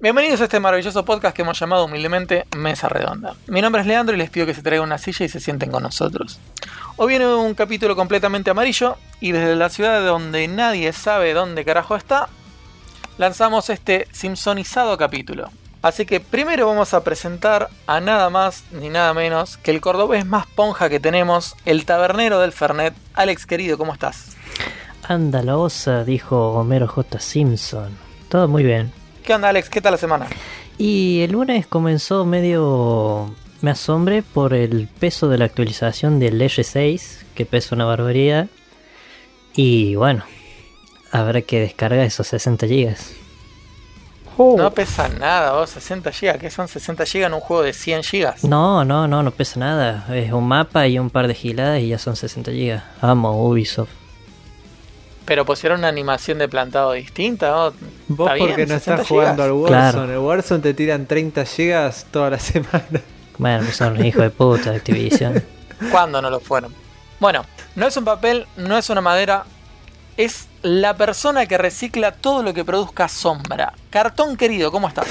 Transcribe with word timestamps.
Bienvenidos 0.00 0.40
a 0.40 0.44
este 0.44 0.60
maravilloso 0.60 1.04
podcast 1.04 1.36
que 1.36 1.42
hemos 1.42 1.58
llamado 1.58 1.84
humildemente 1.84 2.46
Mesa 2.56 2.88
Redonda. 2.88 3.34
Mi 3.48 3.60
nombre 3.60 3.82
es 3.82 3.86
Leandro 3.86 4.14
y 4.14 4.18
les 4.18 4.30
pido 4.30 4.46
que 4.46 4.54
se 4.54 4.62
traigan 4.62 4.86
una 4.86 4.98
silla 4.98 5.26
y 5.26 5.28
se 5.28 5.40
sienten 5.40 5.70
con 5.70 5.82
nosotros. 5.82 6.38
Hoy 6.96 7.08
viene 7.08 7.26
un 7.26 7.54
capítulo 7.54 7.94
completamente 7.94 8.50
amarillo 8.50 8.96
y 9.20 9.32
desde 9.32 9.56
la 9.56 9.68
ciudad 9.68 10.04
donde 10.04 10.48
nadie 10.48 10.92
sabe 10.92 11.34
dónde 11.34 11.64
carajo 11.64 11.96
está, 11.96 12.28
lanzamos 13.18 13.68
este 13.68 14.08
simpsonizado 14.12 14.96
capítulo. 14.96 15.50
Así 15.82 16.04
que 16.04 16.20
primero 16.20 16.66
vamos 16.66 16.92
a 16.92 17.02
presentar 17.02 17.70
a 17.86 18.00
nada 18.00 18.28
más 18.28 18.64
ni 18.70 18.90
nada 18.90 19.14
menos 19.14 19.56
que 19.56 19.70
el 19.70 19.80
cordobés 19.80 20.26
más 20.26 20.46
ponja 20.46 20.90
que 20.90 21.00
tenemos, 21.00 21.56
el 21.64 21.86
tabernero 21.86 22.38
del 22.38 22.52
Fernet. 22.52 22.94
Alex 23.14 23.46
querido, 23.46 23.78
¿cómo 23.78 23.94
estás? 23.94 24.36
Anda 25.08 25.42
la 25.42 25.56
osa, 25.56 26.04
dijo 26.04 26.52
Homero 26.52 26.86
J. 26.86 27.18
Simpson. 27.18 27.96
Todo 28.28 28.46
muy 28.46 28.62
bien. 28.62 28.92
¿Qué 29.24 29.34
onda 29.34 29.48
Alex? 29.48 29.70
¿Qué 29.70 29.80
tal 29.80 29.92
la 29.92 29.98
semana? 29.98 30.26
Y 30.76 31.22
el 31.22 31.32
lunes 31.32 31.66
comenzó 31.66 32.24
medio... 32.24 33.34
Me 33.62 33.70
asombré 33.70 34.22
por 34.22 34.54
el 34.54 34.88
peso 34.88 35.28
de 35.28 35.36
la 35.36 35.44
actualización 35.44 36.18
del 36.18 36.40
R6, 36.40 37.24
que 37.34 37.44
pesa 37.44 37.74
una 37.74 37.84
barbaridad. 37.84 38.48
Y 39.54 39.96
bueno, 39.96 40.24
habrá 41.10 41.42
que 41.42 41.60
descargar 41.60 42.00
esos 42.06 42.26
60 42.28 42.66
GB. 44.36 44.56
No 44.56 44.70
pesa 44.72 45.08
nada, 45.08 45.52
vos, 45.52 45.70
60 45.70 46.10
GB. 46.10 46.38
¿Qué 46.38 46.50
son 46.50 46.68
60 46.68 47.04
GB 47.04 47.26
en 47.26 47.34
un 47.34 47.40
juego 47.40 47.62
de 47.62 47.72
100 47.72 48.02
GB? 48.02 48.48
No, 48.48 48.84
no, 48.84 49.06
no, 49.08 49.22
no 49.22 49.30
pesa 49.30 49.60
nada. 49.60 50.06
Es 50.14 50.32
un 50.32 50.46
mapa 50.48 50.86
y 50.86 50.98
un 50.98 51.10
par 51.10 51.28
de 51.28 51.34
giladas 51.34 51.80
y 51.80 51.88
ya 51.88 51.98
son 51.98 52.16
60 52.16 52.50
GB. 52.50 52.80
Amo 53.00 53.46
Ubisoft. 53.48 53.90
Pero 55.24 55.44
pusieron 55.44 55.78
una 55.80 55.88
animación 55.88 56.38
de 56.38 56.48
plantado 56.48 56.92
distinta, 56.92 57.50
¿no? 57.50 57.72
Vos 58.08 58.30
Está 58.30 58.38
porque 58.38 58.56
bien, 58.56 58.68
no 58.68 58.74
60 58.74 58.94
estás 58.94 59.06
jugando 59.08 59.42
al. 59.42 59.52
Warzone. 59.52 59.92
Claro. 59.92 60.12
El 60.12 60.18
Warzone 60.18 60.60
te 60.62 60.74
tiran 60.74 61.06
30 61.06 61.44
gigas 61.44 62.06
toda 62.10 62.30
la 62.30 62.38
semana. 62.40 62.82
Bueno, 63.38 63.62
pues 63.64 63.76
son 63.76 64.04
hijos 64.04 64.22
de 64.22 64.30
puta 64.30 64.70
de 64.72 64.76
Activision. 64.76 65.42
¿Cuándo 65.90 66.20
no 66.20 66.30
lo 66.30 66.40
fueron? 66.40 66.74
Bueno, 67.20 67.44
no 67.76 67.86
es 67.86 67.96
un 67.96 68.04
papel, 68.04 68.46
no 68.56 68.76
es 68.76 68.90
una 68.90 69.00
madera, 69.00 69.44
es 70.16 70.46
la 70.62 70.94
persona 70.96 71.46
que 71.46 71.56
recicla 71.58 72.12
todo 72.12 72.42
lo 72.42 72.52
que 72.52 72.64
produzca 72.64 73.08
sombra. 73.08 73.72
Cartón 73.90 74.36
querido, 74.36 74.70
¿cómo 74.70 74.88
estás? 74.88 75.06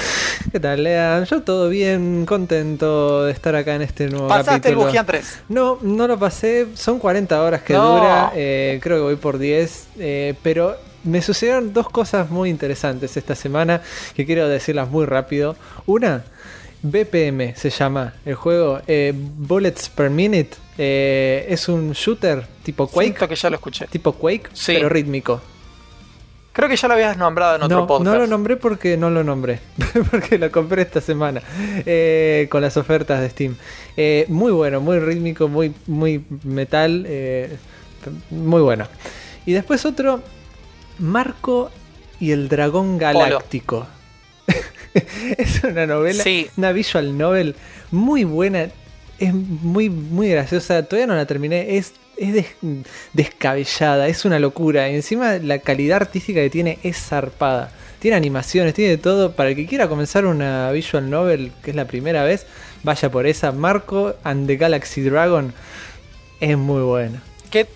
¿Qué 0.52 0.60
tal, 0.60 0.82
Lean? 0.84 1.24
Yo 1.24 1.42
todo 1.42 1.68
bien, 1.68 2.24
contento 2.26 3.24
de 3.24 3.32
estar 3.32 3.54
acá 3.56 3.74
en 3.74 3.82
este 3.82 4.08
nuevo 4.08 4.28
¿Pasaste 4.28 4.68
el. 4.70 4.76
Bujian 4.76 5.04
3? 5.06 5.40
No, 5.48 5.78
no 5.82 6.06
lo 6.06 6.18
pasé. 6.18 6.68
Son 6.74 6.98
40 6.98 7.42
horas 7.42 7.62
que 7.62 7.72
No. 7.74 7.96
dura. 7.96 8.32
eh, 8.34 8.78
creo 8.82 8.98
que 8.98 9.02
voy 9.02 9.16
por 9.16 9.38
10. 9.38 9.88
eh, 9.98 10.34
pero 10.42 10.76
me 11.02 11.22
sucedieron 11.22 11.72
dos 11.72 11.88
cosas 11.88 12.30
muy 12.30 12.50
interesantes 12.50 13.16
esta 13.16 13.34
semana 13.34 13.80
que 14.14 14.26
quiero 14.26 14.48
decirlas 14.48 14.88
muy 14.90 15.06
rápido. 15.06 15.56
Una, 15.86 16.22
BPM 16.82 17.54
se 17.56 17.70
llama 17.70 18.14
el 18.24 18.34
juego. 18.34 18.80
eh, 18.86 19.12
Bullets 19.14 19.88
per 19.88 20.10
Minute. 20.10 20.50
eh, 20.78 21.46
es 21.48 21.68
un 21.68 21.92
shooter 21.92 22.46
tipo 22.62 22.86
Quake. 22.86 23.08
Siento 23.08 23.28
que 23.28 23.34
ya 23.36 23.50
lo 23.50 23.56
escuché. 23.56 23.86
Tipo 23.86 24.12
Quake, 24.12 24.48
Sí. 24.52 24.72
pero 24.74 24.88
rítmico. 24.88 25.40
Creo 26.52 26.68
que 26.68 26.76
ya 26.76 26.88
lo 26.88 26.94
habías 26.94 27.16
nombrado 27.16 27.56
en 27.56 27.62
otro 27.62 27.78
no, 27.80 27.86
podcast. 27.86 28.10
no 28.12 28.18
lo 28.18 28.26
nombré 28.26 28.56
porque 28.56 28.96
no 28.96 29.08
lo 29.10 29.22
nombré. 29.22 29.60
porque 30.10 30.38
lo 30.38 30.50
compré 30.50 30.82
esta 30.82 31.00
semana. 31.00 31.42
eh, 31.86 32.48
con 32.50 32.62
las 32.62 32.76
ofertas 32.76 33.20
de 33.20 33.28
Steam. 33.30 33.56
Muy 34.28 34.50
bueno, 34.52 34.80
muy 34.80 34.98
rítmico, 34.98 35.48
muy, 35.48 35.72
muy 35.86 36.24
metal. 36.44 37.06
muy 38.30 38.62
bueno. 38.62 38.86
Y 39.46 39.52
después 39.52 39.84
otro. 39.84 40.22
Marco 40.98 41.70
y 42.18 42.32
el 42.32 42.48
dragón 42.48 42.98
galáctico. 42.98 43.86
es 45.38 45.62
una 45.64 45.86
novela, 45.86 46.22
Sí. 46.22 46.48
una 46.56 46.72
visual 46.72 47.16
novel 47.16 47.54
muy 47.90 48.24
buena. 48.24 48.68
Es 49.18 49.34
muy, 49.34 49.90
muy 49.90 50.28
graciosa. 50.30 50.82
Todavía 50.84 51.06
no 51.06 51.14
la 51.14 51.26
terminé. 51.26 51.76
Es, 51.76 51.92
es 52.16 52.32
des- 52.32 52.54
descabellada. 53.12 54.08
Es 54.08 54.24
una 54.24 54.38
locura. 54.38 54.88
Encima 54.88 55.34
la 55.34 55.58
calidad 55.58 55.96
artística 55.96 56.40
que 56.40 56.50
tiene 56.50 56.78
es 56.82 56.96
zarpada. 56.96 57.70
Tiene 57.98 58.16
animaciones, 58.16 58.72
tiene 58.72 58.92
de 58.92 58.98
todo. 58.98 59.32
Para 59.32 59.50
el 59.50 59.56
que 59.56 59.66
quiera 59.66 59.88
comenzar 59.88 60.24
una 60.24 60.70
visual 60.72 61.10
novel, 61.10 61.52
que 61.62 61.70
es 61.70 61.76
la 61.76 61.84
primera 61.84 62.24
vez, 62.24 62.46
vaya 62.82 63.10
por 63.10 63.26
esa. 63.26 63.52
Marco 63.52 64.14
and 64.24 64.46
the 64.46 64.56
Galaxy 64.56 65.02
Dragon 65.02 65.52
es 66.40 66.56
muy 66.56 66.82
buena. 66.82 67.22
¿Qué, 67.50 67.66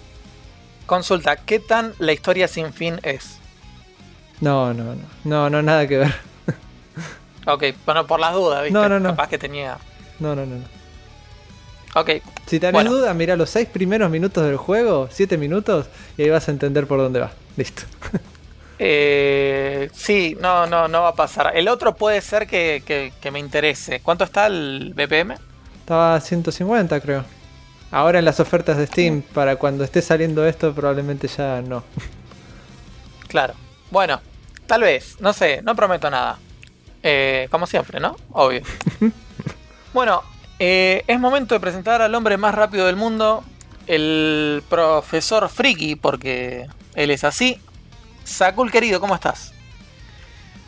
consulta, 0.86 1.36
¿qué 1.36 1.58
tan 1.60 1.92
la 1.98 2.14
historia 2.14 2.48
sin 2.48 2.72
fin 2.72 3.00
es? 3.02 3.36
No, 4.41 4.72
no, 4.72 4.94
no. 4.94 5.02
No, 5.25 5.50
no, 5.50 5.60
nada 5.60 5.86
que 5.86 5.98
ver. 5.98 6.14
Ok, 7.47 7.65
bueno, 7.84 8.06
por 8.06 8.21
las 8.21 8.32
dudas, 8.34 8.62
¿viste? 8.62 8.72
No, 8.78 8.88
no, 8.88 8.99
no. 9.00 9.10
Capaz 9.10 9.28
que 9.28 9.38
tenía... 9.38 9.77
No, 10.21 10.34
no, 10.34 10.47
no. 10.47 10.56
no. 10.56 10.65
Ok, 11.97 12.10
Si 12.47 12.59
tenés 12.59 12.72
Bueno. 12.72 12.91
duda, 12.93 13.15
mira 13.15 13.37
los 13.37 13.50
seis 13.50 13.69
primeros 13.69 14.10
minutos 14.10 14.44
del 14.44 14.56
juego, 14.56 15.09
siete 15.12 15.37
minutos, 15.38 15.87
y 16.16 16.22
ahí 16.22 16.31
vas 16.31 16.49
a 16.49 16.50
entender 16.50 16.87
por 16.87 16.99
dónde 16.99 17.21
va. 17.21 17.31
Listo. 17.56 17.82
Eh, 18.78 19.88
sí, 19.94 20.37
no, 20.41 20.66
no, 20.66 20.88
no 20.88 21.03
va 21.03 21.09
a 21.10 21.15
pasar. 21.15 21.53
El 21.56 21.69
otro 21.69 21.94
puede 21.94 22.21
ser 22.21 22.47
que, 22.47 22.82
que- 22.84 23.12
que 23.21 23.31
me 23.31 23.38
interese. 23.38 24.00
¿Cuánto 24.00 24.25
está 24.25 24.47
el 24.47 24.93
BPM? 24.97 25.34
Estaba 25.81 26.16
a 26.16 26.21
150, 26.21 26.99
creo. 27.00 27.25
Ahora 27.93 28.19
en 28.19 28.25
las 28.25 28.41
ofertas 28.41 28.76
de 28.76 28.87
Steam, 28.88 29.22
para 29.22 29.55
cuando 29.56 29.84
esté 29.84 30.03
saliendo 30.03 30.44
esto, 30.47 30.75
probablemente 30.75 31.28
ya 31.28 31.62
no. 31.62 31.84
Claro. 33.28 33.55
Bueno, 33.93 34.21
tal 34.66 34.81
vez, 34.82 35.16
no 35.21 35.32
sé, 35.32 35.62
no 35.62 35.76
prometo 35.76 36.11
nada. 36.11 36.38
Eh, 37.06 37.48
como 37.50 37.66
siempre, 37.66 38.00
¿no? 38.00 38.16
Obvio. 38.32 38.62
bueno, 39.92 40.22
eh, 40.59 41.04
es 41.06 41.20
momento 41.20 41.54
de 41.54 41.60
presentar 41.60 42.00
al 42.00 42.15
hombre 42.15 42.38
más 42.38 42.54
rápido 42.54 42.87
del 42.87 42.97
mundo, 42.97 43.44
el 43.87 44.62
profesor 44.70 45.50
Friki, 45.50 45.97
porque 45.97 46.66
él 46.94 47.10
es 47.10 47.22
así. 47.22 47.60
Sakul 48.25 48.72
querido, 48.72 49.00
¿cómo 49.00 49.14
estás? 49.14 49.53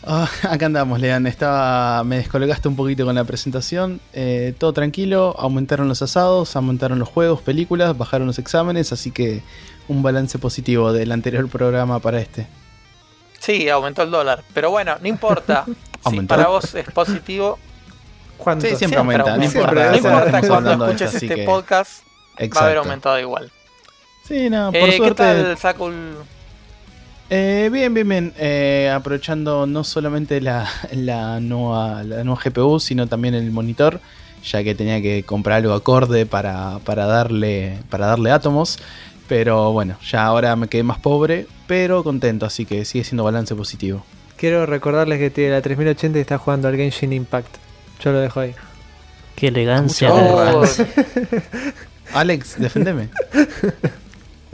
Ah, 0.04 0.28
acá 0.42 0.66
andamos, 0.66 1.00
Lean. 1.00 1.26
Estaba, 1.26 2.04
me 2.04 2.18
descolocaste 2.18 2.68
un 2.68 2.76
poquito 2.76 3.06
con 3.06 3.14
la 3.14 3.24
presentación. 3.24 3.98
Eh, 4.12 4.52
todo 4.58 4.74
tranquilo. 4.74 5.34
Aumentaron 5.38 5.88
los 5.88 6.02
asados, 6.02 6.54
aumentaron 6.54 6.98
los 6.98 7.08
juegos, 7.08 7.40
películas, 7.40 7.96
bajaron 7.96 8.26
los 8.26 8.38
exámenes, 8.38 8.92
así 8.92 9.10
que 9.10 9.42
un 9.88 10.02
balance 10.02 10.38
positivo 10.38 10.92
del 10.92 11.12
anterior 11.12 11.48
programa 11.48 11.98
para 11.98 12.20
este. 12.20 12.46
Sí, 13.38 13.70
aumentó 13.70 14.02
el 14.02 14.10
dólar, 14.10 14.44
pero 14.52 14.70
bueno, 14.70 14.96
no 15.00 15.08
importa. 15.08 15.64
si 16.10 16.16
¿Aumentó? 16.16 16.34
para 16.36 16.48
vos 16.48 16.74
es 16.74 16.86
positivo, 16.90 17.58
¿Cuánto? 18.38 18.66
Sí, 18.66 18.76
siempre 18.76 18.98
aumenta, 18.98 19.24
Siempre, 19.38 19.60
importa. 19.60 19.90
no 19.90 19.96
importa 19.96 20.40
cuando 20.46 20.86
escuches 20.86 21.14
este 21.14 21.34
que- 21.36 21.44
podcast, 21.44 22.02
va 22.54 22.60
a 22.60 22.64
haber 22.64 22.78
aumentado 22.78 23.18
igual. 23.18 23.50
Sí, 24.28 24.50
no, 24.50 24.72
por 24.72 24.76
Eh, 24.80 24.90
¿Qué 24.90 24.96
suerte. 24.98 25.14
tal, 25.22 25.56
Sakul? 25.58 25.94
Eh, 27.30 27.70
bien, 27.72 27.92
bien, 27.94 28.08
bien. 28.08 28.32
Eh, 28.38 28.92
aprovechando 28.94 29.66
no 29.66 29.82
solamente 29.84 30.40
la, 30.40 30.68
la, 30.92 31.40
nueva, 31.40 32.02
la 32.04 32.22
nueva 32.24 32.40
GPU, 32.44 32.78
sino 32.78 33.06
también 33.06 33.34
el 33.34 33.50
monitor, 33.50 34.00
ya 34.44 34.62
que 34.62 34.74
tenía 34.74 35.00
que 35.02 35.22
comprar 35.24 35.56
algo 35.58 35.72
acorde 35.74 36.26
para, 36.26 36.78
para, 36.84 37.06
darle, 37.06 37.78
para 37.90 38.06
darle 38.06 38.30
átomos. 38.30 38.78
Pero 39.28 39.72
bueno, 39.72 39.96
ya 40.08 40.24
ahora 40.24 40.54
me 40.54 40.68
quedé 40.68 40.84
más 40.84 40.98
pobre, 41.00 41.46
pero 41.66 42.04
contento, 42.04 42.46
así 42.46 42.64
que 42.64 42.84
sigue 42.84 43.02
siendo 43.02 43.24
balance 43.24 43.54
positivo. 43.56 44.04
Quiero 44.36 44.66
recordarles 44.66 45.18
que 45.18 45.30
tiene 45.30 45.50
la 45.52 45.62
3080 45.62 46.18
y 46.18 46.20
está 46.20 46.38
jugando 46.38 46.68
al 46.68 46.76
Genshin 46.76 47.12
Impact. 47.12 47.56
Yo 48.00 48.12
lo 48.12 48.18
dejo 48.20 48.40
ahí. 48.40 48.54
Qué 49.34 49.48
elegancia. 49.48 50.08
Elegancia. 50.08 50.86
Alex, 52.14 52.58
defendeme. 52.58 53.08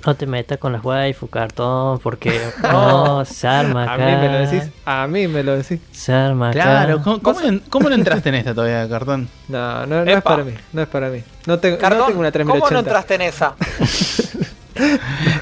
No 0.04 0.16
te 0.16 0.26
metas 0.26 0.58
con 0.58 0.72
las 0.72 0.82
waifu, 0.84 1.28
cartón, 1.28 1.98
porque 2.00 2.40
no, 2.62 3.24
se 3.24 3.46
arma 3.46 3.84
A 3.84 3.94
acá. 3.94 4.04
mí 4.06 4.12
me 4.16 4.28
lo 4.28 4.38
decís. 4.50 4.70
A 4.84 5.06
mí 5.06 5.28
me 5.28 5.42
lo 5.44 5.56
decís. 5.56 5.80
Se 5.92 6.12
arma 6.12 6.50
acá. 6.50 6.62
Claro, 6.62 7.02
¿cómo, 7.02 7.20
cómo 7.22 7.40
no, 7.40 7.60
cómo 7.68 7.88
no 7.88 7.94
entraste 7.94 8.28
en 8.30 8.34
esta 8.36 8.54
todavía, 8.54 8.88
cartón? 8.88 9.28
No, 9.48 9.86
no, 9.86 10.02
es 10.02 10.22
para 10.22 10.42
mí. 10.44 10.54
No 10.72 10.82
es 10.82 10.88
para 10.88 11.08
mí. 11.08 11.22
No 11.46 11.58
tengo, 11.58 11.76
no 11.76 11.88
tengo 11.88 12.18
una 12.20 12.32
¿cómo 12.32 12.70
no 12.70 12.72
3080. 12.72 12.78
entraste 12.78 13.14
en 13.14 13.22
esa? 13.22 13.54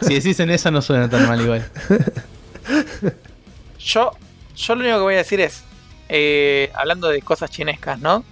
Si 0.03 0.15
decís 0.15 0.41
en 0.41 0.51
esa 0.51 0.73
no 0.73 0.83
suena 0.83 1.09
tan 1.09 1.27
mal 1.29 1.41
igual. 1.41 1.65
Yo, 3.79 4.11
yo 4.61 4.75
lo 4.75 4.81
único 4.83 4.97
que 4.99 5.03
voy 5.03 5.15
a 5.15 5.19
decir 5.19 5.41
es, 5.41 5.63
eh, 6.09 6.71
hablando 6.75 7.09
de 7.09 7.23
cosas 7.23 7.51
chinescas, 7.51 7.99
¿no? 7.99 8.25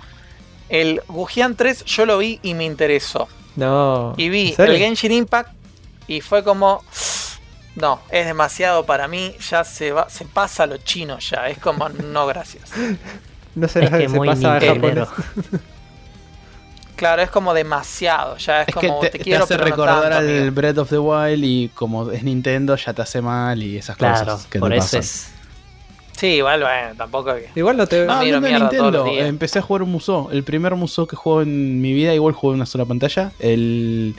El 0.68 1.00
Wujian 1.08 1.56
3 1.56 1.84
yo 1.84 2.06
lo 2.06 2.18
vi 2.18 2.38
y 2.42 2.54
me 2.54 2.64
interesó. 2.64 3.28
No. 3.56 4.14
Y 4.16 4.28
vi 4.28 4.54
el 4.58 4.76
Genshin 4.78 5.12
Impact 5.12 5.50
y 6.06 6.20
fue 6.20 6.44
como... 6.44 6.84
No, 7.76 8.00
es 8.10 8.26
demasiado 8.26 8.84
para 8.86 9.06
mí, 9.06 9.34
ya 9.50 9.62
se 9.62 9.92
va, 9.92 10.08
se 10.10 10.24
pasa 10.24 10.66
lo 10.66 10.78
chino 10.78 11.18
ya, 11.20 11.48
es 11.48 11.58
como 11.58 11.88
no 11.88 12.26
gracias. 12.26 12.70
No 13.54 13.66
sé 13.66 13.84
Es 13.84 13.90
que 13.90 14.08
se 14.08 14.08
muy 14.08 14.28
pasa 14.28 14.56
a 14.56 14.60
japonés. 14.60 15.08
Claro, 16.96 17.22
es 17.22 17.30
como 17.30 17.54
demasiado. 17.54 18.36
Ya 18.38 18.62
es, 18.62 18.74
como 18.74 19.00
te, 19.00 19.10
te, 19.10 19.18
te 19.18 19.18
quiero 19.20 19.44
hace 19.44 19.56
pero 19.56 19.64
no 19.64 19.76
recordar 19.76 20.12
tanto, 20.12 20.16
al 20.16 20.28
amigo. 20.28 20.52
Breath 20.52 20.78
of 20.78 20.90
the 20.90 20.98
Wild 20.98 21.44
y 21.44 21.68
como 21.70 22.10
es 22.10 22.22
Nintendo 22.24 22.76
ya 22.76 22.92
te 22.92 23.02
hace 23.02 23.22
mal 23.22 23.62
y 23.62 23.78
esas 23.78 23.96
Claro, 23.96 24.32
cosas 24.32 24.46
que 24.46 24.58
por 24.58 24.70
te 24.70 24.76
eso 24.78 24.98
pasan. 24.98 25.00
es. 25.00 25.37
Sí, 26.18 26.26
igual, 26.26 26.60
bueno, 26.60 26.94
tampoco. 26.96 27.34
que- 27.34 27.48
Igual 27.54 27.76
no 27.76 27.86
te. 27.86 28.04
No, 28.04 28.12
Ah, 28.14 28.22
miro 28.24 28.40
todos 28.40 28.52
Nintendo, 28.52 28.90
los 28.90 29.04
días. 29.10 29.28
empecé 29.28 29.60
a 29.60 29.62
jugar 29.62 29.82
un 29.82 29.92
Musou. 29.92 30.30
El 30.32 30.42
primer 30.42 30.74
Musou 30.74 31.06
que 31.06 31.14
juego 31.14 31.42
en 31.42 31.80
mi 31.80 31.92
vida, 31.92 32.12
igual 32.12 32.34
jugué 32.34 32.52
en 32.54 32.56
una 32.56 32.66
sola 32.66 32.84
pantalla. 32.84 33.30
El 33.38 34.14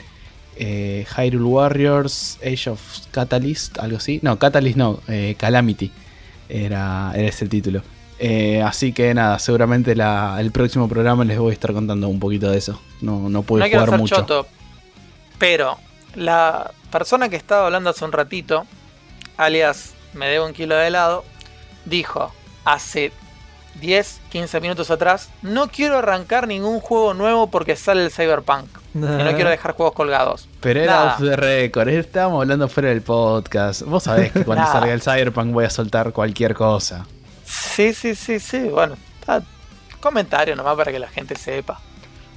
eh, 0.56 1.06
Hyrule 1.16 1.44
Warriors, 1.44 2.38
Age 2.42 2.70
of 2.70 2.80
Catalyst, 3.10 3.78
algo 3.78 3.98
así. 3.98 4.18
No, 4.22 4.38
Catalyst 4.38 4.76
no, 4.76 5.00
eh, 5.08 5.34
Calamity. 5.38 5.90
Era, 6.48 7.12
era 7.14 7.28
ese 7.28 7.44
el 7.44 7.50
título. 7.50 7.82
Eh, 8.18 8.62
así 8.62 8.92
que 8.92 9.14
nada, 9.14 9.38
seguramente 9.38 9.94
la- 9.94 10.36
el 10.40 10.50
próximo 10.52 10.88
programa 10.88 11.24
les 11.24 11.38
voy 11.38 11.50
a 11.50 11.52
estar 11.54 11.72
contando 11.72 12.08
un 12.08 12.18
poquito 12.20 12.50
de 12.50 12.58
eso. 12.58 12.80
No, 13.00 13.28
no 13.28 13.42
pude 13.42 13.60
no 13.60 13.68
jugar 13.78 13.98
mucho. 13.98 14.16
choto, 14.16 14.46
pero 15.38 15.78
la 16.14 16.70
persona 16.90 17.28
que 17.28 17.36
estaba 17.36 17.66
hablando 17.66 17.90
hace 17.90 18.04
un 18.04 18.12
ratito, 18.12 18.66
alias 19.36 19.94
me 20.12 20.26
debo 20.26 20.46
un 20.46 20.52
kilo 20.52 20.74
de 20.76 20.88
helado, 20.88 21.24
dijo 21.84 22.32
hace 22.64 23.12
10, 23.80 24.20
15 24.30 24.60
minutos 24.60 24.90
atrás, 24.90 25.30
no 25.42 25.68
quiero 25.68 25.98
arrancar 25.98 26.46
ningún 26.48 26.80
juego 26.80 27.14
nuevo 27.14 27.46
porque 27.50 27.76
sale 27.76 28.04
el 28.04 28.10
Cyberpunk. 28.10 28.66
Y 28.92 28.98
no 28.98 29.32
quiero 29.34 29.50
dejar 29.50 29.74
juegos 29.76 29.94
colgados. 29.94 30.48
Pero 30.60 30.80
era 30.80 30.92
Nada. 30.94 31.14
off 31.14 31.20
the 31.20 31.36
record, 31.36 31.88
estábamos 31.88 32.42
hablando 32.42 32.68
fuera 32.68 32.88
del 32.88 33.02
podcast. 33.02 33.82
Vos 33.82 34.02
sabés 34.02 34.32
que 34.32 34.44
cuando 34.44 34.66
salga 34.66 34.92
el 34.92 35.00
Cyberpunk 35.00 35.52
voy 35.52 35.64
a 35.64 35.70
soltar 35.70 36.12
cualquier 36.12 36.54
cosa. 36.54 37.06
Sí, 37.44 37.94
sí, 37.94 38.14
sí, 38.16 38.40
sí. 38.40 38.58
Bueno, 38.68 38.96
está- 39.20 39.42
comentario 40.00 40.56
nomás 40.56 40.76
para 40.76 40.90
que 40.90 40.98
la 40.98 41.08
gente 41.08 41.36
sepa. 41.36 41.80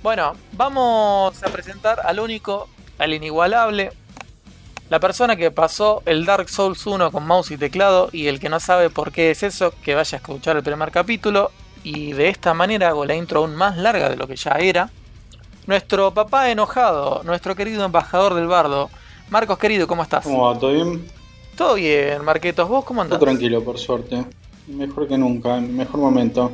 Bueno, 0.03 0.35
vamos 0.51 1.41
a 1.41 1.47
presentar 1.49 2.01
al 2.05 2.19
único, 2.19 2.67
al 2.99 3.13
inigualable, 3.13 3.91
la 4.89 4.99
persona 4.99 5.35
que 5.35 5.51
pasó 5.51 6.03
el 6.05 6.25
Dark 6.25 6.49
Souls 6.49 6.85
1 6.85 7.11
con 7.11 7.25
mouse 7.25 7.51
y 7.51 7.57
teclado 7.57 8.09
y 8.11 8.27
el 8.27 8.39
que 8.39 8.49
no 8.49 8.59
sabe 8.59 8.89
por 8.89 9.11
qué 9.11 9.31
es 9.31 9.43
eso, 9.43 9.73
que 9.83 9.95
vaya 9.95 10.17
a 10.17 10.21
escuchar 10.21 10.57
el 10.57 10.63
primer 10.63 10.91
capítulo 10.91 11.51
y 11.83 12.13
de 12.13 12.29
esta 12.29 12.53
manera 12.53 12.89
hago 12.89 13.05
la 13.05 13.15
intro 13.15 13.41
aún 13.41 13.55
más 13.55 13.77
larga 13.77 14.09
de 14.09 14.15
lo 14.15 14.27
que 14.27 14.35
ya 14.35 14.51
era. 14.51 14.89
Nuestro 15.67 16.13
papá 16.13 16.51
enojado, 16.51 17.21
nuestro 17.23 17.55
querido 17.55 17.85
embajador 17.85 18.33
del 18.33 18.47
bardo. 18.47 18.89
Marcos 19.29 19.57
querido, 19.57 19.87
¿cómo 19.87 20.03
estás? 20.03 20.23
¿Cómo 20.23 20.47
va? 20.47 20.59
¿Todo 20.59 20.73
bien? 20.73 21.05
Todo 21.55 21.75
bien, 21.75 22.23
Marquetos, 22.23 22.67
¿vos 22.67 22.83
cómo 22.83 23.01
andás? 23.01 23.19
Todo 23.19 23.27
tranquilo, 23.27 23.63
por 23.63 23.77
suerte. 23.77 24.25
Mejor 24.67 25.07
que 25.07 25.17
nunca, 25.17 25.57
en 25.57 25.67
mi 25.67 25.73
mejor 25.73 25.99
momento. 25.99 26.51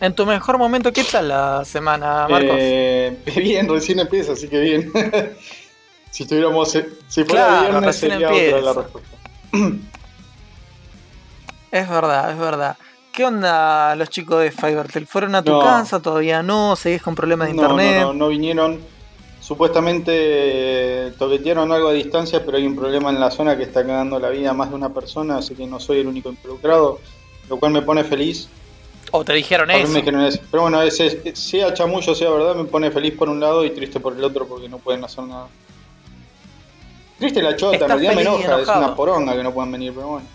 En 0.00 0.14
tu 0.14 0.26
mejor 0.26 0.58
momento, 0.58 0.92
¿qué 0.92 1.04
tal 1.04 1.28
la 1.28 1.64
semana, 1.64 2.26
Marcos? 2.28 2.56
Eh, 2.58 3.16
bien, 3.36 3.68
recién 3.68 3.98
empieza, 4.00 4.32
así 4.32 4.48
que 4.48 4.60
bien. 4.60 4.92
si 6.14 6.22
estuviéramos. 6.22 6.72
eh, 6.76 6.88
Si 7.08 7.24
fuera 7.24 7.46
Claro, 7.46 7.62
viernes, 7.62 7.84
recién 7.86 8.12
sería 8.12 8.28
otra 8.32 8.60
la 8.60 8.72
respuesta. 8.72 9.16
Es 11.72 11.88
verdad, 11.88 12.30
es 12.30 12.38
verdad. 12.38 12.76
¿Qué 13.12 13.24
onda 13.24 13.96
los 13.96 14.08
chicos 14.08 14.40
de 14.40 14.52
Fivertel? 14.52 15.08
¿Fueron 15.08 15.34
a 15.34 15.42
tu 15.42 15.50
No. 15.50 15.58
casa? 15.60 16.00
¿Todavía 16.00 16.40
no? 16.40 16.76
¿Seguís 16.76 17.02
con 17.02 17.16
problemas 17.16 17.48
de 17.48 17.54
No, 17.54 17.62
internet? 17.62 17.96
no, 18.02 18.12
no, 18.12 18.14
no 18.14 18.28
vinieron. 18.28 18.78
Supuestamente 19.40 20.12
eh, 20.14 21.12
toquetearon 21.18 21.72
algo 21.72 21.88
a 21.88 21.92
distancia, 21.92 22.44
pero 22.46 22.58
hay 22.58 22.66
un 22.66 22.76
problema 22.76 23.10
en 23.10 23.18
la 23.18 23.28
zona 23.32 23.56
que 23.56 23.64
está 23.64 23.84
cagando 23.84 24.20
la 24.20 24.30
vida 24.30 24.50
a 24.50 24.54
más 24.54 24.70
de 24.70 24.76
una 24.76 24.94
persona, 24.94 25.38
así 25.38 25.56
que 25.56 25.66
no 25.66 25.80
soy 25.80 25.98
el 25.98 26.06
único 26.06 26.28
involucrado, 26.28 27.00
lo 27.48 27.56
cual 27.58 27.72
me 27.72 27.82
pone 27.82 28.04
feliz. 28.04 28.48
¿O 29.10 29.24
te 29.24 29.32
dijeron 29.32 29.68
eso? 29.72 29.88
me 29.92 29.98
dijeron 29.98 30.22
eso. 30.22 30.38
Pero 30.48 30.62
bueno, 30.62 30.80
ese, 30.80 31.34
sea 31.34 31.74
chamullo, 31.74 32.14
sea 32.14 32.30
verdad, 32.30 32.54
me 32.54 32.64
pone 32.66 32.92
feliz 32.92 33.14
por 33.16 33.28
un 33.28 33.40
lado 33.40 33.64
y 33.64 33.70
triste 33.70 33.98
por 33.98 34.16
el 34.16 34.22
otro 34.22 34.46
porque 34.46 34.68
no 34.68 34.78
pueden 34.78 35.02
hacer 35.04 35.24
nada. 35.24 35.48
Triste 37.24 37.42
la 37.42 37.56
chota, 37.56 37.76
en 37.76 37.82
Estás 37.82 37.88
realidad 38.00 38.10
me 38.10 38.16
feliz 38.24 38.26
y 38.26 38.42
enoja, 38.44 38.54
es 38.60 38.68
enojado. 38.68 38.84
una 38.86 38.96
poronga 38.96 39.36
que 39.36 39.42
no 39.42 39.52
puedan 39.54 39.72
venir, 39.72 39.92
pero 39.94 40.08
bueno. 40.08 40.26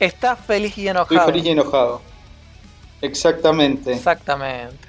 Estás 0.00 0.38
feliz 0.40 0.76
y 0.78 0.88
Estoy 0.88 0.88
enojado. 0.88 1.26
feliz 1.26 1.44
y 1.44 1.50
enojado. 1.50 2.02
Exactamente. 3.00 3.92
Exactamente. 3.92 4.88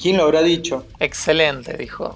¿Quién 0.00 0.16
lo 0.16 0.24
habrá 0.24 0.42
dicho? 0.42 0.84
Excelente, 0.98 1.76
dijo. 1.76 2.14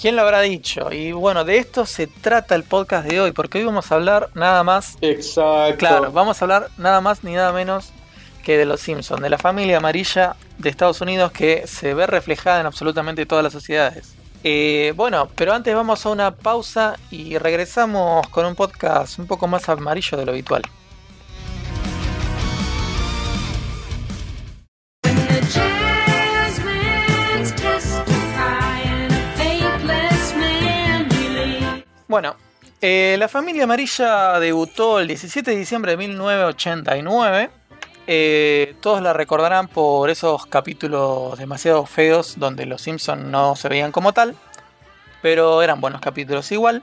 ¿Quién 0.00 0.16
lo 0.16 0.22
habrá 0.22 0.40
dicho? 0.40 0.92
Y 0.92 1.12
bueno, 1.12 1.44
de 1.44 1.58
esto 1.58 1.84
se 1.86 2.06
trata 2.06 2.54
el 2.54 2.64
podcast 2.64 3.06
de 3.08 3.20
hoy, 3.20 3.32
porque 3.32 3.58
hoy 3.58 3.64
vamos 3.64 3.90
a 3.90 3.94
hablar 3.96 4.30
nada 4.34 4.62
más 4.62 4.96
Exacto. 5.00 5.76
Claro, 5.78 6.12
vamos 6.12 6.40
a 6.40 6.44
hablar 6.44 6.68
nada 6.78 7.00
más 7.00 7.22
ni 7.24 7.32
nada 7.34 7.52
menos 7.52 7.90
que 8.44 8.56
de 8.56 8.64
los 8.64 8.80
Simpsons, 8.80 9.20
de 9.20 9.28
la 9.28 9.36
familia 9.38 9.76
amarilla 9.78 10.36
de 10.58 10.70
Estados 10.70 11.00
Unidos 11.02 11.32
que 11.32 11.66
se 11.66 11.92
ve 11.94 12.06
reflejada 12.06 12.60
en 12.60 12.66
absolutamente 12.66 13.26
todas 13.26 13.44
las 13.44 13.52
sociedades. 13.52 14.14
Eh, 14.42 14.94
bueno, 14.96 15.28
pero 15.36 15.52
antes 15.52 15.74
vamos 15.74 16.04
a 16.06 16.08
una 16.08 16.34
pausa 16.34 16.96
y 17.10 17.36
regresamos 17.36 18.26
con 18.28 18.46
un 18.46 18.54
podcast 18.54 19.18
un 19.18 19.26
poco 19.26 19.46
más 19.46 19.68
amarillo 19.68 20.16
de 20.16 20.24
lo 20.24 20.32
habitual. 20.32 20.62
Bueno, 32.08 32.34
eh, 32.80 33.16
la 33.18 33.28
familia 33.28 33.64
amarilla 33.64 34.40
debutó 34.40 34.98
el 35.00 35.06
17 35.06 35.50
de 35.50 35.56
diciembre 35.56 35.92
de 35.92 35.98
1989. 35.98 37.59
Eh, 38.12 38.74
todos 38.80 39.00
la 39.00 39.12
recordarán 39.12 39.68
por 39.68 40.10
esos 40.10 40.44
capítulos 40.46 41.38
demasiado 41.38 41.86
feos 41.86 42.40
donde 42.40 42.66
los 42.66 42.82
Simpsons 42.82 43.22
no 43.22 43.54
se 43.54 43.68
veían 43.68 43.92
como 43.92 44.12
tal, 44.12 44.34
pero 45.22 45.62
eran 45.62 45.80
buenos 45.80 46.00
capítulos 46.00 46.50
igual. 46.50 46.82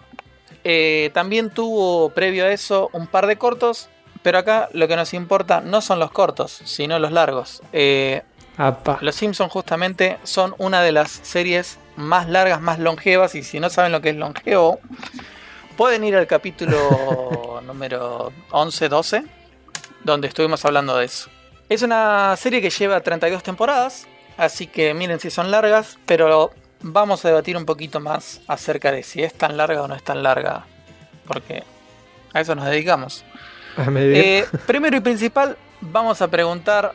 Eh, 0.64 1.12
también 1.14 1.50
tuvo 1.50 2.12
previo 2.12 2.46
a 2.46 2.52
eso 2.54 2.90
un 2.94 3.08
par 3.08 3.28
de 3.28 3.38
cortos, 3.38 3.90
pero 4.22 4.38
acá 4.38 4.70
lo 4.72 4.88
que 4.88 4.96
nos 4.96 5.14
importa 5.14 5.60
no 5.60 5.82
son 5.82 6.00
los 6.00 6.12
cortos, 6.12 6.62
sino 6.64 6.98
los 6.98 7.12
largos. 7.12 7.62
Eh, 7.74 8.22
los 9.02 9.14
Simpsons 9.14 9.52
justamente 9.52 10.20
son 10.24 10.56
una 10.60 10.82
de 10.82 10.94
las 10.94 11.12
series 11.12 11.78
más 11.98 12.30
largas, 12.30 12.62
más 12.62 12.80
longevas 12.80 13.36
y 13.36 13.44
si 13.44 13.60
no 13.60 13.70
saben 13.70 13.92
lo 13.92 14.00
que 14.00 14.12
es 14.12 14.16
longevo, 14.16 14.80
pueden 15.76 16.06
ir 16.06 16.16
al 16.16 16.26
capítulo 16.26 17.60
número 17.66 18.32
11-12, 18.52 19.28
donde 20.08 20.28
estuvimos 20.28 20.64
hablando 20.66 20.98
de 20.98 21.06
eso. 21.06 21.30
Es 21.70 21.82
una 21.82 22.36
serie 22.38 22.62
que 22.62 22.70
lleva 22.70 23.02
32 23.02 23.44
temporadas, 23.44 24.08
así 24.38 24.68
que 24.68 24.94
miren 24.94 25.20
si 25.20 25.30
son 25.30 25.52
largas, 25.52 26.00
pero 26.06 26.52
vamos 26.82 27.24
a 27.26 27.28
debatir 27.28 27.58
un 27.58 27.66
poquito 27.66 28.00
más 28.00 28.42
acerca 28.48 28.92
de 28.92 29.04
si 29.04 29.22
es 29.22 29.34
tan 29.34 29.58
larga 29.58 29.84
o 29.84 29.88
no 29.88 29.96
es 29.96 30.04
tan 30.04 30.24
larga, 30.24 30.66
porque 31.28 31.64
a 32.34 32.42
eso 32.42 32.56
nos 32.56 32.66
dedicamos. 32.66 33.26
A 33.76 33.90
medir. 33.92 34.18
Eh, 34.18 34.46
primero 34.66 34.98
y 34.98 35.02
principal, 35.02 35.58
vamos 35.82 36.22
a 36.22 36.30
preguntar 36.30 36.94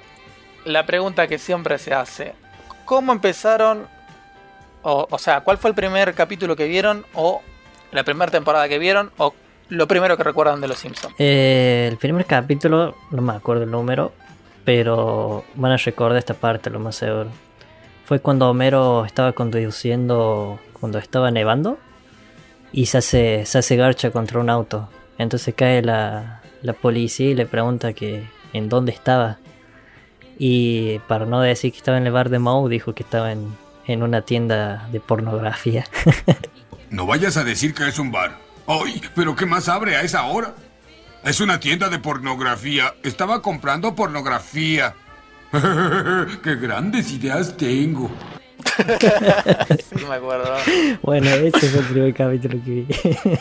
la 0.64 0.86
pregunta 0.86 1.28
que 1.28 1.38
siempre 1.38 1.78
se 1.78 1.92
hace. 1.92 2.34
¿Cómo 2.86 3.12
empezaron? 3.12 3.86
O, 4.82 5.06
o 5.08 5.18
sea, 5.18 5.42
¿cuál 5.42 5.58
fue 5.58 5.70
el 5.70 5.76
primer 5.76 6.14
capítulo 6.14 6.56
que 6.56 6.66
vieron? 6.66 7.04
¿O 7.14 7.42
la 7.92 8.04
primera 8.04 8.32
temporada 8.32 8.68
que 8.68 8.78
vieron? 8.78 9.12
¿O 9.18 9.34
lo 9.72 9.88
primero 9.88 10.16
que 10.18 10.22
recuerdan 10.22 10.60
de 10.60 10.68
Los 10.68 10.78
Simpsons? 10.78 11.14
Eh, 11.18 11.88
el 11.90 11.96
primer 11.96 12.26
capítulo, 12.26 12.94
no 13.10 13.22
me 13.22 13.32
acuerdo 13.32 13.64
el 13.64 13.70
número, 13.70 14.12
pero 14.64 15.44
van 15.54 15.72
a 15.72 15.76
recordar 15.78 16.18
esta 16.18 16.34
parte, 16.34 16.68
lo 16.68 16.78
más 16.78 16.96
seguro. 16.96 17.30
Fue 18.04 18.20
cuando 18.20 18.50
Homero 18.50 19.06
estaba 19.06 19.32
conduciendo, 19.32 20.60
cuando 20.78 20.98
estaba 20.98 21.30
nevando, 21.30 21.78
y 22.70 22.86
se 22.86 22.98
hace, 22.98 23.46
se 23.46 23.58
hace 23.58 23.76
garcha 23.76 24.10
contra 24.10 24.40
un 24.40 24.50
auto. 24.50 24.90
Entonces 25.16 25.54
cae 25.54 25.80
la, 25.80 26.42
la 26.60 26.74
policía 26.74 27.30
y 27.30 27.34
le 27.34 27.46
pregunta 27.46 27.94
que 27.94 28.24
en 28.52 28.68
dónde 28.68 28.92
estaba. 28.92 29.38
Y 30.38 30.98
para 31.08 31.24
no 31.24 31.40
decir 31.40 31.72
que 31.72 31.78
estaba 31.78 31.96
en 31.96 32.06
el 32.06 32.12
bar 32.12 32.28
de 32.28 32.38
Moe, 32.38 32.68
dijo 32.68 32.94
que 32.94 33.04
estaba 33.04 33.32
en, 33.32 33.56
en 33.86 34.02
una 34.02 34.20
tienda 34.20 34.86
de 34.92 35.00
pornografía. 35.00 35.86
No 36.92 37.06
vayas 37.06 37.38
a 37.38 37.42
decir 37.42 37.72
que 37.72 37.88
es 37.88 37.98
un 37.98 38.12
bar. 38.12 38.41
¡Ay! 38.66 39.00
¿Pero 39.14 39.34
qué 39.34 39.46
más 39.46 39.68
abre 39.68 39.96
a 39.96 40.02
esa 40.02 40.24
hora? 40.24 40.54
Es 41.24 41.40
una 41.40 41.60
tienda 41.60 41.88
de 41.88 41.98
pornografía. 41.98 42.94
Estaba 43.02 43.42
comprando 43.42 43.94
pornografía. 43.94 44.94
¡Qué 45.52 46.54
grandes 46.56 47.10
ideas 47.12 47.56
tengo! 47.56 48.10
Sí, 48.72 50.04
me 50.08 50.14
acuerdo. 50.14 50.54
bueno, 51.02 51.28
ese 51.28 51.68
fue 51.68 51.80
el 51.80 51.86
primer 51.86 52.14
capítulo 52.14 52.58
que 52.64 52.70
vi. 52.70 52.86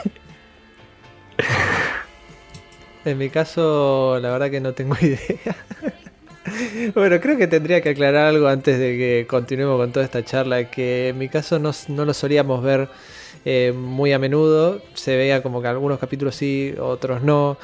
En 3.06 3.18
mi 3.18 3.30
caso, 3.30 4.20
la 4.22 4.30
verdad 4.30 4.52
que 4.52 4.60
no 4.60 4.74
tengo 4.74 4.96
idea. 5.02 5.56
bueno, 6.94 7.20
creo 7.20 7.38
que 7.38 7.48
tendría 7.48 7.82
que 7.82 7.90
aclarar 7.90 8.28
algo 8.28 8.48
antes 8.48 8.78
de 8.78 8.98
que 8.98 9.26
continuemos 9.28 9.80
con 9.80 9.92
toda 9.92 10.06
esta 10.06 10.24
charla. 10.24 10.70
Que 10.70 11.10
en 11.10 11.18
mi 11.18 11.30
caso 11.30 11.58
no, 11.58 11.72
no 11.88 12.06
lo 12.06 12.14
solíamos 12.14 12.62
ver 12.62 12.90
eh, 13.46 13.74
muy 13.76 14.14
a 14.14 14.20
menudo. 14.20 14.82
Se 14.94 15.16
veía 15.16 15.42
como 15.42 15.62
que 15.62 15.68
algunos 15.68 16.00
capítulos 16.00 16.36
sí, 16.36 16.74
otros 16.80 17.22
no. 17.22 17.58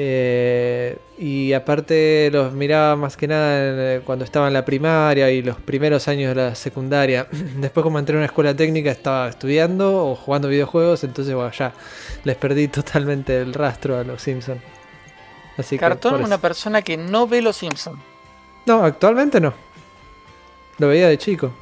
Eh, 0.00 0.96
y 1.18 1.52
aparte 1.54 2.30
los 2.32 2.52
miraba 2.52 2.94
más 2.94 3.16
que 3.16 3.26
nada 3.26 3.96
eh, 3.96 4.00
cuando 4.04 4.24
estaba 4.24 4.46
en 4.46 4.54
la 4.54 4.64
primaria 4.64 5.28
y 5.32 5.42
los 5.42 5.56
primeros 5.56 6.06
años 6.06 6.36
de 6.36 6.42
la 6.42 6.54
secundaria. 6.54 7.26
Después 7.56 7.82
como 7.82 7.98
entré 7.98 8.14
en 8.14 8.18
una 8.18 8.26
escuela 8.26 8.54
técnica 8.54 8.92
estaba 8.92 9.28
estudiando 9.28 10.06
o 10.06 10.14
jugando 10.14 10.48
videojuegos, 10.48 11.02
entonces 11.02 11.34
bueno, 11.34 11.50
ya 11.50 11.72
les 12.22 12.36
perdí 12.36 12.68
totalmente 12.68 13.40
el 13.40 13.52
rastro 13.52 13.98
a 13.98 14.04
los 14.04 14.22
Simpsons. 14.22 14.62
Así 15.56 15.74
que 15.74 15.80
Cartón, 15.80 16.14
eso. 16.14 16.24
una 16.24 16.38
persona 16.38 16.82
que 16.82 16.96
no 16.96 17.26
ve 17.26 17.42
los 17.42 17.56
Simpsons. 17.56 17.98
No, 18.66 18.84
actualmente 18.84 19.40
no. 19.40 19.52
Lo 20.78 20.86
veía 20.86 21.08
de 21.08 21.18
chico. 21.18 21.52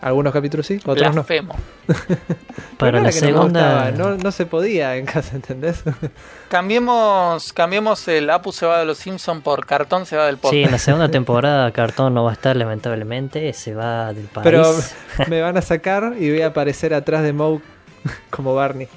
Algunos 0.00 0.32
capítulos 0.32 0.66
sí, 0.66 0.80
otros 0.84 0.96
no. 1.08 1.12
Blasfemo. 1.12 1.54
Para 1.86 2.92
Pero 2.92 2.98
la 2.98 3.02
no 3.02 3.12
segunda. 3.12 3.90
no, 3.92 4.16
no 4.16 4.30
se 4.32 4.46
podía 4.46 4.96
en 4.96 5.04
casa, 5.04 5.36
¿entendés? 5.36 5.82
Cambiemos, 6.48 7.52
cambiemos 7.52 8.08
el 8.08 8.30
Apu 8.30 8.52
se 8.52 8.66
va 8.66 8.78
de 8.78 8.86
los 8.86 8.98
Simpsons 8.98 9.42
por 9.42 9.66
Cartón 9.66 10.06
se 10.06 10.16
va 10.16 10.26
del 10.26 10.36
podcast. 10.36 10.54
Sí, 10.54 10.62
en 10.62 10.70
la 10.70 10.78
segunda 10.78 11.08
temporada 11.12 11.70
Cartón 11.72 12.14
no 12.14 12.24
va 12.24 12.30
a 12.30 12.32
estar 12.32 12.56
lamentablemente, 12.56 13.52
se 13.52 13.74
va 13.74 14.12
del 14.12 14.26
país. 14.26 14.44
Pero 14.44 14.64
me 15.28 15.42
van 15.42 15.56
a 15.56 15.62
sacar 15.62 16.14
y 16.18 16.30
voy 16.30 16.42
a 16.42 16.48
aparecer 16.48 16.94
atrás 16.94 17.22
de 17.22 17.32
Moe 17.32 17.60
como 18.30 18.54
Barney. 18.54 18.88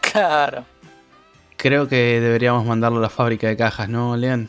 Claro, 0.00 0.64
Creo 1.56 1.88
que 1.88 2.20
deberíamos 2.20 2.64
mandarlo 2.64 2.98
a 2.98 3.02
la 3.02 3.10
fábrica 3.10 3.46
de 3.48 3.56
cajas, 3.56 3.88
¿no, 3.88 4.16
Lean? 4.16 4.48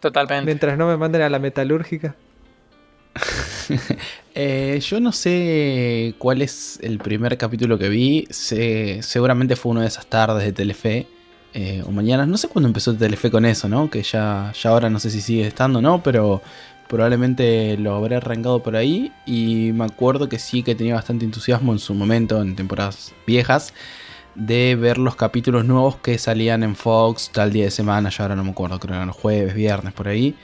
totalmente. 0.00 0.44
Mientras 0.46 0.78
no 0.78 0.86
me 0.86 0.96
manden 0.96 1.20
a 1.22 1.28
la 1.28 1.38
metalúrgica. 1.38 2.14
Eh, 4.36 4.80
yo 4.80 4.98
no 4.98 5.12
sé 5.12 6.16
cuál 6.18 6.42
es 6.42 6.80
el 6.82 6.98
primer 6.98 7.38
capítulo 7.38 7.78
que 7.78 7.88
vi. 7.88 8.26
Seguramente 8.30 9.54
fue 9.54 9.70
una 9.70 9.82
de 9.82 9.86
esas 9.86 10.06
tardes 10.06 10.44
de 10.44 10.52
Telefe. 10.52 11.06
eh, 11.52 11.82
o 11.86 11.92
mañanas. 11.92 12.26
No 12.26 12.36
sé 12.36 12.48
cuándo 12.48 12.66
empezó 12.68 12.96
Telefe 12.96 13.30
con 13.30 13.44
eso, 13.44 13.68
¿no? 13.68 13.88
Que 13.90 14.02
ya, 14.02 14.52
ya 14.60 14.70
ahora 14.70 14.90
no 14.90 14.98
sé 14.98 15.10
si 15.10 15.20
sigue 15.20 15.46
estando, 15.46 15.80
¿no? 15.80 16.02
Pero 16.02 16.42
probablemente 16.88 17.76
lo 17.78 17.94
habré 17.94 18.16
arrancado 18.16 18.60
por 18.62 18.74
ahí. 18.76 19.12
Y 19.24 19.70
me 19.72 19.84
acuerdo 19.84 20.28
que 20.28 20.40
sí 20.40 20.64
que 20.64 20.74
tenía 20.74 20.94
bastante 20.96 21.24
entusiasmo 21.24 21.72
en 21.72 21.78
su 21.78 21.94
momento, 21.94 22.42
en 22.42 22.56
temporadas 22.56 23.14
viejas. 23.26 23.72
De 24.34 24.74
ver 24.76 24.98
los 24.98 25.14
capítulos 25.16 25.64
nuevos 25.64 25.96
que 25.98 26.18
salían 26.18 26.64
en 26.64 26.74
Fox 26.76 27.30
tal 27.32 27.52
día 27.52 27.66
de 27.66 27.70
semana. 27.70 28.10
Ya 28.10 28.24
ahora 28.24 28.36
no 28.36 28.44
me 28.44 28.50
acuerdo, 28.50 28.80
creo 28.80 28.92
que 28.92 28.96
eran 28.96 29.12
jueves, 29.12 29.54
viernes, 29.54 29.92
por 29.92 30.08
ahí. 30.08 30.36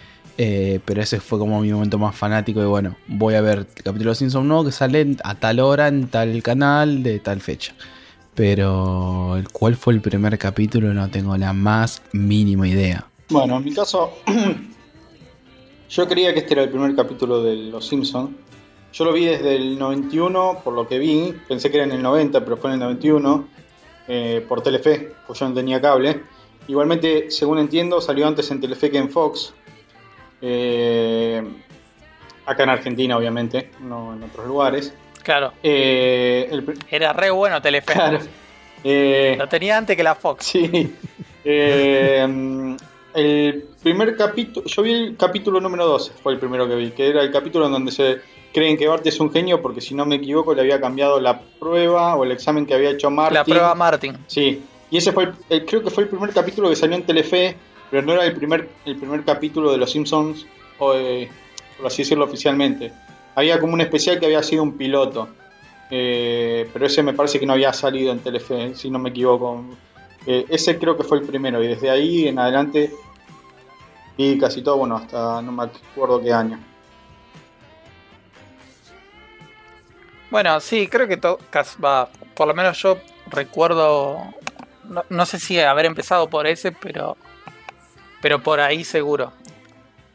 Eh, 0.42 0.80
pero 0.86 1.02
ese 1.02 1.20
fue 1.20 1.38
como 1.38 1.60
mi 1.60 1.70
momento 1.70 1.98
más 1.98 2.16
fanático 2.16 2.60
de 2.60 2.66
bueno, 2.66 2.96
voy 3.06 3.34
a 3.34 3.42
ver 3.42 3.58
el 3.58 3.66
capítulo 3.84 4.12
de 4.12 4.14
Simpson 4.14 4.48
nuevo 4.48 4.64
que 4.64 4.72
sale 4.72 5.14
a 5.22 5.34
tal 5.34 5.60
hora 5.60 5.88
en 5.88 6.08
tal 6.08 6.42
canal 6.42 7.02
de 7.02 7.18
tal 7.18 7.42
fecha. 7.42 7.74
Pero 8.34 9.36
cuál 9.52 9.76
fue 9.76 9.92
el 9.92 10.00
primer 10.00 10.38
capítulo 10.38 10.94
no 10.94 11.10
tengo 11.10 11.36
la 11.36 11.52
más 11.52 12.00
mínima 12.12 12.66
idea. 12.66 13.06
Bueno, 13.28 13.58
en 13.58 13.64
mi 13.64 13.74
caso, 13.74 14.14
yo 15.90 16.08
creía 16.08 16.32
que 16.32 16.38
este 16.38 16.54
era 16.54 16.62
el 16.62 16.70
primer 16.70 16.96
capítulo 16.96 17.42
de 17.42 17.56
Los 17.56 17.88
Simpsons. 17.88 18.30
Yo 18.94 19.04
lo 19.04 19.12
vi 19.12 19.26
desde 19.26 19.56
el 19.56 19.78
91, 19.78 20.62
por 20.64 20.72
lo 20.72 20.88
que 20.88 20.98
vi. 20.98 21.34
Pensé 21.48 21.70
que 21.70 21.76
era 21.76 21.84
en 21.84 21.92
el 21.92 22.00
90, 22.02 22.42
pero 22.42 22.56
fue 22.56 22.70
en 22.70 22.74
el 22.74 22.80
91, 22.80 23.46
eh, 24.08 24.42
por 24.48 24.62
Telefe, 24.62 25.12
pues 25.26 25.38
yo 25.38 25.46
no 25.50 25.54
tenía 25.54 25.82
cable. 25.82 26.22
Igualmente, 26.66 27.30
según 27.30 27.58
entiendo, 27.58 28.00
salió 28.00 28.26
antes 28.26 28.50
en 28.50 28.62
Telefe 28.62 28.90
que 28.90 28.96
en 28.96 29.10
Fox. 29.10 29.52
Eh, 30.42 31.42
acá 32.46 32.62
en 32.64 32.70
Argentina, 32.70 33.16
obviamente, 33.16 33.70
no 33.80 34.14
en 34.14 34.22
otros 34.22 34.46
lugares. 34.46 34.92
Claro, 35.22 35.52
Eh, 35.62 36.48
el 36.50 36.64
era 36.90 37.12
re 37.12 37.30
bueno 37.30 37.60
Telefe. 37.60 37.92
claro. 37.92 38.18
Eh, 38.82 39.34
Lo 39.38 39.46
tenía 39.48 39.76
antes 39.76 39.96
que 39.96 40.02
la 40.02 40.14
Fox. 40.14 40.46
Sí. 40.52 40.94
Eh, 41.44 42.76
el 43.14 43.64
primer 43.82 44.16
capítulo, 44.16 44.66
yo 44.66 44.82
vi 44.82 44.92
el 44.92 45.16
capítulo 45.16 45.60
número 45.60 45.86
12, 45.86 46.12
fue 46.22 46.32
el 46.34 46.38
primero 46.38 46.68
que 46.68 46.74
vi, 46.76 46.90
que 46.90 47.08
era 47.08 47.22
el 47.22 47.30
capítulo 47.32 47.66
en 47.66 47.72
donde 47.72 47.92
se 47.92 48.18
creen 48.52 48.76
que 48.76 48.86
Bart 48.86 49.06
es 49.06 49.18
un 49.20 49.32
genio 49.32 49.60
porque 49.62 49.80
si 49.80 49.94
no 49.94 50.04
me 50.06 50.16
equivoco 50.16 50.54
le 50.54 50.60
había 50.62 50.80
cambiado 50.80 51.18
la 51.20 51.40
prueba 51.40 52.14
o 52.16 52.24
el 52.24 52.32
examen 52.32 52.66
que 52.66 52.74
había 52.74 52.90
hecho 52.90 53.10
Martin. 53.10 53.34
La 53.34 53.44
prueba 53.44 53.74
Martin. 53.74 54.16
Sí. 54.26 54.62
Y 54.90 54.96
ese 54.98 55.12
fue 55.12 55.24
el, 55.24 55.32
el- 55.48 55.64
creo 55.66 55.82
que 55.82 55.90
fue 55.90 56.04
el 56.04 56.08
primer 56.08 56.30
capítulo 56.30 56.68
que 56.68 56.76
salió 56.76 56.96
en 56.96 57.04
Telefe, 57.04 57.56
pero 57.90 58.02
no 58.02 58.12
era 58.12 58.24
el 58.24 58.34
primer 58.34 58.68
el 58.84 58.96
primer 58.96 59.24
capítulo 59.24 59.72
de 59.72 59.78
Los 59.78 59.90
Simpsons 59.92 60.46
o 60.78 60.94
eh, 60.94 61.28
por 61.76 61.86
así 61.86 62.02
decirlo 62.02 62.24
oficialmente. 62.24 62.92
Había 63.34 63.58
como 63.60 63.74
un 63.74 63.80
especial 63.80 64.18
que 64.20 64.26
había 64.26 64.42
sido 64.42 64.62
un 64.62 64.76
piloto. 64.76 65.28
Eh, 65.92 66.68
pero 66.72 66.86
ese 66.86 67.02
me 67.02 67.12
parece 67.14 67.40
que 67.40 67.46
no 67.46 67.52
había 67.54 67.72
salido 67.72 68.12
en 68.12 68.20
Telefe, 68.20 68.74
si 68.76 68.90
no 68.90 68.98
me 69.00 69.10
equivoco. 69.10 69.64
Eh, 70.26 70.44
ese 70.48 70.78
creo 70.78 70.96
que 70.96 71.02
fue 71.02 71.18
el 71.18 71.24
primero 71.24 71.62
y 71.64 71.66
desde 71.68 71.90
ahí 71.90 72.28
en 72.28 72.38
adelante 72.38 72.92
y 74.16 74.38
casi 74.38 74.62
todo, 74.62 74.76
bueno, 74.76 74.96
hasta 74.96 75.40
no 75.42 75.50
me 75.50 75.64
acuerdo 75.64 76.20
qué 76.22 76.32
año. 76.32 76.60
Bueno, 80.30 80.60
sí, 80.60 80.86
creo 80.86 81.08
que 81.08 81.16
to- 81.16 81.38
cas- 81.50 81.76
va, 81.82 82.08
por 82.34 82.46
lo 82.46 82.54
menos 82.54 82.78
yo 82.80 82.98
recuerdo, 83.26 84.18
no, 84.84 85.04
no 85.08 85.26
sé 85.26 85.38
si 85.38 85.58
haber 85.58 85.86
empezado 85.86 86.28
por 86.28 86.46
ese, 86.46 86.70
pero, 86.72 87.16
pero 88.20 88.42
por 88.42 88.60
ahí 88.60 88.84
seguro. 88.84 89.32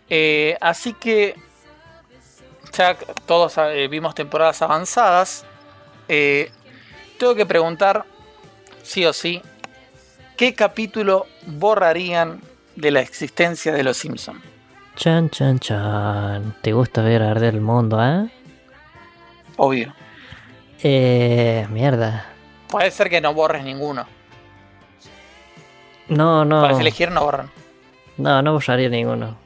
Eh, 0.09 0.57
así 0.61 0.93
que 0.93 1.35
ya 2.75 2.95
todos 3.25 3.57
eh, 3.57 3.87
vimos 3.87 4.15
temporadas 4.15 4.61
avanzadas. 4.61 5.45
Eh, 6.07 6.51
tengo 7.17 7.35
que 7.35 7.45
preguntar, 7.45 8.05
sí 8.83 9.05
o 9.05 9.13
sí, 9.13 9.41
¿qué 10.37 10.53
capítulo 10.53 11.25
borrarían 11.45 12.41
de 12.75 12.91
la 12.91 13.01
existencia 13.01 13.71
de 13.71 13.83
los 13.83 13.97
Simpsons? 13.97 14.41
Chan, 14.95 15.29
chan, 15.29 15.59
chan. 15.59 16.55
¿Te 16.61 16.71
gusta 16.71 17.01
ver 17.01 17.21
arder 17.21 17.55
el 17.55 17.61
mundo, 17.61 18.01
eh? 18.01 18.29
Obvio. 19.57 19.93
Eh, 20.81 21.67
mierda. 21.69 22.25
Puede 22.69 22.91
ser 22.91 23.09
que 23.09 23.19
no 23.19 23.33
borres 23.33 23.63
ninguno. 23.63 24.05
No, 26.07 26.45
no. 26.45 26.61
Para 26.61 26.79
elegir 26.79 27.11
no 27.11 27.23
borran. 27.23 27.51
No, 28.17 28.41
no 28.41 28.53
borraría 28.53 28.89
ninguno. 28.89 29.37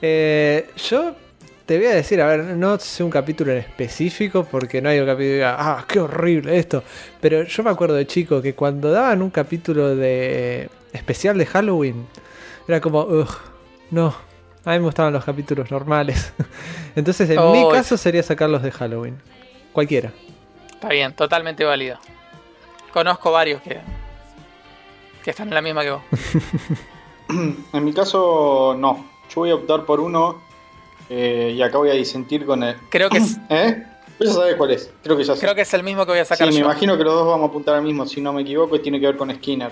Eh, 0.00 0.70
yo 0.88 1.14
te 1.66 1.76
voy 1.76 1.86
a 1.86 1.94
decir, 1.94 2.20
a 2.22 2.26
ver, 2.26 2.44
no 2.44 2.78
sé 2.78 3.02
un 3.02 3.10
capítulo 3.10 3.52
en 3.52 3.58
específico 3.58 4.44
porque 4.44 4.80
no 4.80 4.88
hay 4.88 5.00
un 5.00 5.06
capítulo 5.06 5.28
que 5.28 5.34
diga, 5.34 5.56
ah, 5.58 5.84
qué 5.86 6.00
horrible 6.00 6.56
esto. 6.58 6.82
Pero 7.20 7.42
yo 7.42 7.62
me 7.62 7.70
acuerdo 7.70 7.94
de 7.96 8.06
chico 8.06 8.40
que 8.40 8.54
cuando 8.54 8.90
daban 8.90 9.20
un 9.22 9.30
capítulo 9.30 9.94
de 9.96 10.70
especial 10.92 11.36
de 11.36 11.46
Halloween, 11.46 12.06
era 12.66 12.80
como, 12.80 13.00
ugh, 13.02 13.28
no. 13.90 14.14
A 14.64 14.72
mí 14.72 14.78
me 14.78 14.84
gustaban 14.84 15.12
los 15.12 15.24
capítulos 15.24 15.70
normales. 15.70 16.32
Entonces, 16.96 17.28
en 17.30 17.38
Oh, 17.38 17.52
mi 17.52 17.62
es- 17.62 17.72
caso 17.72 17.96
sería 17.96 18.22
sacarlos 18.22 18.62
de 18.62 18.70
Halloween. 18.70 19.18
Cualquiera. 19.72 20.12
Está 20.70 20.88
bien, 20.88 21.12
totalmente 21.14 21.64
válido. 21.64 21.98
Conozco 22.92 23.30
varios 23.32 23.60
que, 23.62 23.78
que 25.24 25.30
están 25.30 25.48
en 25.48 25.54
la 25.54 25.62
misma 25.62 25.82
que 25.82 25.90
vos. 25.90 26.02
En 27.72 27.84
mi 27.84 27.92
caso, 27.92 28.74
no. 28.78 29.04
Yo 29.30 29.34
voy 29.42 29.50
a 29.50 29.54
optar 29.56 29.84
por 29.84 30.00
uno 30.00 30.40
eh, 31.10 31.54
y 31.56 31.62
acá 31.62 31.78
voy 31.78 31.90
a 31.90 31.94
disentir 31.94 32.44
con 32.46 32.62
el. 32.62 32.76
Creo 32.90 33.10
que 33.10 33.18
es, 33.18 33.36
¿Eh? 33.50 33.84
Vos 34.18 34.28
ya 34.28 34.34
sabés 34.34 34.56
cuál 34.56 34.70
es. 34.72 34.90
Creo 35.02 35.16
que 35.16 35.24
ya 35.24 35.34
sé. 35.34 35.40
creo 35.40 35.54
que 35.54 35.60
es 35.62 35.74
el 35.74 35.82
mismo 35.84 36.04
que 36.04 36.12
voy 36.12 36.20
a 36.20 36.24
Sí, 36.24 36.30
sacar 36.30 36.48
me 36.48 36.52
yo. 36.54 36.60
imagino 36.60 36.96
que 36.96 37.04
los 37.04 37.14
dos 37.14 37.26
vamos 37.26 37.46
a 37.46 37.48
apuntar 37.50 37.74
al 37.76 37.82
mismo, 37.82 38.04
si 38.06 38.20
no 38.20 38.32
me 38.32 38.42
equivoco, 38.42 38.74
y 38.76 38.80
tiene 38.80 38.98
que 38.98 39.06
ver 39.06 39.16
con 39.16 39.32
Skinner. 39.34 39.70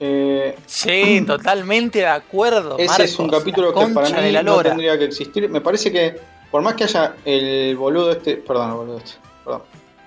Eh, 0.00 0.56
Sí, 0.66 1.22
totalmente 1.26 1.98
de 2.00 2.06
acuerdo. 2.06 2.76
ese 2.78 2.88
Marcos, 2.88 3.04
es 3.04 3.18
un 3.18 3.28
capítulo 3.28 3.74
que 3.74 3.86
para 3.88 4.08
mí 4.22 4.32
no 4.42 4.62
tendría 4.62 4.98
que 4.98 5.04
existir. 5.04 5.48
Me 5.50 5.60
parece 5.60 5.92
que, 5.92 6.16
por 6.50 6.62
más 6.62 6.74
que 6.74 6.84
haya 6.84 7.16
el 7.24 7.76
boludo 7.76 8.12
este. 8.12 8.36
Perdón, 8.36 8.70
el 8.70 8.76
boludo 8.76 8.98
este. 8.98 9.12
Perdón. 9.44 9.62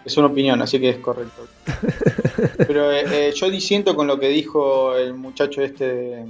Es 0.05 0.15
una 0.17 0.27
opinión, 0.27 0.61
así 0.61 0.79
que 0.79 0.89
es 0.89 0.97
correcto. 0.97 1.47
Pero 2.67 2.91
eh, 2.91 3.05
eh, 3.29 3.33
yo 3.35 3.49
disiento 3.49 3.95
con 3.95 4.05
lo 4.07 4.19
que 4.19 4.27
dijo 4.29 4.95
el 4.95 5.13
muchacho 5.15 5.61
este 5.63 5.87
de, 5.87 6.25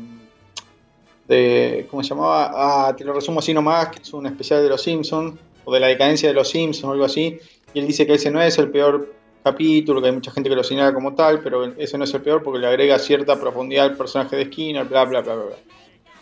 de- 1.28 1.88
¿Cómo 1.90 2.04
se 2.04 2.10
llamaba? 2.10 2.52
Ah, 2.88 2.96
te 2.96 3.04
lo 3.04 3.14
resumo 3.14 3.40
así 3.40 3.54
nomás, 3.54 3.90
que 3.90 4.02
es 4.02 4.14
un 4.14 4.26
especial 4.28 4.62
de 4.64 4.70
los 4.70 4.82
Simpsons, 4.82 5.36
o 5.64 5.74
de 5.74 5.80
la 5.80 5.88
decadencia 5.88 6.30
de 6.30 6.36
los 6.36 6.50
Simpsons, 6.50 6.86
o 6.86 6.92
algo 6.92 7.06
así. 7.06 7.40
Y 7.74 7.80
él 7.80 7.88
dice 7.88 8.06
que 8.06 8.14
ese 8.14 8.30
no 8.32 8.42
es 8.42 8.58
el 8.60 8.70
peor 8.70 9.12
capítulo, 9.44 10.02
que 10.02 10.08
hay 10.08 10.14
mucha 10.14 10.32
gente 10.32 10.50
que 10.50 10.56
lo 10.56 10.64
señala 10.64 10.94
como 10.94 11.14
tal, 11.14 11.40
pero 11.42 11.66
ese 11.78 11.98
no 11.98 12.04
es 12.04 12.14
el 12.14 12.22
peor 12.22 12.42
porque 12.44 12.60
le 12.60 12.68
agrega 12.68 12.98
cierta 13.00 13.40
profundidad 13.40 13.86
al 13.86 13.98
personaje 13.98 14.36
de 14.36 14.46
Skinner, 14.46 14.86
bla, 14.86 15.06
bla, 15.06 15.22
bla, 15.22 15.36
bla. 15.36 15.46
bla. 15.46 15.56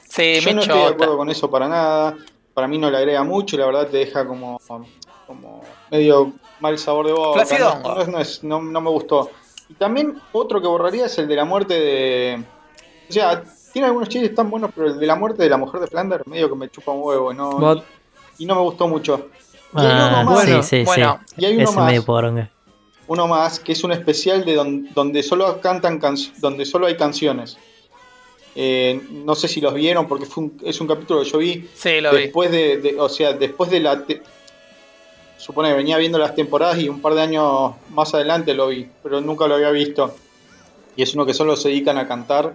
Sí, 0.10 0.36
Yo 0.41 0.53
no 0.53 0.62
estoy 0.62 0.77
de 0.77 0.83
acuerdo 0.93 1.17
con 1.17 1.29
eso 1.29 1.50
para 1.50 1.67
nada. 1.67 2.17
Para 2.53 2.67
mí 2.67 2.77
no 2.77 2.89
le 2.91 2.98
agrega 2.98 3.24
mucho 3.24 3.55
y 3.55 3.60
la 3.60 3.65
verdad 3.65 3.88
te 3.88 3.98
deja 3.98 4.27
como, 4.27 4.60
como 5.25 5.62
medio 5.89 6.33
mal 6.60 6.77
sabor 6.77 7.07
de 7.07 7.13
boca. 7.13 7.39
No, 7.95 8.05
no 8.07 8.19
es- 8.19 8.43
no- 8.43 8.62
no 8.62 8.81
me 8.81 8.89
gustó. 8.89 9.31
Y 9.69 9.74
también 9.74 10.19
otro 10.33 10.62
que 10.62 10.67
borraría 10.67 11.05
es 11.07 11.17
el 11.17 11.27
de 11.27 11.36
la 11.36 11.45
muerte 11.45 11.74
de. 11.79 12.43
O 13.10 13.12
sea, 13.13 13.43
tiene 13.74 13.88
algunos 13.88 14.08
chistes 14.08 14.34
tan 14.36 14.50
buenos, 14.50 14.72
pero 14.74 14.88
el 14.88 15.00
de 15.00 15.06
la 15.06 15.15
muerte 15.15 15.44
de 15.44 15.50
la 15.50 15.58
mujer 15.58 15.82
de 15.82 15.88
Flanders 15.88 16.25
medio 16.27 16.48
que 16.50 16.56
me 16.56 16.70
chupa 16.70 16.92
un 16.92 17.01
huevo. 17.03 17.34
¿no? 17.34 17.84
Y, 18.38 18.46
no 18.46 18.56
me 18.56 18.62
gustó 18.62 18.88
mucho. 18.88 19.27
Y 19.75 19.80
hay 19.80 19.86
uno 19.88 19.94
Ah, 20.06 20.24
más. 20.24 20.44
sí, 20.46 20.63
sí, 20.63 20.84
Bueno, 20.84 21.20
sí. 21.25 21.36
y 21.39 21.46
hay 21.46 21.58
uno 21.58 21.72
más. 21.74 21.86
medio 21.88 22.06
poronga. 22.06 22.50
uno 23.08 23.27
más, 23.27 23.60
que 23.60 23.74
es 23.74 23.84
un 23.84 23.92
especial 23.92 24.46
de 24.46 24.56
don- 24.56 24.88
donde 24.94 25.22
solo 25.24 25.60
cantan 25.60 26.00
canc- 26.00 26.34
donde 26.38 26.65
solo 26.65 26.86
hay 26.88 26.96
canciones. 26.96 27.58
Eh, 28.56 29.01
no 29.12 29.34
sé 29.36 29.48
si 29.48 29.60
los 29.60 29.74
vieron 29.74 30.08
porque 30.08 30.25
fue 30.25 30.44
un- 30.46 30.58
es 30.63 30.80
un 30.80 30.88
capítulo 30.88 31.22
que 31.24 31.30
yo 31.30 31.38
vi 31.39 31.68
Sí, 31.74 32.00
lo 32.00 32.12
vi. 32.12 32.18
después 32.22 32.51
de, 32.51 32.77
de- 32.77 33.00
o 33.00 33.10
sea, 33.10 33.34
después 33.34 33.70
de 33.72 33.80
la 33.82 34.06
te- 34.06 34.22
supone 35.38 35.70
que 35.70 35.75
venía 35.75 35.98
viendo 35.98 36.18
las 36.20 36.34
temporadas 36.36 36.77
y 36.80 36.88
un 36.88 37.01
par 37.01 37.15
de 37.15 37.22
años 37.24 37.74
más 37.89 38.13
adelante 38.13 38.53
lo 38.53 38.68
vi, 38.68 38.88
pero 39.01 39.20
nunca 39.22 39.48
lo 39.48 39.56
había 39.56 39.72
visto. 39.72 40.15
Y 40.96 41.01
es 41.03 41.13
uno 41.15 41.25
que 41.25 41.34
solo 41.34 41.56
se 41.58 41.70
dedican 41.70 41.98
a 41.98 42.08
cantar, 42.08 42.53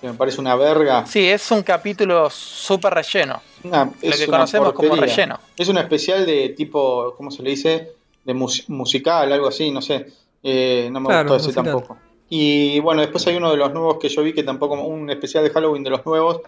que 0.00 0.06
me 0.08 0.14
parece 0.14 0.40
una 0.40 0.54
verga. 0.56 1.04
Sí, 1.06 1.28
es 1.28 1.50
un 1.50 1.62
capítulo 1.62 2.30
súper 2.30 2.94
relleno. 2.94 3.40
Una- 3.64 3.84
Lo 3.84 3.92
que 4.00 4.06
una 4.08 4.26
conocemos 4.26 4.72
como 4.72 4.94
relleno. 4.96 5.38
Es 5.56 5.68
un 5.68 5.78
especial 5.78 6.24
de 6.26 6.50
tipo, 6.50 7.14
¿cómo 7.16 7.30
se 7.30 7.42
le 7.42 7.50
dice? 7.50 7.92
De 8.24 8.34
mus- 8.34 8.68
musical, 8.68 9.32
algo 9.32 9.48
así, 9.48 9.70
no 9.70 9.82
sé. 9.82 10.06
Eh, 10.42 10.88
no 10.92 11.00
me 11.00 11.06
Claro, 11.08 11.22
gustó 11.30 11.36
ese 11.36 11.46
musical. 11.60 11.64
tampoco. 11.64 11.98
Y 12.30 12.78
bueno, 12.80 13.00
después 13.00 13.26
hay 13.26 13.36
uno 13.36 13.50
de 13.50 13.56
los 13.56 13.72
nuevos 13.72 13.96
que 13.98 14.08
yo 14.08 14.22
vi 14.22 14.32
que 14.32 14.42
tampoco, 14.42 14.74
un 14.74 15.08
especial 15.10 15.42
de 15.44 15.50
Halloween 15.50 15.82
de 15.82 15.90
los 15.90 16.04
nuevos, 16.06 16.42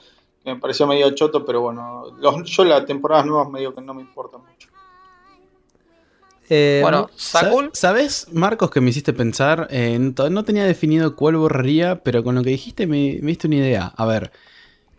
que 0.45 0.54
me 0.54 0.61
pareció 0.61 0.87
medio 0.87 1.11
choto, 1.11 1.45
pero 1.45 1.61
bueno, 1.62 2.04
los, 2.19 2.45
yo 2.45 2.64
las 2.64 2.85
temporadas 2.87 3.26
nuevas 3.26 3.49
medio 3.50 3.75
que 3.75 3.80
no 3.80 3.95
me 3.95 4.02
importan 4.02 4.42
mucho. 4.42 4.69
Eh, 6.50 6.80
Bueno, 6.83 7.09
Sakul, 7.16 7.71
¿Sabes, 7.73 8.26
Marcos, 8.33 8.71
que 8.71 8.80
me 8.80 8.90
hiciste 8.90 9.12
pensar? 9.12 9.69
Eh, 9.71 9.99
no, 9.99 10.30
no 10.30 10.45
tenía 10.45 10.64
definido 10.64 11.14
cuál 11.16 11.37
borraría, 11.37 12.02
pero 12.02 12.25
con 12.25 12.35
lo 12.35 12.42
que 12.42 12.50
dijiste 12.50 12.87
me, 12.87 13.19
me 13.23 13.28
diste 13.28 13.47
una 13.47 13.57
idea. 13.57 13.92
A 13.97 14.04
ver, 14.07 14.33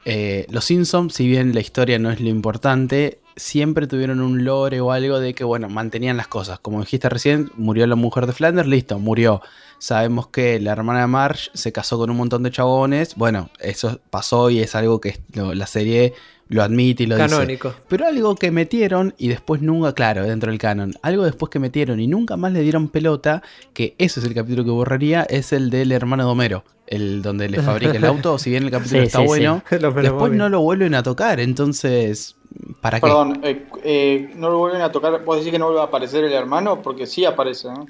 eh, 0.06 0.48
los 0.50 0.66
Simpsons, 0.66 1.14
si 1.14 1.28
bien 1.28 1.54
la 1.54 1.62
historia 1.62 2.00
no 2.00 2.12
es 2.12 2.22
lo 2.22 2.30
importante, 2.30 3.20
siempre 3.36 3.88
tuvieron 3.88 4.22
un 4.22 4.46
lore 4.46 4.82
o 4.82 4.92
algo 4.92 5.20
de 5.20 5.34
que, 5.34 5.44
bueno, 5.44 5.70
mantenían 5.70 6.18
las 6.18 6.28
cosas. 6.28 6.60
Como 6.60 6.82
dijiste 6.82 7.10
recién, 7.10 7.52
murió 7.56 7.88
la 7.88 7.96
mujer 7.96 8.28
de 8.28 8.34
Flanders, 8.34 8.68
listo, 8.68 9.00
murió. 9.00 9.42
Sabemos 9.80 10.28
que 10.28 10.60
la 10.60 10.72
hermana 10.74 11.02
de 11.02 11.08
Marge 11.08 11.50
se 11.54 11.72
casó 11.72 11.98
con 11.98 12.10
un 12.10 12.18
montón 12.18 12.44
de 12.44 12.52
chabones. 12.52 13.16
Bueno, 13.16 13.50
eso 13.60 14.00
pasó 14.10 14.50
y 14.50 14.60
es 14.60 14.76
algo 14.76 15.02
que 15.02 15.20
lo- 15.34 15.54
la 15.54 15.68
serie 15.68 16.14
lo 16.52 16.64
admite 16.64 17.04
y 17.04 17.06
lo 17.06 17.16
dice. 17.16 17.30
canónico. 17.30 17.74
Pero 17.88 18.06
algo 18.06 18.36
que 18.36 18.52
metieron 18.52 19.16
y 19.18 19.30
después 19.30 19.62
nunca, 19.62 19.94
claro, 19.94 20.26
dentro 20.26 20.52
del 20.52 20.60
canon, 20.60 20.94
algo 21.02 21.24
después 21.24 21.50
que 21.50 21.60
metieron 21.60 22.02
y 22.02 22.08
nunca 22.08 22.36
más 22.36 22.52
le 22.52 22.60
dieron 22.62 22.90
pelota, 22.90 23.42
que 23.74 23.96
ese 23.98 24.20
es 24.20 24.26
el 24.26 24.34
capítulo 24.34 24.66
que 24.66 24.72
borraría, 24.72 25.24
es 25.24 25.54
el 25.54 25.70
del 25.70 25.94
hermano 25.94 26.26
de 26.26 26.30
Homero, 26.30 26.66
el 26.88 27.22
donde 27.22 27.48
le 27.48 27.62
fabrica 27.62 27.94
el 27.94 28.04
auto, 28.04 28.38
si 28.38 28.50
bien 28.50 28.64
el 28.64 28.72
capítulo 28.72 29.00
Sí, 29.02 29.06
está 29.06 29.20
sí, 29.20 29.26
bueno, 29.26 29.64
después 29.70 30.34
no 30.34 30.50
lo 30.50 30.60
vuelven 30.60 30.94
a 30.94 31.04
tocar, 31.04 31.40
entonces, 31.40 32.36
¿para 32.82 33.00
qué? 33.00 33.08
Perdón, 33.08 33.40
eh, 33.44 33.66
eh, 33.86 34.32
no 34.36 34.50
lo 34.50 34.58
vuelven 34.58 34.82
a 34.82 34.92
tocar, 34.92 35.24
¿vos 35.24 35.38
decís 35.38 35.54
que 35.54 35.60
no 35.60 35.68
vuelve 35.68 35.80
a 35.80 35.86
aparecer 35.86 36.26
el 36.26 36.34
hermano? 36.34 36.82
Porque 36.82 37.08
sí 37.08 37.24
aparece, 37.24 37.70
¿no? 37.70 37.88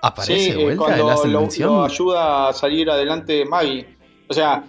¿Aparece 0.00 0.40
Sí, 0.40 0.52
de 0.52 0.60
eh, 0.62 0.64
vuelta? 0.64 0.96
¿Le 0.96 1.02
cuando 1.02 1.26
lo 1.26 1.84
ayuda 1.84 2.48
a 2.48 2.52
salir 2.54 2.90
adelante 2.90 3.44
Maggie. 3.44 3.86
O 4.26 4.32
sea, 4.32 4.64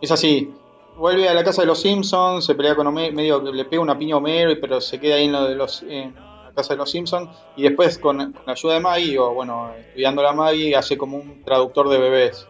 es 0.00 0.10
así. 0.10 0.52
Vuelve 0.96 1.28
a 1.28 1.34
la 1.34 1.42
casa 1.44 1.62
de 1.62 1.66
los 1.66 1.80
Simpsons, 1.80 2.44
se 2.44 2.54
pelea 2.54 2.74
con 2.76 2.86
Homero, 2.86 3.12
medio 3.14 3.42
que 3.42 3.50
le 3.52 3.64
pega 3.64 3.82
una 3.82 3.98
piña 3.98 4.14
a 4.14 4.18
Homero, 4.18 4.50
y- 4.52 4.56
pero 4.56 4.80
se 4.80 5.00
queda 5.00 5.16
ahí 5.16 5.24
en, 5.24 5.32
lo 5.32 5.44
de 5.48 5.54
los, 5.56 5.82
en 5.82 6.14
la 6.14 6.52
casa 6.54 6.74
de 6.74 6.78
los 6.78 6.90
Simpsons. 6.90 7.28
Y 7.56 7.62
después, 7.64 7.98
con, 7.98 8.16
con 8.32 8.42
la 8.46 8.52
ayuda 8.52 8.74
de 8.74 8.80
Maggie, 8.80 9.18
o 9.18 9.34
bueno, 9.34 9.70
estudiando 9.78 10.26
a 10.26 10.32
Maggie, 10.32 10.76
hace 10.76 10.96
como 10.96 11.16
un 11.16 11.42
traductor 11.44 11.88
de 11.88 11.98
bebés. 11.98 12.46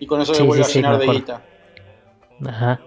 Y 0.00 0.06
con 0.06 0.20
eso 0.20 0.34
Sí, 0.34 0.40
le 0.42 0.48
vuelve 0.48 0.64
sí, 0.64 0.78
a 0.78 0.82
llenar 0.82 0.98
de 0.98 1.06
guita. 1.06 1.42
Ajá. 2.46 2.80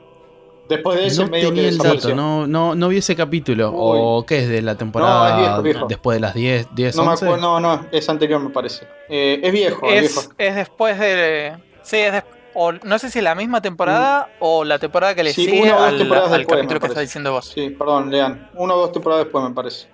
Después 0.68 0.98
de 0.98 1.08
ese, 1.08 1.24
No 1.24 1.30
medio 1.30 1.50
que 1.50 1.56
tenía 1.56 1.70
el 1.70 1.78
dato, 1.78 2.14
no, 2.14 2.46
no, 2.46 2.76
no 2.76 2.90
vi 2.90 2.98
ese 2.98 3.16
capítulo. 3.16 3.70
Uy. 3.72 3.98
¿O 4.02 4.26
qué 4.26 4.40
es 4.40 4.50
de 4.50 4.62
la 4.62 4.76
temporada 4.76 5.30
No, 5.30 5.36
es 5.38 5.42
viejo, 5.42 5.62
viejo. 5.62 5.86
después 5.88 6.16
de 6.18 6.20
las 6.20 6.34
10, 6.34 6.68
10 6.76 6.96
No, 6.98 7.04
me 7.06 7.12
11? 7.12 7.26
acuerdo, 7.26 7.42
no, 7.42 7.60
no, 7.62 7.86
es 7.92 8.10
anterior 8.10 8.42
me 8.42 8.50
parece. 8.50 8.86
Eh, 9.08 9.40
es 9.42 9.52
viejo, 9.54 9.88
es, 9.90 10.04
es, 10.04 10.16
viejo. 10.16 10.32
es 10.38 10.56
después 10.56 11.00
de. 11.00 11.56
Sí, 11.84 11.96
es 11.98 12.12
des- 12.12 12.24
o 12.60 12.72
no 12.72 12.98
sé 12.98 13.12
si 13.12 13.22
la 13.22 13.36
misma 13.36 13.62
temporada 13.62 14.30
o 14.40 14.64
la 14.64 14.80
temporada 14.80 15.14
que 15.14 15.24
le 15.24 15.30
Mm. 15.30 15.34
Sí, 15.34 15.46
sigue 15.46 15.62
una 15.62 15.76
o 15.76 15.80
dos 15.82 15.90
al, 15.90 15.98
temporadas 16.00 16.32
al 16.32 16.40
después, 16.40 16.58
me 16.58 16.62
capítulo 16.62 16.80
que 16.80 16.82
parece. 16.82 16.94
está 16.94 17.02
diciendo 17.02 17.32
vos. 17.32 17.46
Sí, 17.54 17.70
perdón, 17.70 18.10
lean. 18.10 18.50
Una 18.56 18.74
o 18.74 18.80
dos 18.80 18.92
temporadas 18.92 19.26
después 19.26 19.44
me 19.48 19.52
parece. 19.54 19.88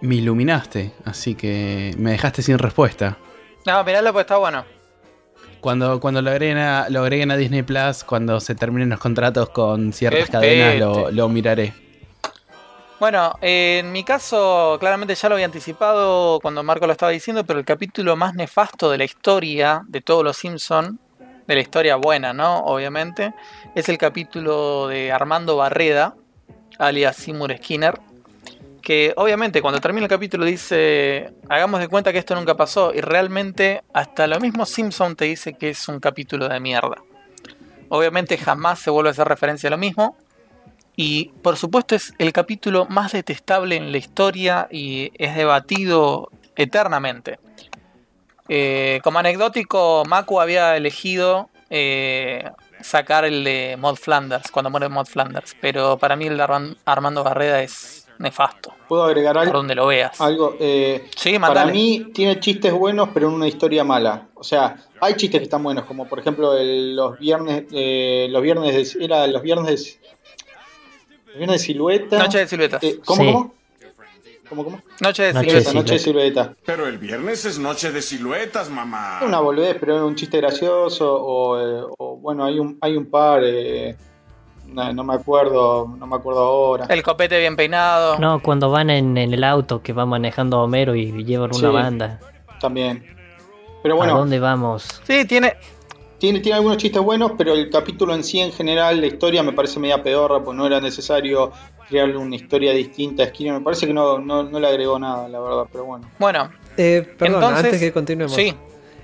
Me 0.00 0.14
iluminaste, 0.16 0.92
así 1.04 1.34
que 1.34 1.92
me 1.98 2.12
dejaste 2.12 2.42
sin 2.42 2.58
respuesta. 2.58 3.16
No, 3.66 3.82
miralo 3.82 4.12
porque 4.12 4.20
está 4.20 4.36
bueno. 4.36 4.64
Cuando, 5.60 5.98
cuando 5.98 6.22
lo, 6.22 6.30
agreguen 6.30 6.58
a, 6.58 6.88
lo 6.90 7.00
agreguen 7.00 7.30
a 7.30 7.36
Disney 7.36 7.62
Plus, 7.62 8.04
cuando 8.04 8.38
se 8.38 8.54
terminen 8.54 8.90
los 8.90 9.00
contratos 9.00 9.48
con 9.48 9.92
ciertas 9.92 10.26
Qué 10.26 10.32
cadenas, 10.32 10.78
lo, 10.78 11.10
lo 11.10 11.28
miraré. 11.28 11.72
Bueno, 13.00 13.34
eh, 13.42 13.80
en 13.80 13.90
mi 13.90 14.04
caso, 14.04 14.76
claramente 14.78 15.16
ya 15.16 15.28
lo 15.28 15.34
había 15.34 15.46
anticipado 15.46 16.38
cuando 16.40 16.62
Marco 16.62 16.86
lo 16.86 16.92
estaba 16.92 17.10
diciendo, 17.10 17.44
pero 17.44 17.58
el 17.58 17.64
capítulo 17.64 18.14
más 18.14 18.34
nefasto 18.34 18.88
de 18.88 18.98
la 18.98 19.04
historia 19.04 19.82
de 19.88 20.00
todos 20.00 20.22
los 20.22 20.36
Simpson, 20.36 21.00
de 21.46 21.54
la 21.54 21.60
historia 21.60 21.96
buena, 21.96 22.32
¿no? 22.32 22.60
Obviamente, 22.60 23.34
es 23.74 23.88
el 23.88 23.98
capítulo 23.98 24.86
de 24.86 25.10
Armando 25.10 25.56
Barreda, 25.56 26.14
alias 26.78 27.16
Seymour 27.16 27.56
Skinner, 27.56 27.98
que 28.80 29.12
obviamente 29.16 29.60
cuando 29.60 29.80
termina 29.80 30.04
el 30.04 30.10
capítulo 30.10 30.44
dice, 30.44 31.32
hagamos 31.48 31.80
de 31.80 31.88
cuenta 31.88 32.12
que 32.12 32.18
esto 32.18 32.36
nunca 32.36 32.56
pasó, 32.56 32.94
y 32.94 33.00
realmente 33.00 33.82
hasta 33.92 34.28
lo 34.28 34.38
mismo 34.38 34.64
Simpson 34.64 35.16
te 35.16 35.24
dice 35.24 35.54
que 35.54 35.70
es 35.70 35.88
un 35.88 35.98
capítulo 35.98 36.48
de 36.48 36.60
mierda. 36.60 37.02
Obviamente 37.88 38.38
jamás 38.38 38.78
se 38.78 38.90
vuelve 38.90 39.10
a 39.10 39.12
hacer 39.12 39.26
referencia 39.26 39.66
a 39.66 39.70
lo 39.70 39.78
mismo, 39.78 40.16
y 40.96 41.26
por 41.42 41.56
supuesto 41.56 41.94
es 41.94 42.12
el 42.18 42.32
capítulo 42.32 42.86
más 42.88 43.12
detestable 43.12 43.76
en 43.76 43.90
la 43.92 43.98
historia 43.98 44.68
y 44.70 45.10
es 45.18 45.34
debatido 45.34 46.30
eternamente. 46.56 47.38
Eh, 48.48 49.00
como 49.02 49.18
anecdótico, 49.18 50.02
Maku 50.06 50.40
había 50.40 50.76
elegido 50.76 51.48
eh, 51.70 52.44
sacar 52.82 53.24
el 53.24 53.42
de 53.42 53.76
Mod 53.78 53.96
Flanders, 53.96 54.50
cuando 54.50 54.70
muere 54.70 54.88
Mod 54.88 55.06
Flanders, 55.06 55.56
pero 55.60 55.96
para 55.98 56.14
mí 56.14 56.26
el 56.26 56.36
de 56.36 56.42
Arman- 56.44 56.76
Armando 56.84 57.24
Barreda 57.24 57.62
es 57.62 58.06
nefasto, 58.18 58.72
¿Puedo 58.86 59.02
agregar 59.04 59.34
por 59.34 59.42
algo? 59.42 59.56
donde 59.58 59.74
lo 59.74 59.86
veas. 59.86 60.20
algo 60.20 60.56
eh, 60.60 61.08
Sí, 61.16 61.36
para 61.40 61.66
mí 61.66 62.10
tiene 62.14 62.38
chistes 62.38 62.72
buenos, 62.72 63.08
pero 63.12 63.26
en 63.28 63.34
una 63.34 63.48
historia 63.48 63.82
mala. 63.82 64.28
O 64.34 64.44
sea, 64.44 64.76
hay 65.00 65.14
chistes 65.14 65.40
que 65.40 65.44
están 65.44 65.62
buenos, 65.64 65.84
como 65.84 66.06
por 66.06 66.20
ejemplo 66.20 66.56
el- 66.56 66.94
los 66.94 67.18
viernes, 67.18 67.64
eh, 67.72 68.28
los 68.30 68.40
viernes 68.42 68.94
de, 68.94 69.04
era 69.04 69.26
los 69.26 69.42
viernes 69.42 69.98
de, 70.00 70.13
los 71.34 71.38
viernes 71.38 71.60
de 71.60 71.66
silueta. 71.66 72.18
Noche 72.18 72.38
de 72.38 72.46
siluetas. 72.46 72.82
Eh, 72.82 73.00
¿Cómo, 73.04 73.22
Sí. 73.22 73.32
cómo? 73.32 73.54
¿Cómo, 74.48 74.64
cómo? 74.64 74.80
Noche 75.00 75.22
de 75.24 75.32
Noche 75.32 75.46
de 75.46 75.50
siluetas. 75.50 75.66
Esa 75.68 75.72
noche 75.74 75.92
de 75.94 75.98
silueta. 75.98 76.52
Pero 76.66 76.86
el 76.86 76.98
viernes 76.98 77.44
es 77.44 77.58
noche 77.58 77.90
de 77.92 78.02
siluetas, 78.02 78.70
mamá. 78.70 79.20
Una 79.26 79.40
boludez, 79.40 79.76
pero 79.80 79.96
es 79.96 80.02
un 80.02 80.14
chiste 80.14 80.36
gracioso. 80.38 81.12
O, 81.14 81.58
eh, 81.60 81.84
o, 81.98 82.16
bueno, 82.16 82.44
hay 82.44 82.58
un, 82.58 82.78
hay 82.80 82.96
un 82.96 83.06
par. 83.06 83.42
eh, 83.44 83.96
no, 84.66 84.92
no 84.92 85.04
me 85.04 85.14
acuerdo, 85.14 85.94
no 85.98 86.06
me 86.06 86.16
acuerdo 86.16 86.40
ahora. 86.40 86.86
El 86.88 87.02
copete 87.02 87.38
bien 87.38 87.54
peinado. 87.56 88.18
No, 88.18 88.40
cuando 88.42 88.70
van 88.70 88.90
en, 88.90 89.16
en 89.18 89.32
el 89.32 89.44
auto 89.44 89.82
que 89.82 89.92
va 89.92 90.04
manejando 90.06 90.60
Homero 90.60 90.94
y 90.94 91.24
llevan 91.24 91.50
una 91.54 91.68
Sí. 91.68 91.74
banda. 91.74 92.20
También. 92.60 93.04
Pero 93.82 93.94
¿A 93.94 93.98
bueno, 93.98 94.18
dónde 94.18 94.40
vamos? 94.40 95.00
Sí, 95.06 95.24
tiene, 95.26 95.54
Tiene, 96.24 96.40
tiene 96.40 96.56
algunos 96.56 96.78
chistes 96.78 97.02
buenos, 97.02 97.32
pero 97.36 97.52
el 97.52 97.68
capítulo 97.68 98.14
en 98.14 98.24
sí, 98.24 98.40
en 98.40 98.50
general, 98.50 98.98
la 98.98 99.06
historia 99.08 99.42
me 99.42 99.52
parece 99.52 99.78
media 99.78 100.02
pedorra, 100.02 100.42
pues 100.42 100.56
no 100.56 100.66
era 100.66 100.80
necesario 100.80 101.52
crearle 101.86 102.16
una 102.16 102.34
historia 102.34 102.72
distinta 102.72 103.24
a 103.24 103.26
Skinner. 103.26 103.52
Me 103.52 103.60
parece 103.60 103.86
que 103.86 103.92
no, 103.92 104.18
no, 104.18 104.42
no 104.42 104.58
le 104.58 104.66
agregó 104.66 104.98
nada, 104.98 105.28
la 105.28 105.38
verdad, 105.38 105.64
pero 105.70 105.84
bueno. 105.84 106.08
bueno, 106.18 106.50
Eh, 106.78 107.06
perdón, 107.18 107.42
Entonces- 107.42 107.64
antes 107.66 107.80
que 107.80 107.92
continuemos. 107.92 108.34
sí, 108.34 108.54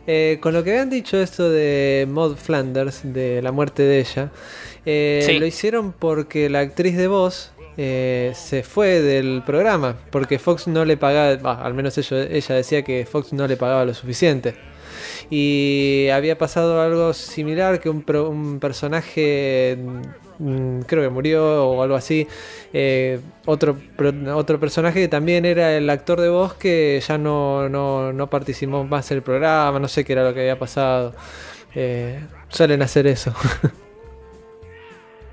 Eh, 0.06 0.38
con 0.40 0.54
lo 0.54 0.64
que 0.64 0.70
habían 0.70 0.88
dicho 0.88 1.18
esto 1.20 1.50
de 1.50 2.06
Maud 2.10 2.36
Flanders, 2.36 3.02
de 3.04 3.42
la 3.42 3.52
muerte 3.52 3.82
de 3.82 4.00
ella, 4.00 4.30
eh, 4.86 5.22
Sí. 5.26 5.38
lo 5.38 5.44
hicieron 5.44 5.92
porque 5.92 6.48
la 6.48 6.60
actriz 6.60 6.96
de 6.96 7.06
voz 7.06 7.52
eh, 7.76 8.32
se 8.34 8.62
fue 8.62 9.00
del 9.02 9.42
programa, 9.44 9.96
porque 10.10 10.38
Fox 10.38 10.66
no 10.68 10.86
le 10.86 10.96
pagaba, 10.96 11.36
bah, 11.36 11.60
al 11.64 11.74
menos 11.74 11.96
ella, 11.98 12.22
ella 12.30 12.54
decía 12.54 12.82
que 12.82 13.04
Fox 13.04 13.32
no 13.34 13.46
le 13.46 13.56
pagaba 13.58 13.84
lo 13.84 13.92
suficiente. 13.94 14.54
Y 15.28 16.08
había 16.12 16.38
pasado 16.38 16.80
algo 16.80 17.12
similar, 17.12 17.80
que 17.80 17.90
un, 17.90 18.58
personaje, 18.60 19.78
mm, 20.38 20.80
creo 20.80 21.02
que 21.02 21.08
murió 21.08 21.68
o 21.68 21.82
algo 21.82 21.96
así, 21.96 22.26
eh, 22.72 23.20
otro, 23.46 23.76
otro 24.34 24.60
personaje 24.60 25.00
que 25.00 25.08
también 25.08 25.44
era 25.44 25.76
el 25.76 25.90
actor 25.90 26.20
de 26.20 26.28
voz 26.28 26.54
que 26.54 27.02
ya 27.06 27.18
no, 27.18 27.68
no, 27.68 28.12
no 28.12 28.30
participó 28.30 28.84
más 28.84 29.10
en 29.10 29.18
el 29.18 29.22
programa, 29.22 29.78
no 29.78 29.88
sé 29.88 30.04
qué 30.04 30.12
era 30.14 30.24
lo 30.24 30.32
que 30.34 30.40
había 30.40 30.58
pasado. 30.58 31.14
Eh, 31.74 32.20
suelen 32.48 32.82
hacer 32.82 33.06
eso. 33.06 33.34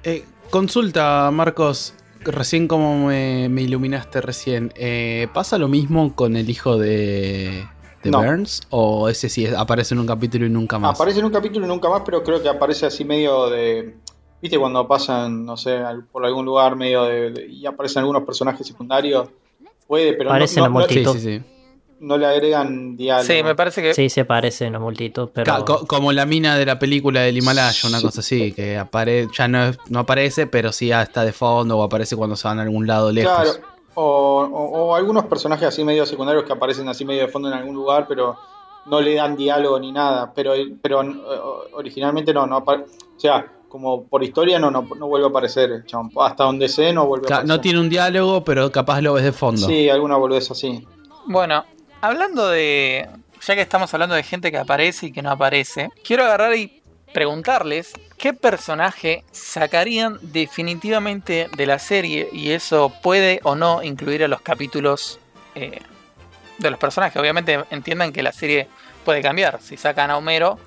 Eh, 0.04 0.24
consulta, 0.52 1.30
Marcos. 1.32 1.94
Recién 2.22 2.70
como 2.70 3.08
me, 3.08 3.50
me 3.50 3.64
iluminaste 3.64 4.22
recién. 4.22 4.72
eh, 4.76 5.28
¿Pasa 5.34 5.58
lo 5.58 5.68
mismo 5.68 6.16
con 6.16 6.38
el 6.38 6.50
hijo 6.50 6.78
de, 6.78 7.68
de 8.08 8.12
No. 8.12 8.24
Burns? 8.24 8.62
¿O 8.70 9.08
ese 9.10 9.30
sí 9.30 9.46
aparece 9.48 9.94
en 9.94 10.00
un 10.00 10.08
capítulo 10.08 10.46
y 10.46 10.50
nunca 10.50 10.80
más? 10.80 10.96
Aparece 10.96 11.20
en 11.20 11.26
un 11.26 11.32
capítulo 11.32 11.66
y 11.66 11.70
nunca 11.70 11.90
más, 11.90 12.02
pero 12.06 12.24
creo 12.24 12.42
que 12.42 12.50
aparece 12.50 12.86
así 12.86 13.06
medio 13.06 13.50
de. 13.50 13.96
¿Viste 14.42 14.60
cuando 14.60 14.88
pasan, 14.88 15.46
no 15.46 15.58
sé, 15.58 15.80
por 16.12 16.26
algún 16.26 16.46
lugar 16.46 16.76
medio 16.76 17.04
de. 17.06 17.32
de- 17.32 17.48
y 17.48 17.66
aparecen 17.66 18.02
algunos 18.02 18.24
personajes 18.24 18.66
secundarios? 18.68 19.30
Puede, 19.88 20.14
pero 20.14 20.26
no- 20.26 20.30
Aparece 20.32 20.60
no, 20.60 20.64
la 20.66 20.70
no- 20.70 20.76
Sí, 20.88 20.96
multitud. 20.96 21.14
sí, 21.14 21.20
sí. 21.40 21.44
no 22.00 22.16
le 22.18 22.28
agregan 22.28 22.96
diálogo. 22.96 23.26
Sí, 23.28 23.42
me 23.42 23.56
parece 23.56 23.82
que 23.82 23.94
Sí, 23.96 24.08
se 24.10 24.22
aparece 24.22 24.66
en 24.68 24.74
la 24.74 24.80
multitud, 24.80 25.30
pero... 25.34 25.46
Ca- 25.52 25.66
co- 25.66 25.88
como 25.88 26.12
la 26.12 26.28
mina 26.28 26.56
de 26.56 26.64
la 26.66 26.78
película 26.78 27.22
del 27.22 27.36
Himalaya, 27.38 27.88
una 27.90 28.00
cosa 28.02 28.20
así, 28.20 28.52
que 28.52 28.78
apare 28.78 29.28
ya 29.36 29.48
no, 29.48 29.64
es- 29.70 29.80
no 29.90 30.00
aparece, 30.02 30.46
pero 30.46 30.72
sí 30.72 30.92
ah, 30.92 31.02
está 31.02 31.26
de 31.26 31.32
fondo 31.34 31.76
o 31.80 31.82
aparece 31.84 32.16
cuando 32.16 32.36
se 32.36 32.48
van 32.48 32.60
a 32.60 32.62
algún 32.64 32.86
lado 32.86 33.12
lejos. 33.12 33.34
Claro, 33.34 33.52
o, 34.00 34.44
o- 34.46 34.86
o 34.90 34.96
algunos 34.96 35.26
personajes 35.26 35.68
así 35.68 35.84
medio 35.84 36.06
secundarios 36.06 36.46
que 36.46 36.54
aparecen 36.54 36.88
así 36.88 37.04
medio 37.04 37.22
de 37.24 37.28
fondo 37.30 37.48
en 37.48 37.56
algún 37.56 37.76
lugar, 37.76 38.06
pero 38.08 38.38
no 38.86 39.02
le 39.02 39.16
dan 39.16 39.36
diálogo 39.36 39.80
ni 39.80 39.92
nada. 39.92 40.32
Pero, 40.36 40.54
pero 40.82 41.02
eh, 41.02 41.08
originalmente 41.74 42.34
no, 42.34 42.46
no 42.46 42.58
O 42.60 42.86
sea, 43.20 43.46
como 43.68 44.04
por 44.04 44.24
historia 44.24 44.60
no, 44.60 44.70
no, 44.72 44.88
no 44.98 45.08
vuelve 45.08 45.28
a 45.28 45.30
aparecer 45.30 45.84
chabón. 45.86 46.12
Hasta 46.20 46.44
donde 46.44 46.70
sé 46.70 46.94
no 46.94 47.06
vuelve 47.08 47.26
a 47.26 47.38
aparecer. 47.38 47.48
no 47.48 47.60
tiene 47.62 47.80
un 47.80 47.90
diálogo, 47.90 48.44
pero 48.44 48.72
capaz 48.72 49.02
lo 49.02 49.14
ves 49.14 49.24
de 49.24 49.32
fondo. 49.34 49.66
Sí, 49.68 49.90
alguna 49.90 50.16
boludez 50.18 50.50
así. 50.52 50.88
Bueno, 51.26 51.66
hablando 52.02 52.48
de. 52.50 53.10
Ya 53.46 53.56
que 53.56 53.62
estamos 53.62 53.94
hablando 53.94 54.16
de 54.16 54.24
gente 54.24 54.52
que 54.52 54.58
aparece 54.58 55.08
y 55.08 55.12
que 55.12 55.22
no 55.22 55.32
aparece, 55.32 55.90
quiero 56.04 56.24
agarrar 56.24 56.56
y 56.56 56.77
preguntarles 57.14 57.94
qué 58.18 58.34
personaje 58.34 59.24
sacarían 59.32 60.18
definitivamente 60.22 61.50
de 61.56 61.66
la 61.66 61.80
serie 61.80 62.30
y 62.32 62.52
eso 62.52 62.92
puede 63.02 63.40
o 63.44 63.56
no 63.56 63.84
incluir 63.84 64.24
a 64.24 64.28
los 64.28 64.42
capítulos 64.42 65.20
eh, 65.56 65.82
de 66.58 66.70
los 66.70 66.80
personajes. 66.80 67.20
Obviamente 67.20 67.64
entiendan 67.72 68.12
que 68.12 68.24
la 68.24 68.32
serie 68.32 68.68
puede 69.06 69.22
cambiar. 69.22 69.62
Si 69.62 69.78
sacan 69.78 70.12
a 70.12 70.18
Homero, 70.18 70.60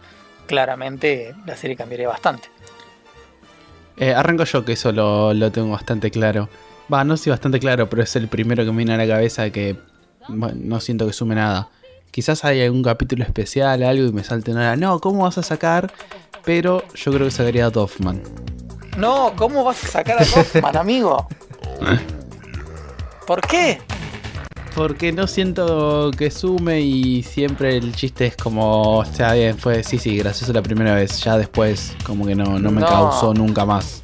claramente 0.47 1.35
la 1.47 1.57
serie 1.57 1.77
cambiaría 1.77 2.09
bastante. 2.09 2.49
Eh, 3.97 4.15
arranco 4.15 4.45
yo, 4.45 4.65
que 4.65 4.73
eso 4.73 4.93
lo, 4.93 5.53
tengo 5.53 5.71
bastante 5.71 6.11
claro. 6.11 6.49
Va, 6.93 7.05
no 7.05 7.17
sé 7.17 7.31
bastante 7.31 7.61
claro, 7.61 7.89
pero 7.89 8.03
es 8.03 8.17
el 8.17 8.29
primero 8.29 8.65
que 8.65 8.71
me 8.71 8.79
viene 8.79 8.95
a 8.95 8.97
la 8.97 9.07
cabeza 9.07 9.51
que 9.51 9.77
bueno, 10.29 10.57
no 10.57 10.81
siento 10.81 11.07
que 11.07 11.13
sume 11.13 11.35
nada. 11.35 11.69
Quizás 12.11 12.45
hay 12.45 12.63
algún 12.63 12.83
capítulo 12.83 13.23
especial, 13.25 13.83
algo 13.83 14.07
y 14.07 14.13
me 14.13 14.25
salte 14.25 14.51
una. 14.51 14.75
No, 14.75 15.01
¿cómo 15.01 15.23
vas 15.23 15.39
a 15.39 15.43
sacar? 15.43 15.93
Pero 16.45 16.83
yo 16.95 17.13
creo 17.13 17.27
que 17.27 17.31
sacaría 17.31 17.67
a 17.67 17.71
Doffman. 17.71 18.21
No, 18.97 19.33
¿cómo 19.37 19.65
vas 19.65 19.83
a 19.85 19.89
sacar 19.89 20.19
a 20.19 20.23
Hoffman, 20.23 20.77
amigo? 20.77 21.27
¿Por 23.27 23.41
qué? 23.43 23.81
Porque 24.75 25.13
no 25.13 25.27
siento 25.27 26.11
que 26.17 26.31
sume 26.31 26.81
y 26.81 27.23
siempre 27.23 27.77
el 27.77 27.95
chiste 27.95 28.27
es 28.27 28.37
como, 28.37 29.03
está 29.03 29.35
bien, 29.35 29.59
fue, 29.59 29.83
sí, 29.83 29.99
sí, 29.99 30.17
gracioso 30.17 30.53
la 30.53 30.63
primera 30.63 30.95
vez, 30.95 31.21
ya 31.23 31.37
después 31.37 31.97
como 32.05 32.25
que 32.25 32.35
no, 32.37 32.59
no 32.59 32.71
me 32.71 32.81
No. 32.81 32.87
causó 32.87 33.35
nunca 33.35 33.65
más. 33.65 34.01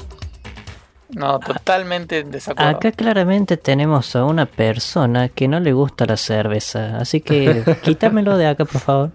No, 1.11 1.39
totalmente 1.39 2.19
en 2.19 2.33
desacuerdo. 2.33 2.77
Acá 2.79 2.91
claramente 2.93 3.57
tenemos 3.57 4.17
a 4.17 4.25
una 4.25 4.45
persona 4.47 5.29
que 5.29 5.47
no 5.47 5.61
le 5.61 5.73
gusta 5.73 6.05
la 6.05 6.17
cerveza, 6.17 6.99
así 6.99 7.21
que 7.21 7.63
quítamelo 7.83 8.37
de 8.37 8.49
acá, 8.49 8.65
por 8.65 8.81
favor. 8.81 9.11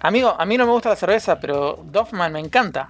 Amigo, 0.00 0.34
a 0.38 0.44
mí 0.46 0.56
no 0.56 0.64
me 0.66 0.72
gusta 0.72 0.90
la 0.90 0.96
cerveza, 0.96 1.40
pero 1.40 1.82
Doffman 1.90 2.32
me 2.32 2.40
encanta. 2.40 2.86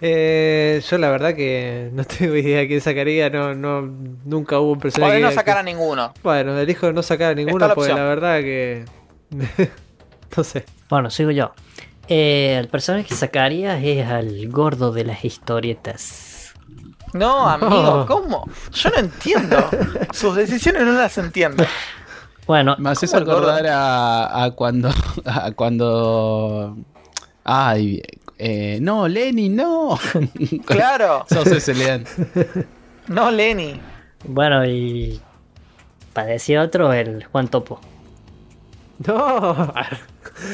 Eh, 0.00 0.80
yo 0.88 0.98
la 0.98 1.10
verdad 1.10 1.34
que 1.34 1.90
no 1.92 2.04
tengo 2.04 2.36
idea 2.36 2.58
de 2.58 2.68
quién 2.68 2.80
sacaría, 2.80 3.28
no, 3.30 3.54
no, 3.54 3.82
nunca 4.24 4.58
hubo 4.60 4.72
un 4.72 4.78
personaje. 4.78 5.10
Podés 5.12 5.22
no 5.22 5.28
que- 5.30 5.34
sacar 5.34 5.58
a 5.58 5.62
ninguno. 5.62 6.12
Bueno, 6.22 6.58
elijo 6.58 6.92
no 6.92 7.02
sacar 7.02 7.32
a 7.32 7.34
ninguno 7.34 7.66
la 7.66 7.74
porque 7.74 7.90
opción. 7.92 7.98
la 7.98 8.08
verdad 8.08 8.40
que. 8.40 8.84
no 10.36 10.44
sé. 10.44 10.64
Bueno, 10.88 11.10
sigo 11.10 11.30
yo. 11.32 11.52
Eh, 12.08 12.56
el 12.60 12.68
personaje 12.68 13.04
que 13.08 13.14
sacaría 13.14 13.78
es 13.82 14.06
al 14.06 14.46
gordo 14.48 14.92
de 14.92 15.04
las 15.04 15.24
historietas. 15.24 16.52
No, 17.12 17.48
amigo, 17.48 18.04
¿cómo? 18.06 18.48
Yo 18.72 18.90
no 18.90 18.96
entiendo. 18.98 19.68
Sus 20.12 20.36
decisiones 20.36 20.82
no 20.82 20.92
las 20.92 21.16
entiendo. 21.18 21.64
Bueno, 22.46 22.76
Me 22.78 22.90
haces 22.90 23.12
acordar 23.14 23.66
a, 23.66 24.44
a 24.44 24.50
cuando. 24.52 24.90
A 25.24 25.50
cuando. 25.52 26.76
Ay, 27.44 28.02
eh, 28.38 28.78
no, 28.80 29.08
Lenny, 29.08 29.48
no. 29.48 29.98
Claro, 30.66 31.24
Sos 31.28 31.46
ese 31.48 31.74
Lean. 31.74 32.04
no 33.08 33.30
Lenny. 33.30 33.80
bueno, 34.24 34.64
y 34.66 35.20
para 36.12 36.28
decir 36.28 36.58
otro, 36.58 36.92
el 36.92 37.24
Juan 37.24 37.48
Topo. 37.48 37.80
No. 39.06 39.72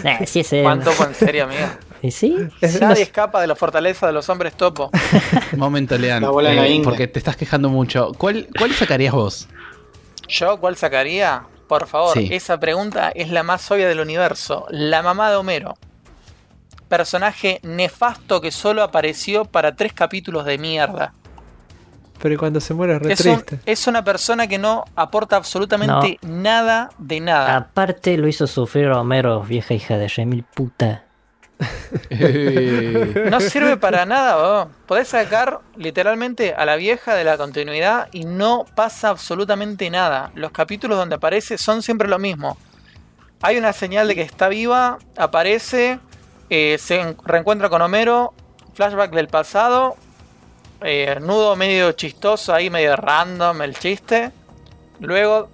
Eh, 0.05 0.27
sí, 0.27 0.41
ese. 0.41 0.63
¿Cuánto 0.63 0.93
en 1.05 1.15
serio, 1.15 1.45
amigo? 1.45 1.67
¿Y 2.03 2.13
sí? 2.13 2.37
Nadie 2.81 3.03
escapa 3.03 3.41
de 3.41 3.49
la 3.49 3.57
fortaleza 3.57 4.07
de 4.07 4.13
los 4.13 4.29
hombres 4.29 4.55
topo. 4.55 4.91
Momento, 5.57 5.99
Lean. 5.99 6.23
Eh, 6.23 6.81
porque 6.85 7.09
te 7.09 7.19
estás 7.19 7.37
quejando 7.37 7.69
mucho. 7.69 8.13
¿Cuál, 8.17 8.47
cuál 8.57 8.73
sacarías 8.75 9.13
vos? 9.13 9.49
¿Yo 10.29 10.61
cuál 10.61 10.77
sacaría? 10.77 11.43
Por 11.79 11.87
favor, 11.89 12.13
Sí. 12.13 12.29
esa 12.33 12.61
pregunta 12.61 13.11
es 13.15 13.31
la 13.31 13.43
más 13.43 13.71
obvia 13.71 13.89
del 13.89 14.01
universo. 14.01 14.67
La 14.69 15.03
mamá 15.03 15.31
de 15.31 15.37
Homero. 15.37 15.75
Personaje 16.89 17.61
nefasto 17.63 18.43
que 18.43 18.51
solo 18.51 18.83
apareció 18.83 19.47
para 19.47 19.75
tres 19.75 19.95
capítulos 19.95 20.45
de 20.45 20.59
mierda. 20.59 21.15
Pero 22.21 22.39
cuando 22.39 22.61
se 22.61 22.75
muere 22.75 22.97
es 22.97 23.01
re 23.03 23.13
Es, 23.15 23.21
un- 23.25 23.41
triste. 23.43 23.61
es 23.65 23.87
una 23.87 24.05
persona 24.05 24.47
que 24.47 24.59
no 24.59 24.85
aporta 24.95 25.37
absolutamente 25.37 26.19
nada 26.21 26.91
de 26.99 27.21
nada. 27.21 27.57
Aparte 27.57 28.19
lo 28.19 28.29
hizo 28.29 28.47
sufrir 28.47 28.89
a 28.89 29.01
Homero, 29.01 29.41
vieja 29.41 29.73
hija 29.73 29.97
de 29.97 30.09
remil 30.09 30.45
puta. 30.55 31.05
No 33.31 33.41
sirve 33.41 33.77
para 33.77 34.05
nada, 34.07 34.37
bo. 34.37 34.71
Podés 34.87 35.09
sacar 35.09 35.61
literalmente 35.77 36.55
a 36.55 36.65
la 36.65 36.77
vieja 36.77 37.15
de 37.15 37.25
la 37.25 37.37
continuidad 37.37 38.09
y 38.13 38.25
no 38.25 38.65
pasa 38.75 39.09
absolutamente 39.11 39.89
nada. 39.91 40.31
Los 40.35 40.53
capítulos 40.53 40.99
donde 40.99 41.17
aparece 41.17 41.59
son 41.59 41.83
siempre 41.83 42.09
lo 42.09 42.19
mismo. 42.19 42.57
Hay 43.41 43.57
una 43.59 43.73
señal 43.73 44.09
de 44.09 44.15
que 44.15 44.23
está 44.23 44.49
viva, 44.49 44.99
aparece, 45.17 45.99
eh, 46.51 46.77
se 46.79 47.01
en- 47.01 47.17
reencuentra 47.25 47.69
con 47.69 47.83
Homero, 47.83 48.35
flashback 48.75 49.13
del 49.13 49.29
pasado, 49.29 49.97
eh, 50.83 51.19
nudo 51.21 51.57
medio 51.57 51.93
chistoso 51.93 52.55
ahí, 52.55 52.71
medio 52.71 52.95
random 52.97 53.63
el 53.63 53.77
chiste. 53.77 54.31
Luego 55.01 55.49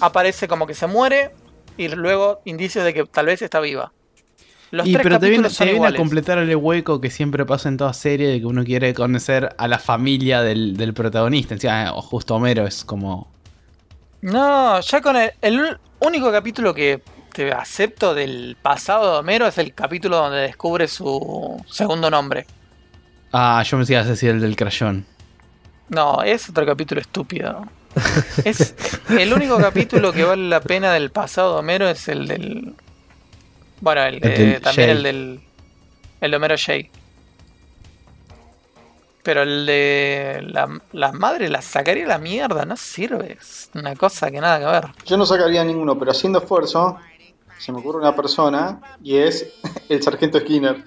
aparece 0.00 0.48
como 0.48 0.66
que 0.66 0.74
se 0.74 0.86
muere 0.88 1.30
y 1.76 1.88
luego 1.88 2.40
indicios 2.44 2.84
de 2.84 2.92
que 2.92 3.04
tal 3.04 3.26
vez 3.26 3.40
está 3.42 3.60
viva. 3.60 3.92
Los 4.72 4.86
y 4.86 4.94
tres 4.94 5.02
pero 5.02 5.20
te 5.20 5.28
viene, 5.28 5.44
capítulos 5.44 5.52
son 5.52 5.66
te 5.66 5.72
viene 5.72 5.86
a 5.86 5.94
completar 5.94 6.38
el 6.38 6.56
hueco 6.56 7.00
que 7.00 7.10
siempre 7.10 7.44
pasa 7.44 7.68
en 7.68 7.76
toda 7.76 7.92
serie 7.92 8.28
de 8.28 8.40
que 8.40 8.46
uno 8.46 8.64
quiere 8.64 8.94
conocer 8.94 9.54
a 9.56 9.68
la 9.68 9.78
familia 9.78 10.42
del, 10.42 10.76
del 10.76 10.94
protagonista. 10.94 11.54
Encima, 11.54 11.92
o 11.92 12.00
justo 12.00 12.34
Homero 12.34 12.66
es 12.66 12.82
como. 12.82 13.30
No, 14.22 14.80
ya 14.80 15.00
con 15.02 15.16
el, 15.16 15.30
el 15.42 15.78
único 16.00 16.32
capítulo 16.32 16.72
que 16.72 17.02
te 17.32 17.52
acepto 17.52 18.14
del 18.14 18.56
pasado 18.60 19.12
de 19.12 19.18
Homero 19.18 19.46
es 19.46 19.58
el 19.58 19.74
capítulo 19.74 20.16
donde 20.16 20.38
descubre 20.38 20.88
su 20.88 21.62
segundo 21.68 22.10
nombre. 22.10 22.46
Ah, 23.32 23.62
yo 23.64 23.76
me 23.76 23.82
decía 23.82 24.04
decir 24.04 24.30
el 24.30 24.40
del 24.40 24.56
crayón. 24.56 25.06
No, 25.88 26.22
es 26.22 26.48
otro 26.48 26.64
capítulo 26.64 27.00
estúpido. 27.00 27.66
Es 28.44 28.74
el 29.10 29.34
único 29.34 29.58
capítulo 29.58 30.12
que 30.12 30.24
vale 30.24 30.48
la 30.48 30.60
pena 30.60 30.92
del 30.94 31.10
pasado 31.10 31.52
de 31.52 31.58
Homero 31.58 31.88
es 31.88 32.08
el 32.08 32.26
del. 32.26 32.74
Bueno, 33.82 34.04
el 34.04 34.20
del 34.20 34.60
también 34.60 34.88
Jay. 34.88 34.96
el 34.96 35.02
del. 35.02 35.40
El 36.20 36.30
de 36.30 36.36
Homero 36.36 36.54
Jay. 36.56 36.88
Pero 39.24 39.42
el 39.42 39.66
de 39.66 40.40
la, 40.50 40.68
la 40.92 41.10
madre 41.12 41.48
la 41.48 41.60
sacaría 41.62 42.04
a 42.04 42.08
la 42.08 42.18
mierda, 42.18 42.64
no 42.64 42.76
sirve. 42.76 43.36
Es 43.40 43.70
una 43.74 43.96
cosa 43.96 44.30
que 44.30 44.40
nada 44.40 44.60
que 44.60 44.66
ver. 44.66 44.84
Yo 45.04 45.16
no 45.16 45.26
sacaría 45.26 45.64
ninguno, 45.64 45.98
pero 45.98 46.12
haciendo 46.12 46.38
esfuerzo, 46.38 46.96
se 47.58 47.72
me 47.72 47.78
ocurre 47.78 47.98
una 47.98 48.14
persona 48.14 48.80
y 49.02 49.16
es 49.16 49.52
el 49.88 50.00
sargento 50.00 50.38
Skinner. 50.38 50.84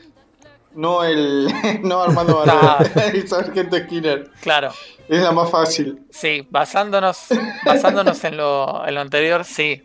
No 0.73 1.03
el. 1.03 1.47
No 1.83 2.01
Armando 2.01 2.37
Barrera, 2.45 2.77
el 3.13 3.27
sargento 3.27 3.77
Skinner. 3.77 4.31
Claro. 4.39 4.71
Es 5.09 5.21
la 5.21 5.33
más 5.33 5.51
fácil. 5.51 5.99
Sí, 6.11 6.47
basándonos, 6.49 7.25
basándonos 7.65 8.23
en 8.23 8.37
lo, 8.37 8.87
en 8.87 8.95
lo 8.95 9.01
anterior, 9.01 9.43
sí. 9.43 9.83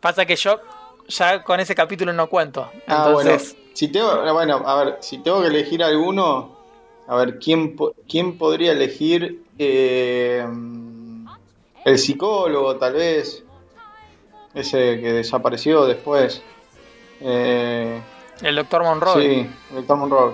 Pasa 0.00 0.26
que 0.26 0.34
yo 0.34 0.60
ya 1.10 1.42
con 1.42 1.60
ese 1.60 1.74
capítulo 1.74 2.12
no 2.12 2.28
cuento. 2.28 2.70
Ah, 2.86 3.04
Entonces, 3.08 3.54
bueno. 3.54 3.70
Si 3.74 3.88
tengo, 3.88 4.32
bueno, 4.32 4.62
a 4.66 4.84
ver, 4.84 4.98
si 5.00 5.18
tengo 5.18 5.40
que 5.42 5.48
elegir 5.48 5.82
alguno, 5.84 6.56
a 7.06 7.16
ver, 7.16 7.38
¿quién, 7.38 7.76
quién 8.08 8.36
podría 8.38 8.72
elegir? 8.72 9.42
Eh, 9.58 10.44
el 11.84 11.98
psicólogo, 11.98 12.76
tal 12.76 12.94
vez. 12.94 13.42
Ese 14.54 15.00
que 15.00 15.12
desapareció 15.12 15.84
después. 15.86 16.42
Eh, 17.20 18.00
el 18.42 18.56
doctor 18.56 18.82
Monroe. 18.82 19.22
sí, 19.22 19.50
el 19.70 19.76
Doctor 19.76 19.96
Monroe. 19.98 20.32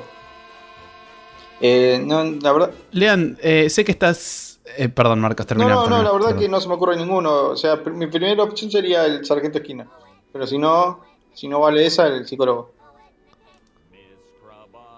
Eh, 1.60 2.00
no, 2.04 2.22
la 2.24 2.52
verdad, 2.52 2.70
Lean, 2.92 3.38
eh, 3.42 3.68
sé 3.70 3.84
que 3.84 3.92
estás. 3.92 4.60
eh, 4.76 4.88
perdón, 4.88 5.20
Marcos, 5.20 5.44
no, 5.44 5.48
termina. 5.48 5.68
no, 5.70 5.74
no, 5.76 5.82
termina, 5.84 6.02
la 6.04 6.12
verdad 6.12 6.26
perdón. 6.28 6.42
que 6.42 6.48
no 6.48 6.60
se 6.60 6.68
me 6.68 6.74
ocurre 6.74 6.96
ninguno. 6.96 7.48
O 7.48 7.56
sea, 7.56 7.76
mi 7.76 8.06
primera 8.06 8.42
opción 8.42 8.70
sería 8.70 9.04
el 9.06 9.24
sargento 9.24 9.58
Esquina. 9.58 9.86
Pero 10.36 10.46
si 10.46 10.58
no, 10.58 11.00
si 11.32 11.48
no 11.48 11.60
vale 11.60 11.86
esa, 11.86 12.08
el 12.08 12.26
psicólogo. 12.26 12.74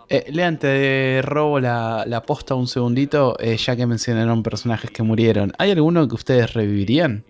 Eh, 0.09 0.25
Lean, 0.33 0.59
te 0.59 1.21
robo 1.23 1.61
la, 1.61 2.03
la 2.07 2.23
posta 2.23 2.57
un 2.57 2.67
segundito, 2.67 3.37
eh, 3.39 3.57
ya 3.57 3.77
que 3.77 3.87
mencionaron 3.87 4.43
personajes 4.43 4.91
que 4.91 5.05
murieron. 5.05 5.53
¿Hay 5.59 5.71
alguno 5.71 6.09
que 6.09 6.15
ustedes 6.17 6.55
revivirían? 6.55 7.25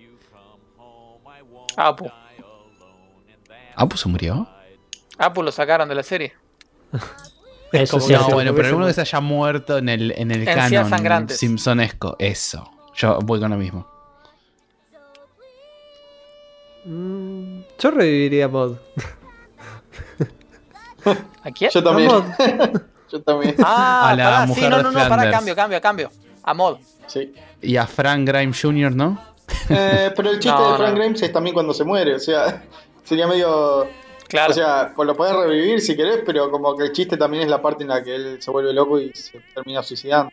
Apu. 1.77 2.11
¿Apu 3.75 3.97
se 3.99 4.09
murió? 4.09 4.49
Apu 5.19 5.43
lo 5.43 5.53
sacaron 5.53 5.87
de 5.89 5.95
la 5.95 6.03
serie. 6.03 6.33
Eso 7.73 7.99
como 7.99 8.07
sí, 8.07 8.15
No, 8.15 8.31
bueno, 8.31 8.55
pero 8.55 8.69
alguno 8.69 8.87
que 8.87 8.95
se 8.95 9.03
haya 9.03 9.21
muerto 9.21 9.77
en 9.77 9.91
el, 9.91 10.13
en 10.17 10.31
el 10.31 10.47
canon 10.47 10.89
sangrantes. 10.89 11.37
simpsonesco. 11.37 12.17
Eso. 12.19 12.71
Yo 12.95 13.19
voy 13.19 13.39
con 13.39 13.51
lo 13.51 13.59
mismo. 13.59 13.87
Mm, 16.87 17.58
yo 17.79 17.91
reviviría 17.91 18.47
a 18.47 18.49
Mod. 18.49 18.77
¿A 21.45 21.51
quién? 21.51 21.71
Yo 21.73 21.83
también. 21.83 22.09
Mod. 22.11 22.25
Yo 23.11 23.23
también. 23.23 23.55
Ah, 23.65 24.11
A 24.11 24.15
la 24.15 24.25
pará, 24.25 24.43
sí, 24.43 24.49
mujer 24.49 24.71
no, 24.71 24.77
de 24.77 24.83
no, 24.83 24.89
no, 24.91 24.99
pará, 24.99 25.07
Flanders. 25.09 25.33
cambio, 25.35 25.57
cambio, 25.57 25.81
cambio. 25.81 26.11
A 26.43 26.53
mod. 26.53 26.77
Sí. 27.07 27.33
Y 27.63 27.77
a 27.79 27.87
Frank 27.87 28.29
Grimes 28.29 28.61
Jr., 28.61 28.95
¿no? 28.95 29.19
Eh, 29.71 30.13
pero 30.15 30.29
el 30.31 30.39
chiste 30.41 30.59
No, 30.59 30.73
de 30.73 30.77
Frank 30.77 30.91
no. 30.93 30.99
Grimes 30.99 31.23
es 31.23 31.33
también 31.33 31.55
cuando 31.55 31.73
se 31.73 31.85
muere. 31.85 32.17
O 32.17 32.19
sea, 32.19 32.63
sería 33.05 33.27
medio. 33.27 33.89
Claro. 34.29 34.51
O 34.51 34.55
sea, 34.55 34.93
pues 34.95 35.07
lo 35.07 35.17
podés 35.17 35.35
revivir 35.35 35.81
si 35.81 35.97
querés, 35.97 36.21
pero 36.27 36.51
como 36.51 36.77
que 36.77 36.85
el 36.85 36.93
chiste 36.93 37.17
también 37.17 37.45
es 37.45 37.49
la 37.49 37.63
parte 37.63 37.83
en 37.83 37.89
la 37.89 38.03
que 38.05 38.15
él 38.15 38.43
se 38.43 38.51
vuelve 38.51 38.75
loco 38.75 39.01
y 39.01 39.11
se 39.15 39.41
termina 39.55 39.83
suicidando. 39.83 40.31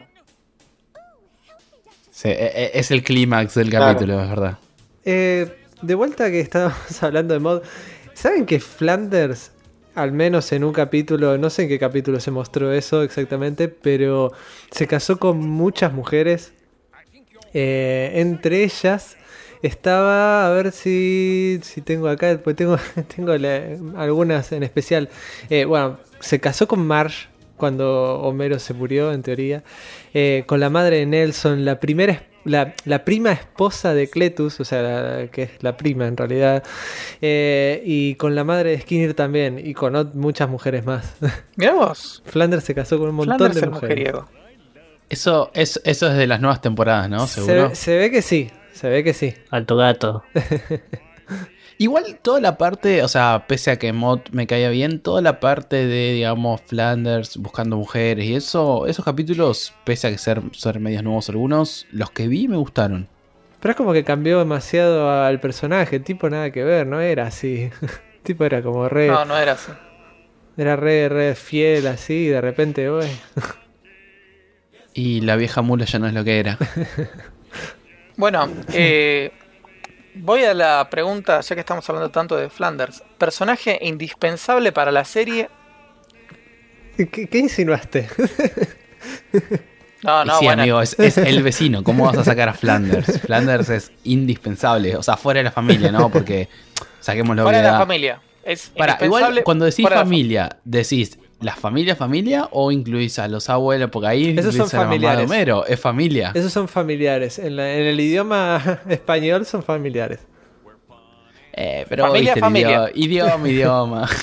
Sí, 2.11 2.27
e- 2.27 2.33
e- 2.33 2.71
es 2.77 2.91
el 2.91 3.03
clímax 3.03 3.55
del 3.55 3.69
Claro. 3.69 3.85
capítulo, 3.93 4.21
es 4.21 4.29
verdad. 4.29 4.57
Eh, 5.05 5.64
de 5.81 5.95
vuelta 5.95 6.29
que 6.31 6.39
estábamos 6.39 6.77
hablando 7.03 7.33
de 7.33 7.39
Mod. 7.39 7.61
¿Saben 8.13 8.45
que 8.45 8.59
Flanders, 8.59 9.51
al 9.93 10.11
menos 10.11 10.51
en 10.51 10.63
un 10.63 10.73
capítulo, 10.73 11.37
no 11.37 11.49
sé 11.49 11.63
en 11.63 11.69
qué 11.69 11.79
capítulo 11.79 12.19
se 12.19 12.31
mostró 12.31 12.71
eso 12.71 13.03
exactamente, 13.03 13.67
pero 13.67 14.31
se 14.71 14.87
casó 14.87 15.17
con 15.17 15.39
muchas 15.49 15.93
mujeres? 15.93 16.53
Eh, 17.53 18.11
entre 18.15 18.63
ellas 18.63 19.15
estaba, 19.61 20.45
a 20.47 20.49
ver 20.51 20.71
si, 20.71 21.59
si 21.63 21.81
tengo 21.81 22.07
acá, 22.07 22.39
pues 22.43 22.55
tengo, 22.55 22.77
tengo 23.15 23.31
algunas 23.97 24.51
en 24.51 24.63
especial. 24.63 25.09
Eh, 25.49 25.65
bueno, 25.65 25.97
se 26.19 26.39
casó 26.39 26.67
con 26.67 26.85
Marge 26.85 27.27
cuando 27.57 28.19
Homero 28.21 28.59
se 28.59 28.73
murió, 28.73 29.13
en 29.13 29.23
teoría. 29.23 29.63
Eh, 30.13 30.43
con 30.45 30.59
la 30.59 30.69
madre 30.69 30.97
de 30.97 31.05
Nelson, 31.05 31.63
la 31.63 31.79
primera 31.79 32.13
es- 32.13 32.21
la, 32.45 32.73
la 32.85 33.03
prima 33.03 33.31
esposa 33.33 33.93
de 33.93 34.09
Cletus, 34.09 34.59
o 34.59 34.65
sea, 34.65 34.81
la- 34.81 35.27
que 35.27 35.43
es 35.43 35.49
la 35.61 35.75
prima 35.77 36.07
en 36.07 36.15
realidad. 36.15 36.63
Eh, 37.21 37.81
y 37.85 38.15
con 38.15 38.33
la 38.35 38.43
madre 38.43 38.69
de 38.71 38.79
Skinner 38.81 39.13
también, 39.13 39.59
y 39.61 39.73
con 39.73 39.93
ot- 39.95 40.13
muchas 40.13 40.47
mujeres 40.49 40.85
más. 40.85 41.15
Mirá 41.57 41.73
vos. 41.73 42.23
Flanders 42.25 42.63
se 42.63 42.73
casó 42.73 42.97
con 42.99 43.09
un 43.09 43.15
montón 43.15 43.37
Flanders 43.37 43.61
de 43.61 43.67
mujeres. 43.67 43.89
mujeriego. 43.97 44.29
Eso 45.09 45.51
es, 45.53 45.81
eso 45.83 46.07
es 46.07 46.17
de 46.17 46.25
las 46.27 46.39
nuevas 46.41 46.61
temporadas, 46.61 47.09
¿no? 47.09 47.27
Se, 47.27 47.41
Seguro. 47.41 47.69
ve- 47.69 47.75
se 47.75 47.97
ve 47.97 48.09
que 48.09 48.21
sí, 48.21 48.49
se 48.73 48.89
ve 48.89 49.03
que 49.03 49.13
sí. 49.13 49.33
Alto 49.51 49.75
gato. 49.75 50.23
Igual 51.77 52.19
toda 52.21 52.39
la 52.39 52.57
parte, 52.57 53.03
o 53.03 53.07
sea, 53.09 53.45
pese 53.47 53.71
a 53.71 53.77
que 53.79 53.91
Mod 53.91 54.21
me 54.31 54.47
caía 54.47 54.69
bien, 54.69 55.01
toda 55.01 55.21
la 55.21 55.41
parte 55.41 55.85
de, 55.87 56.13
digamos, 56.13 56.61
Flanders 56.61 57.35
buscando 57.37 57.75
mujeres 57.75 58.25
y 58.25 58.35
eso, 58.35 58.87
esos 58.87 59.03
capítulos, 59.03 59.73
pese 59.83 60.07
a 60.07 60.11
que 60.11 60.17
ser, 60.17 60.41
ser 60.53 60.79
medios 60.79 61.03
nuevos 61.03 61.27
algunos, 61.29 61.85
los 61.91 62.11
que 62.11 62.29
vi 62.29 62.47
me 62.47 62.55
gustaron. 62.55 63.09
Pero 63.59 63.71
es 63.71 63.75
como 63.77 63.91
que 63.91 64.03
cambió 64.05 64.39
demasiado 64.39 65.09
al 65.11 65.39
personaje, 65.41 65.97
el 65.97 66.03
tipo 66.03 66.29
nada 66.29 66.51
que 66.51 66.63
ver, 66.63 66.87
no 66.87 67.01
era 67.01 67.27
así. 67.27 67.69
Tipo 68.23 68.43
era 68.43 68.63
como 68.63 68.89
re, 68.89 69.07
No, 69.07 69.23
no 69.25 69.37
era 69.37 69.51
así. 69.51 69.71
era 70.57 70.75
re, 70.75 71.09
re 71.09 71.35
fiel 71.35 71.85
así, 71.85 72.13
y 72.13 72.27
de 72.29 72.41
repente, 72.41 72.89
uy. 72.89 73.05
Y 74.95 75.21
la 75.21 75.35
vieja 75.35 75.61
mula 75.61 75.85
ya 75.85 75.99
no 75.99 76.07
es 76.07 76.13
lo 76.13 76.23
que 76.23 76.39
era. 76.39 76.57
Bueno, 78.17 78.47
eh, 78.71 79.29
voy 80.15 80.43
a 80.43 80.53
la 80.53 80.87
pregunta, 80.89 81.41
ya 81.41 81.55
que 81.55 81.61
estamos 81.61 81.87
hablando 81.89 82.09
tanto 82.09 82.35
de 82.35 82.49
Flanders. 82.49 83.03
Personaje 83.17 83.79
indispensable 83.81 84.71
para 84.71 84.91
la 84.91 85.05
serie. 85.05 85.49
¿Qué, 86.97 87.27
qué 87.27 87.37
insinuaste? 87.37 88.07
No, 90.03 90.23
no, 90.23 90.37
sí, 90.37 90.45
bueno. 90.45 90.61
amigo, 90.61 90.81
es, 90.81 90.99
es 90.99 91.17
el 91.17 91.41
vecino. 91.41 91.83
¿Cómo 91.83 92.05
vas 92.05 92.17
a 92.17 92.23
sacar 92.23 92.47
a 92.47 92.53
Flanders? 92.53 93.21
Flanders 93.21 93.69
es 93.69 93.91
indispensable. 94.03 94.95
O 94.95 95.01
sea, 95.01 95.17
fuera 95.17 95.39
de 95.39 95.45
la 95.45 95.51
familia, 95.51 95.91
¿no? 95.91 96.09
Porque 96.11 96.47
saquemos 96.99 97.35
la 97.35 97.41
Fuera 97.41 97.57
de 97.57 97.63
la 97.63 97.77
familia. 97.79 98.21
Es 98.43 98.69
Para, 98.69 98.93
indispensable 98.93 99.31
igual 99.31 99.43
cuando 99.43 99.65
decís 99.65 99.89
familia, 99.89 100.57
decís 100.63 101.17
la 101.41 101.55
familia 101.55 101.95
familia 101.95 102.47
o 102.51 102.71
incluís 102.71 103.19
a 103.19 103.27
los 103.27 103.49
abuelos, 103.49 103.89
porque 103.91 104.07
ahí 104.07 104.29
Esos 104.37 104.53
incluís 104.55 104.71
son 104.71 104.79
a 104.79 104.83
la 104.83 104.89
mamá 104.89 104.93
de 104.95 104.99
familiares. 104.99 105.25
Homero, 105.29 105.65
es 105.65 105.79
familia. 105.79 106.31
Esos 106.33 106.51
son 106.53 106.67
familiares. 106.67 107.39
En, 107.39 107.55
la- 107.57 107.73
en 107.73 107.85
el 107.85 107.99
idioma 107.99 108.79
español 108.89 109.45
son 109.45 109.61
familiares. 109.63 110.19
Eh, 111.57 111.85
pero 111.87 112.07
Familia, 112.07 112.33
viste, 112.33 112.39
familia. 112.41 112.91
idioma, 112.95 113.47
idioma, 113.49 113.49
idioma. 113.49 114.09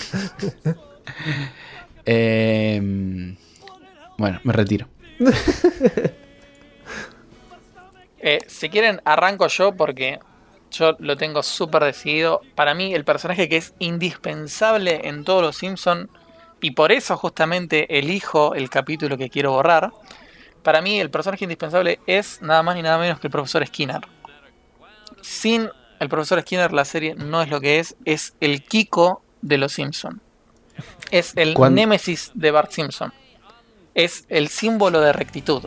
Eh, 2.04 2.80
bueno, 4.18 4.40
me 4.42 4.52
retiro. 4.52 4.88
Eh, 8.18 8.38
si 8.46 8.68
quieren, 8.68 9.00
arranco 9.04 9.46
yo 9.48 9.72
porque 9.76 10.18
yo 10.70 10.96
lo 10.98 11.16
tengo 11.16 11.42
súper 11.42 11.84
decidido. 11.84 12.40
Para 12.54 12.74
mí, 12.74 12.94
el 12.94 13.04
personaje 13.04 13.48
que 13.48 13.56
es 13.56 13.74
indispensable 13.78 15.02
en 15.08 15.24
todos 15.24 15.42
los 15.42 15.56
Simpsons, 15.56 16.08
y 16.62 16.70
por 16.70 16.92
eso 16.92 17.16
justamente 17.16 17.98
elijo 17.98 18.54
el 18.54 18.70
capítulo 18.70 19.18
que 19.18 19.28
quiero 19.28 19.50
borrar. 19.50 19.92
Para 20.62 20.80
mí, 20.80 21.00
el 21.00 21.10
personaje 21.10 21.44
indispensable 21.44 21.98
es 22.06 22.40
nada 22.40 22.62
más 22.62 22.76
ni 22.76 22.82
nada 22.82 22.98
menos 22.98 23.18
que 23.18 23.26
el 23.26 23.32
profesor 23.32 23.66
Skinner. 23.66 24.00
Sin 25.20 25.68
el 25.98 26.08
profesor 26.08 26.40
Skinner, 26.40 26.72
la 26.72 26.84
serie 26.84 27.16
no 27.16 27.42
es 27.42 27.50
lo 27.50 27.60
que 27.60 27.80
es, 27.80 27.96
es 28.04 28.34
el 28.40 28.62
Kiko 28.62 29.22
de 29.42 29.58
los 29.58 29.72
Simpsons. 29.72 30.20
Es 31.10 31.36
el 31.36 31.54
némesis 31.72 32.30
de 32.34 32.52
Bart 32.52 32.70
Simpson. 32.70 33.12
Es 33.94 34.24
el 34.28 34.48
símbolo 34.48 35.00
de 35.00 35.12
rectitud. 35.12 35.64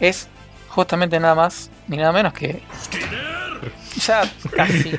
Es 0.00 0.28
justamente 0.68 1.20
nada 1.20 1.34
más 1.34 1.70
ni 1.88 1.98
nada 1.98 2.10
menos 2.10 2.32
que. 2.32 2.62
Ya 3.96 4.30
casi. 4.56 4.98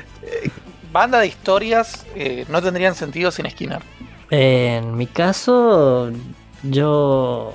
Banda 0.92 1.18
de 1.18 1.26
historias 1.26 2.06
eh, 2.14 2.46
no 2.48 2.62
tendrían 2.62 2.94
sentido 2.94 3.30
sin 3.30 3.50
Skinner. 3.50 3.82
En 4.30 4.96
mi 4.96 5.06
caso, 5.06 6.10
yo 6.62 7.52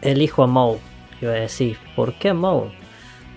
elijo 0.00 0.42
a 0.42 0.46
Moe. 0.46 0.78
Iba 1.20 1.32
a 1.32 1.36
decir, 1.36 1.78
¿por 1.94 2.14
qué 2.14 2.30
a 2.30 2.34
Moe? 2.34 2.72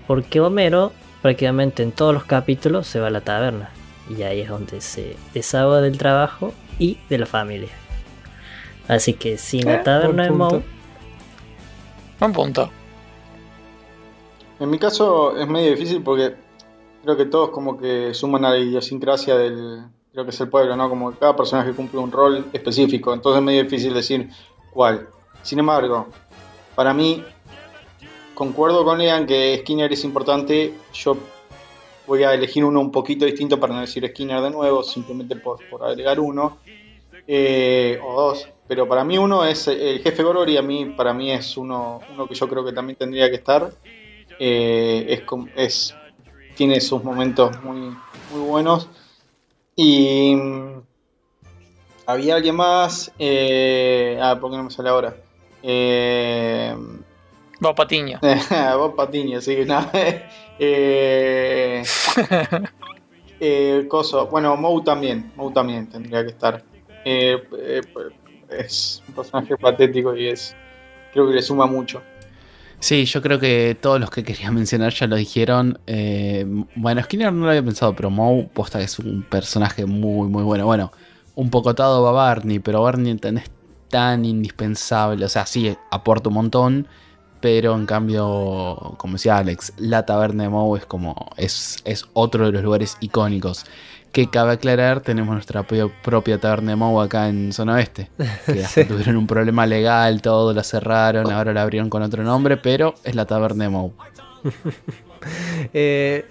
Porque 0.08 0.40
Homero 0.42 0.94
prácticamente 1.22 1.84
en 1.84 1.92
todos 1.92 2.14
los 2.14 2.24
capítulos 2.24 2.88
se 2.88 3.00
va 3.00 3.08
a 3.08 3.12
la 3.12 3.22
taberna. 3.22 3.70
Y 4.10 4.22
ahí 4.24 4.42
es 4.42 4.50
donde 4.50 4.80
se 4.82 5.18
deshaga 5.34 5.82
del 5.82 5.98
trabajo 5.98 6.54
y 6.80 6.98
de 7.10 7.18
la 7.18 7.26
familia. 7.26 7.70
Así 8.88 9.14
que 9.14 9.38
sin 9.38 9.68
Eh, 9.68 9.78
la 9.78 9.84
taberna 9.84 10.24
de. 10.24 10.32
Moe, 10.32 10.64
Buen 12.20 12.34
punto. 12.34 12.70
En 14.60 14.70
mi 14.70 14.80
caso 14.80 15.38
es 15.38 15.48
medio 15.48 15.70
difícil 15.72 16.02
porque 16.02 16.36
creo 17.04 17.16
que 17.16 17.26
todos 17.26 17.50
como 17.50 17.78
que 17.78 18.14
suman 18.14 18.44
a 18.46 18.52
la 18.52 18.58
idiosincrasia 18.58 19.36
del 19.38 19.84
creo 20.18 20.26
que 20.26 20.32
es 20.32 20.42
el 20.42 20.50
pueblo, 20.50 20.76
¿no? 20.76 20.90
Como 20.90 21.12
cada 21.12 21.36
personaje 21.36 21.74
cumple 21.74 22.00
un 22.00 22.12
rol 22.12 22.48
específico, 22.52 23.14
entonces 23.14 23.38
es 23.38 23.46
medio 23.46 23.64
difícil 23.64 23.94
decir 23.94 24.28
cuál. 24.72 25.08
Sin 25.44 25.60
embargo, 25.60 26.08
para 26.74 26.92
mí 26.92 27.24
concuerdo 28.34 28.84
con 28.84 28.98
Lean 28.98 29.28
que 29.28 29.60
Skinner 29.60 29.94
es 29.94 30.04
importante. 30.04 30.74
Yo 30.92 31.18
voy 32.08 32.24
a 32.24 32.34
elegir 32.34 32.66
uno 32.66 32.80
un 32.80 32.92
poquito 32.92 33.26
distinto 33.26 33.60
para 33.60 33.76
no 33.76 33.82
decir 33.82 34.08
Skinner 34.08 34.42
de 34.42 34.50
nuevo, 34.50 34.82
simplemente 34.82 35.36
por, 35.36 35.60
por 35.70 35.84
agregar 35.84 36.20
uno 36.20 36.58
eh, 37.28 38.00
o 38.04 38.20
dos. 38.20 38.50
Pero 38.68 38.88
para 38.88 39.04
mí 39.04 39.20
uno 39.20 39.46
es 39.46 39.68
el 39.68 40.00
jefe 40.00 40.24
Goror 40.24 40.50
y 40.50 40.58
a 40.58 40.64
mí 40.64 40.96
para 40.98 41.14
mí 41.14 41.30
es 41.30 41.58
uno, 41.58 42.00
uno 42.12 42.26
que 42.26 42.34
yo 42.34 42.50
creo 42.50 42.66
que 42.66 42.74
también 42.74 42.98
tendría 42.98 43.30
que 43.30 43.36
estar. 43.36 43.72
Eh, 44.40 45.06
es, 45.10 45.22
es 45.56 45.96
tiene 46.56 46.82
sus 46.82 47.04
momentos 47.04 47.62
muy, 47.62 47.96
muy 48.32 48.42
buenos. 48.44 48.90
Y 49.80 50.36
mm, 50.36 50.82
había 52.08 52.36
alguien 52.36 52.56
más. 52.56 53.12
Eh, 53.20 54.20
ah, 54.22 54.36
¿por 54.42 54.50
qué 54.50 54.58
no 54.58 54.64
me 54.64 54.72
sale 54.72 54.90
ahora? 54.90 55.16
Eh, 55.62 56.76
Bob 57.60 57.76
Patiño. 57.76 58.20
Bob 58.78 58.96
Patiño, 58.96 59.40
sí, 59.40 59.60
no. 59.66 59.88
eh, 60.60 61.84
eh, 63.40 63.86
coso. 63.88 64.26
Bueno, 64.26 64.58
Moe 64.58 64.84
también. 64.84 65.32
Moe 65.36 65.54
también 65.54 65.88
tendría 65.88 66.24
que 66.24 66.32
estar. 66.32 66.64
Eh, 67.06 67.38
eh, 67.60 67.82
es 68.50 69.04
un 69.08 69.14
personaje 69.14 69.56
patético 69.58 70.16
y 70.16 70.30
es. 70.30 70.56
Creo 71.14 71.28
que 71.28 71.36
le 71.36 71.42
suma 71.44 71.68
mucho. 71.68 72.02
Sí, 72.80 73.06
yo 73.06 73.22
creo 73.24 73.40
que 73.40 73.78
todos 73.82 74.00
los 74.00 74.10
que 74.12 74.24
quería 74.24 74.52
mencionar 74.52 74.94
ya 74.94 75.08
lo 75.08 75.16
dijeron. 75.16 75.80
Eh, 75.88 76.46
bueno, 76.76 77.02
Skinner 77.04 77.34
no 77.34 77.46
lo 77.46 77.50
había 77.50 77.64
pensado, 77.64 77.96
pero 77.96 78.10
Moe, 78.10 78.50
posta 78.54 78.80
que 78.80 78.86
es 78.86 79.00
un 79.00 79.24
personaje 79.24 79.86
muy, 79.86 80.30
muy 80.30 80.44
bueno. 80.44 80.66
Bueno, 80.66 80.92
un 81.36 81.50
poco 81.50 81.70
atado 81.72 82.04
va 82.04 82.12
Barney, 82.12 82.60
pero 82.60 82.82
Barney 82.82 83.18
es 83.22 83.52
tan 83.90 84.26
indispensable. 84.26 85.26
O 85.26 85.30
sea, 85.30 85.46
sí, 85.46 85.76
aporta 85.92 86.30
un 86.30 86.36
montón, 86.36 86.88
Pero 87.42 87.76
en 87.76 87.86
cambio, 87.88 88.96
como 88.98 89.14
decía 89.16 89.38
Alex, 89.38 89.74
la 89.78 90.06
taberna 90.06 90.44
de 90.44 90.50
Moe 90.50 90.80
es 90.80 90.86
como. 90.88 91.16
es, 91.38 91.78
es 91.86 92.06
otro 92.14 92.48
de 92.48 92.52
los 92.54 92.64
lugares 92.64 92.98
icónicos. 93.02 93.66
Que 94.18 94.28
cabe 94.32 94.54
aclarar, 94.54 95.02
tenemos 95.02 95.32
nuestra 95.36 95.62
propia- 95.62 96.40
taberna 96.40 96.72
de 96.72 96.76
Moe 96.76 97.06
acá 97.06 97.28
en 97.30 97.54
Zona 97.54 97.76
Oeste. 97.76 98.10
Que 98.48 98.64
hasta 98.66 98.82
Sí. 98.82 98.86
tuvieron 98.86 99.16
un 99.16 99.28
problema 99.28 99.68
legal, 99.68 100.24
todo 100.24 100.54
la 100.54 100.64
cerraron, 100.64 101.32
ahora 101.32 101.54
la 101.54 101.62
abrieron 101.62 101.88
con 101.88 102.02
otro 102.02 102.24
nombre, 102.24 102.58
pero 102.58 102.96
es 103.04 103.14
la 103.14 103.26
taberna 103.26 103.66
de 103.66 103.70
Moe. 103.70 103.92
Eh, 105.74 106.26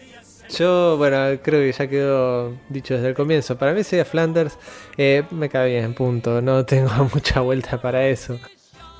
yo, 0.50 0.96
bueno, 0.96 1.16
creo 1.42 1.60
que 1.60 1.72
ya 1.72 1.86
quedó 1.86 2.56
dicho 2.68 2.94
desde 2.94 3.08
el 3.10 3.14
comienzo. 3.14 3.56
Para 3.56 3.72
mí, 3.72 3.84
sería 3.84 4.04
Flanders, 4.04 4.58
eh, 4.96 5.22
me 5.30 5.48
cae 5.48 5.70
bien, 5.78 5.94
punto. 5.94 6.40
No 6.40 6.64
tengo 6.64 6.90
mucha 7.14 7.40
vuelta 7.40 7.80
para 7.80 8.06
eso. 8.06 8.38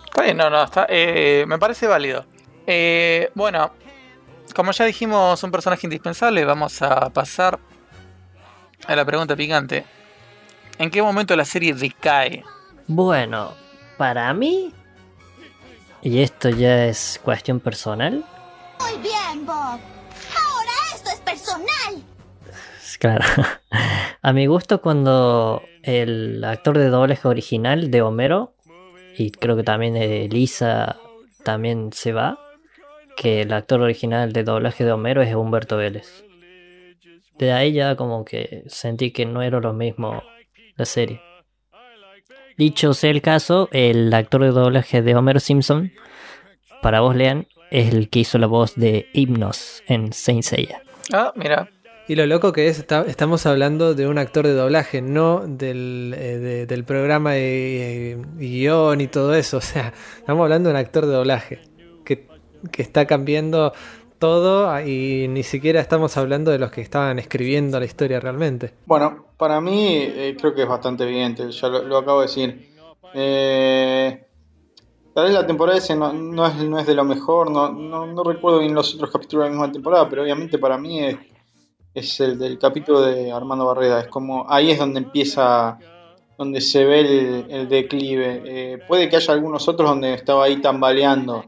Está 0.05 0.23
bien, 0.23 0.37
no, 0.37 0.49
no, 0.51 0.63
está, 0.63 0.87
eh, 0.89 1.45
me 1.49 1.59
parece 1.59 1.87
válido. 1.87 2.25
Eh, 2.67 3.31
bueno, 3.35 3.73
como 4.55 4.71
ya 4.73 4.85
dijimos, 4.85 5.43
un 5.43 5.51
personaje 5.51 5.87
indispensable, 5.87 6.45
vamos 6.45 6.83
a 6.83 7.11
pasar 7.11 7.59
a 8.87 8.97
la 8.97 9.05
pregunta 9.05 9.37
picante. 9.37 9.85
¿En 10.79 10.91
qué 10.91 11.03
momento 11.03 11.35
la 11.37 11.45
serie 11.45 11.75
decae? 11.75 12.45
Bueno, 12.87 13.55
para 13.97 14.33
mí, 14.35 14.73
y 16.03 16.21
esto 16.21 16.51
ya 16.51 16.87
es 16.87 17.21
cuestión 17.23 17.59
personal, 17.59 18.25
Muy 18.79 19.03
bien, 19.03 19.45
Bob. 19.45 19.57
Ahora 19.57 20.73
esto 20.95 21.11
es 21.11 21.21
personal. 21.21 22.05
claro, 23.01 23.25
a 24.23 24.33
mi 24.33 24.47
gusto 24.47 24.81
cuando 24.81 25.63
el 25.83 26.45
actor 26.45 26.79
de 26.79 26.91
doblaje 26.91 27.27
original 27.27 27.91
de 27.91 28.03
Homero, 28.03 28.55
y 29.17 29.33
creo 29.33 29.57
que 29.57 29.65
también 29.65 29.95
de 29.95 30.29
Lisa 30.31 30.97
también 31.43 31.91
se 31.93 32.13
va, 32.13 32.39
que 33.17 33.43
el 33.43 33.53
actor 33.53 33.81
original 33.81 34.33
de 34.33 34.45
doblaje 34.45 34.85
de 34.85 34.93
Homero 34.93 35.23
es 35.23 35.35
Humberto 35.35 35.77
Vélez. 35.77 36.26
De 37.39 37.53
ahí 37.53 37.73
ya 37.73 37.97
como 37.97 38.25
que 38.25 38.65
sentí 38.67 39.11
que 39.11 39.27
no 39.27 39.43
era 39.43 39.61
lo 39.61 39.73
mismo 39.73 40.23
la 40.77 40.85
serie. 40.85 41.21
Dicho 42.57 42.95
sea 42.95 43.11
el 43.11 43.21
caso, 43.21 43.69
el 43.73 44.13
actor 44.15 44.43
de 44.43 44.49
doblaje 44.51 45.03
de 45.03 45.15
Homero 45.15 45.41
Simpson, 45.41 45.93
para 46.81 47.01
vos 47.01 47.15
lean, 47.15 47.47
es 47.71 47.93
el 47.93 48.09
que 48.09 48.21
hizo 48.21 48.39
la 48.39 48.47
voz 48.47 48.75
de 48.77 49.09
Himnos 49.13 49.83
en 49.87 50.13
Saint 50.13 50.43
Seiya. 50.43 50.83
Ah, 51.13 51.33
mira. 51.37 51.69
Y 52.09 52.15
lo 52.15 52.25
loco 52.25 52.53
que 52.53 52.69
es, 52.69 52.79
está- 52.79 53.05
estamos 53.07 53.45
hablando 53.47 53.95
de 53.95 54.07
un 54.07 54.17
actor 54.17 54.47
de 54.47 54.53
doblaje, 54.55 55.03
no 55.03 55.43
del, 55.47 56.15
eh, 56.17 56.39
de- 56.39 56.67
del 56.67 56.85
programa 56.85 57.33
de 57.33 58.13
eh, 58.13 58.19
guion 58.37 59.01
y 59.01 59.09
todo 59.09 59.35
eso. 59.35 59.57
O 59.59 59.61
sea, 59.61 59.93
estamos 60.17 60.45
hablando 60.45 60.69
de 60.69 60.75
un 60.77 60.81
actor 60.81 61.05
de 61.05 61.13
doblaje 61.13 61.59
que, 62.05 62.27
que 62.71 62.81
está 62.83 63.07
cambiando 63.07 63.73
todo 64.19 64.81
y 64.81 65.27
ni 65.29 65.43
siquiera 65.43 65.81
estamos 65.81 66.17
hablando 66.17 66.51
de 66.51 66.59
los 66.59 66.71
que 66.71 66.81
estaban 66.81 67.19
escribiendo 67.19 67.79
la 67.79 67.87
historia 67.87 68.21
realmente. 68.21 68.73
Bueno, 68.87 69.27
para 69.37 69.61
mí 69.61 69.99
eh, 69.99 70.37
creo 70.39 70.55
que 70.55 70.63
es 70.63 70.69
bastante 70.69 71.05
evidente, 71.05 71.51
ya 71.51 71.69
lo, 71.69 71.99
acabo 71.99 72.21
de 72.21 72.27
decir. 72.27 72.77
Eh, 73.15 74.27
tal 75.15 75.25
vez 75.25 75.35
la 75.35 75.47
temporada 75.47 75.79
ese 75.79 75.95
no, 75.97 76.11
es, 76.47 76.57
no 76.57 76.79
es 76.79 76.87
de 76.87 76.95
lo 76.95 77.05
mejor, 77.05 77.51
no, 77.51 77.73
no, 77.73 78.07
no 78.07 78.25
recuerdo 78.25 78.61
bien 78.61 78.75
los 78.75 78.95
otros 78.95 79.11
capítulos 79.11 79.45
de 79.45 79.51
la 79.51 79.57
misma 79.57 79.73
temporada, 79.73 80.09
pero 80.09 80.23
obviamente 80.23 80.59
para 80.59 80.79
mí 80.79 81.05
es, 81.05 81.17
es 81.97 82.21
el 82.21 82.39
del 82.39 82.59
capítulo 82.59 83.01
de 83.01 83.33
Armando 83.33 83.65
Barreda. 83.65 84.01
Es 84.01 84.09
como 84.09 84.45
ahí 84.51 84.71
es 84.71 84.79
donde 84.79 85.01
empieza, 85.01 85.79
donde 86.37 86.61
se 86.61 86.85
ve 86.85 87.01
el, 87.01 87.47
el 87.49 87.69
declive. 87.69 88.43
Eh, 88.45 88.79
puede 88.87 89.09
que 89.09 89.17
haya 89.17 89.33
algunos 89.33 89.67
otros 89.67 89.89
donde 89.89 90.13
estaba 90.13 90.45
ahí 90.45 90.61
tambaleando, 90.61 91.47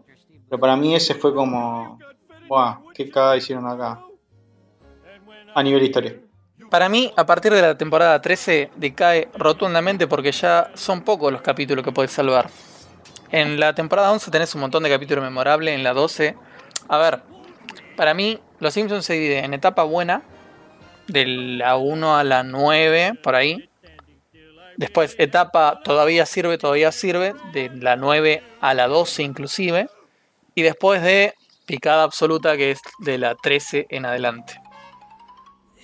pero 0.48 0.58
para 0.58 0.76
mí 0.76 0.94
ese 0.94 1.14
fue 1.14 1.34
como, 1.34 1.98
¡buah! 2.48 2.78
¿Qué 2.94 3.10
cagada 3.10 3.36
hicieron 3.36 3.66
acá? 3.66 4.00
A 5.54 5.62
nivel 5.62 5.82
historia. 5.82 6.16
Para 6.70 6.88
mí, 6.88 7.12
a 7.16 7.24
partir 7.24 7.52
de 7.52 7.62
la 7.62 7.78
temporada 7.78 8.20
13, 8.20 8.70
decae 8.76 9.28
rotundamente 9.34 10.06
porque 10.06 10.32
ya 10.32 10.70
son 10.74 11.02
pocos 11.02 11.32
los 11.32 11.40
capítulos 11.40 11.84
que 11.84 11.92
podés 11.92 12.10
salvar. 12.10 12.50
En 13.30 13.60
la 13.60 13.74
temporada 13.74 14.12
11 14.12 14.30
tenés 14.30 14.54
un 14.54 14.62
montón 14.62 14.82
de 14.82 14.90
capítulos 14.90 15.24
memorables, 15.24 15.74
en 15.74 15.82
la 15.82 15.92
12... 15.92 16.36
A 16.88 16.96
ver, 16.96 17.22
para 17.96 18.14
mí, 18.14 18.38
Los 18.60 18.74
Simpsons 18.74 19.04
se 19.04 19.14
divide 19.14 19.40
en 19.40 19.52
etapa 19.52 19.82
buena, 19.82 20.22
de 21.06 21.26
la 21.26 21.76
1 21.76 22.16
a 22.16 22.24
la 22.24 22.42
9, 22.42 23.14
por 23.22 23.34
ahí. 23.34 23.68
Después, 24.76 25.16
etapa 25.18 25.80
todavía 25.82 26.24
sirve, 26.24 26.56
todavía 26.56 26.92
sirve, 26.92 27.34
de 27.52 27.70
la 27.74 27.96
9 27.96 28.42
a 28.60 28.74
la 28.74 28.88
12 28.88 29.22
inclusive. 29.22 29.88
Y 30.54 30.62
después 30.62 31.02
de 31.02 31.34
picada 31.68 32.02
absoluta, 32.02 32.56
que 32.56 32.72
es 32.72 32.80
de 32.98 33.18
la 33.18 33.36
13 33.36 33.86
en 33.90 34.06
adelante. 34.06 34.60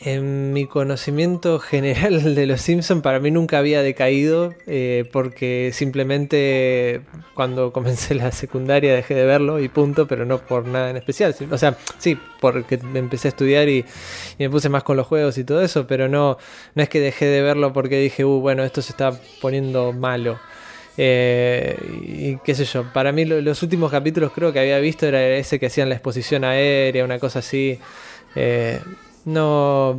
En 0.01 0.53
mi 0.53 0.67
conocimiento 0.67 1.61
general 1.61 2.35
de 2.35 2.47
los 2.47 2.63
Simpsons 2.63 3.01
para 3.01 3.21
mí 3.21 3.31
nunca 3.31 3.59
había 3.59 3.81
decaído 3.81 4.53
eh, 4.67 5.09
porque 5.13 5.71
simplemente 5.73 7.03
cuando 7.35 7.73
comencé 7.79 8.15
la 8.15 8.33
secundaria 8.33 8.93
dejé 8.93 9.15
de 9.15 9.25
verlo 9.25 9.61
y 9.61 9.69
punto, 9.69 10.09
pero 10.09 10.25
no 10.25 10.39
por 10.39 10.67
nada 10.67 10.91
en 10.91 10.97
especial. 10.97 11.37
O 11.51 11.59
sea, 11.59 11.77
sí, 11.99 12.19
porque 12.41 12.79
me 12.79 12.99
empecé 12.99 13.29
a 13.29 13.31
estudiar 13.31 13.69
y, 13.69 13.85
y 14.39 14.43
me 14.43 14.51
puse 14.51 14.69
más 14.69 14.83
con 14.83 14.97
los 14.97 15.07
juegos 15.07 15.39
y 15.39 15.45
todo 15.45 15.63
eso, 15.63 15.87
pero 15.87 16.09
no, 16.09 16.39
no 16.75 16.83
es 16.83 16.89
que 16.89 16.99
dejé 16.99 17.27
de 17.27 17.43
verlo 17.43 17.73
porque 17.73 18.01
dije, 18.01 18.25
uh, 18.25 18.41
bueno, 18.41 18.65
esto 18.65 18.83
se 18.83 18.93
está 18.93 19.13
poniendo 19.41 19.93
malo. 19.93 20.41
Eh, 20.97 21.77
y 22.07 22.37
qué 22.39 22.55
sé 22.55 22.65
yo, 22.65 22.85
para 22.93 23.13
mí 23.13 23.25
lo- 23.25 23.41
los 23.41 23.63
últimos 23.63 23.91
capítulos 23.91 24.33
creo 24.33 24.53
que 24.53 24.61
había 24.61 24.79
visto 24.79 25.07
era 25.07 25.27
ese 25.37 25.59
que 25.59 25.67
hacían 25.67 25.89
la 25.89 25.97
exposición 25.97 26.45
aérea, 26.45 27.05
una 27.05 27.19
cosa 27.19 27.41
así. 27.41 27.79
Eh, 28.35 28.81
no, 29.25 29.99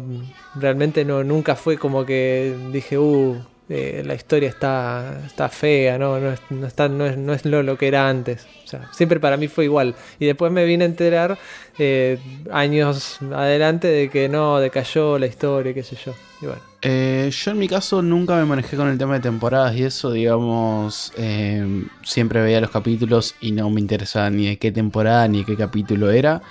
realmente 0.55 1.03
no, 1.05 1.23
nunca 1.23 1.55
fue 1.55 1.77
como 1.77 2.05
que 2.05 2.55
dije, 2.71 2.97
uh, 2.97 3.45
la 3.67 4.13
historia 4.13 4.49
está, 4.49 5.21
está 5.25 5.49
fea, 5.49 5.97
no, 5.97 6.19
no, 6.19 6.31
es, 6.31 6.39
no, 6.49 6.67
está, 6.67 6.87
no, 6.87 7.05
es, 7.05 7.17
no 7.17 7.33
es 7.33 7.45
lo, 7.45 7.77
que 7.77 7.87
era 7.87 8.07
antes. 8.07 8.45
O 8.63 8.67
sea, 8.67 8.89
siempre 8.93 9.19
para 9.19 9.37
mí 9.37 9.47
fue 9.47 9.65
igual. 9.65 9.95
Y 10.19 10.25
después 10.25 10.51
me 10.51 10.65
vine 10.65 10.83
a 10.83 10.87
enterar 10.87 11.37
eh, 11.79 12.19
años 12.51 13.19
adelante 13.33 13.87
de 13.87 14.09
que 14.09 14.29
no, 14.29 14.59
decayó 14.59 15.17
la 15.17 15.25
historia, 15.27 15.73
qué 15.73 15.83
sé 15.83 15.97
yo. 16.03 16.13
Y 16.41 16.45
bueno. 16.45 16.61
Eh, 16.87 17.31
yo 17.31 17.49
en 17.49 17.57
mi 17.57 17.67
caso 17.67 18.03
nunca 18.03 18.35
me 18.35 18.45
manejé 18.45 18.77
con 18.77 18.87
el 18.87 18.99
tema 18.99 19.15
de 19.15 19.21
temporadas 19.21 19.75
y 19.75 19.81
eso, 19.81 20.11
digamos, 20.11 21.11
eh, 21.17 21.83
siempre 22.03 22.43
veía 22.43 22.61
los 22.61 22.69
capítulos 22.69 23.33
y 23.41 23.53
no 23.53 23.71
me 23.71 23.81
interesaba 23.81 24.29
ni 24.29 24.45
de 24.45 24.57
qué 24.59 24.71
temporada 24.71 25.27
ni 25.27 25.39
de 25.39 25.45
qué 25.45 25.55
capítulo 25.55 26.11
era. 26.11 26.43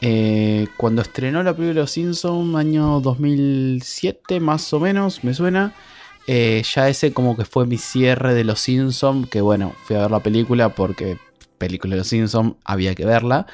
Eh, 0.00 0.68
cuando 0.76 1.02
estrenó 1.02 1.42
la 1.42 1.52
película 1.52 1.80
Los 1.80 1.90
Simpsons, 1.90 2.54
año 2.54 3.00
2007 3.00 4.38
más 4.38 4.72
o 4.72 4.78
menos, 4.78 5.24
me 5.24 5.34
suena, 5.34 5.74
eh, 6.26 6.62
ya 6.62 6.88
ese 6.88 7.12
como 7.12 7.36
que 7.36 7.44
fue 7.44 7.66
mi 7.66 7.78
cierre 7.78 8.34
de 8.34 8.44
Los 8.44 8.60
Simpsons, 8.60 9.28
que 9.28 9.40
bueno, 9.40 9.74
fui 9.84 9.96
a 9.96 10.00
ver 10.00 10.10
la 10.10 10.20
película 10.20 10.70
porque 10.70 11.18
película 11.58 11.92
de 11.92 11.98
Los 11.98 12.08
Simpsons 12.08 12.54
había 12.64 12.94
que 12.94 13.04
verla. 13.04 13.46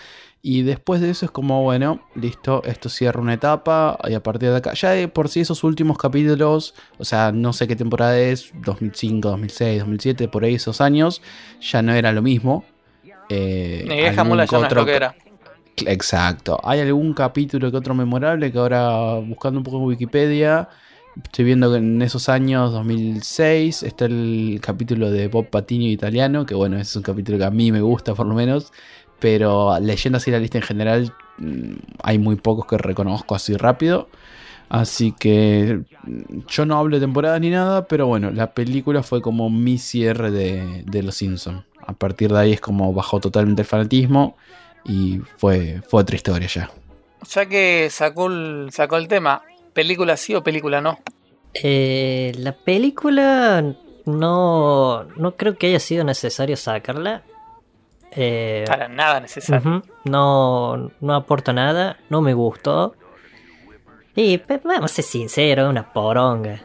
Y 0.44 0.62
después 0.62 1.00
de 1.00 1.10
eso 1.10 1.24
es 1.24 1.30
como, 1.30 1.62
bueno, 1.62 2.00
listo, 2.16 2.64
esto 2.64 2.88
cierra 2.88 3.20
una 3.20 3.34
etapa 3.34 3.96
y 4.08 4.14
a 4.14 4.24
partir 4.24 4.50
de 4.50 4.56
acá, 4.56 4.72
ya 4.72 4.90
de 4.90 5.06
por 5.06 5.28
sí 5.28 5.38
esos 5.38 5.62
últimos 5.62 5.96
capítulos, 5.96 6.74
o 6.98 7.04
sea, 7.04 7.30
no 7.30 7.52
sé 7.52 7.68
qué 7.68 7.76
temporada 7.76 8.18
es, 8.18 8.50
2005, 8.54 9.28
2006, 9.28 9.78
2007, 9.78 10.26
por 10.26 10.42
ahí 10.42 10.56
esos 10.56 10.80
años, 10.80 11.22
ya 11.60 11.80
no 11.82 11.92
era 11.92 12.10
lo 12.10 12.22
mismo. 12.22 12.64
Eh, 13.28 13.84
mula 13.86 14.10
ya 14.12 14.24
no 14.24 14.42
es 14.42 14.52
otro 14.52 14.80
lo 14.80 14.86
que 14.86 14.96
era. 14.96 15.14
Exacto. 15.86 16.60
Hay 16.64 16.80
algún 16.80 17.14
capítulo 17.14 17.70
que 17.70 17.76
otro 17.76 17.94
memorable 17.94 18.50
que 18.50 18.58
ahora 18.58 19.20
buscando 19.20 19.60
un 19.60 19.64
poco 19.64 19.78
en 19.78 19.84
Wikipedia 19.84 20.68
estoy 21.22 21.44
viendo 21.44 21.70
que 21.70 21.78
en 21.78 22.00
esos 22.02 22.28
años 22.28 22.72
2006 22.72 23.82
está 23.82 24.06
el 24.06 24.60
capítulo 24.62 25.10
de 25.10 25.28
Bob 25.28 25.48
Patiño 25.48 25.88
italiano, 25.88 26.46
que 26.46 26.54
bueno, 26.54 26.78
es 26.78 26.94
un 26.96 27.02
capítulo 27.02 27.38
que 27.38 27.44
a 27.44 27.50
mí 27.50 27.72
me 27.72 27.80
gusta 27.80 28.14
por 28.14 28.26
lo 28.26 28.34
menos, 28.34 28.72
pero 29.18 29.78
leyendo 29.80 30.16
así 30.16 30.30
la 30.30 30.38
lista 30.38 30.58
en 30.58 30.64
general 30.64 31.14
mm, 31.38 31.74
hay 32.02 32.18
muy 32.18 32.36
pocos 32.36 32.66
que 32.66 32.78
reconozco 32.78 33.34
así 33.34 33.56
rápido. 33.56 34.08
Así 34.68 35.12
que 35.12 35.82
mm, 36.04 36.46
yo 36.48 36.66
no 36.66 36.78
hablo 36.78 36.96
de 36.96 37.02
temporada 37.02 37.38
ni 37.38 37.50
nada, 37.50 37.86
pero 37.86 38.06
bueno, 38.06 38.30
la 38.30 38.54
película 38.54 39.02
fue 39.02 39.20
como 39.20 39.50
mi 39.50 39.78
cierre 39.78 40.30
de, 40.30 40.82
de 40.86 41.02
Los 41.02 41.16
Simpsons. 41.16 41.64
A 41.86 41.92
partir 41.92 42.32
de 42.32 42.38
ahí 42.38 42.52
es 42.52 42.60
como 42.60 42.92
bajó 42.92 43.20
totalmente 43.20 43.62
el 43.62 43.68
fanatismo 43.68 44.36
y 44.84 45.20
fue, 45.36 45.82
fue 45.88 46.00
otra 46.00 46.16
historia 46.16 46.48
ya. 46.48 46.70
Ya 47.28 47.46
que 47.46 47.88
sacó 47.90 48.26
el, 48.26 48.70
sacó 48.72 48.96
el 48.96 49.08
tema, 49.08 49.42
¿película 49.72 50.16
sí 50.16 50.34
o 50.34 50.42
película 50.42 50.80
no? 50.80 50.98
Eh, 51.54 52.32
la 52.38 52.52
película 52.52 53.62
no, 54.06 55.04
no 55.16 55.36
creo 55.36 55.56
que 55.56 55.68
haya 55.68 55.80
sido 55.80 56.04
necesario 56.04 56.56
sacarla. 56.56 57.22
Eh, 58.14 58.64
Para 58.66 58.88
nada 58.88 59.20
necesario. 59.20 59.82
no, 60.04 60.90
no 61.00 61.14
aporta 61.14 61.52
nada, 61.52 61.98
no 62.10 62.20
me 62.20 62.34
gustó. 62.34 62.94
Y 64.14 64.38
pues, 64.38 64.62
vamos 64.62 64.90
a 64.90 64.94
ser 64.94 65.04
sinceros, 65.04 65.64
es 65.64 65.70
una 65.70 65.92
poronga. 65.92 66.60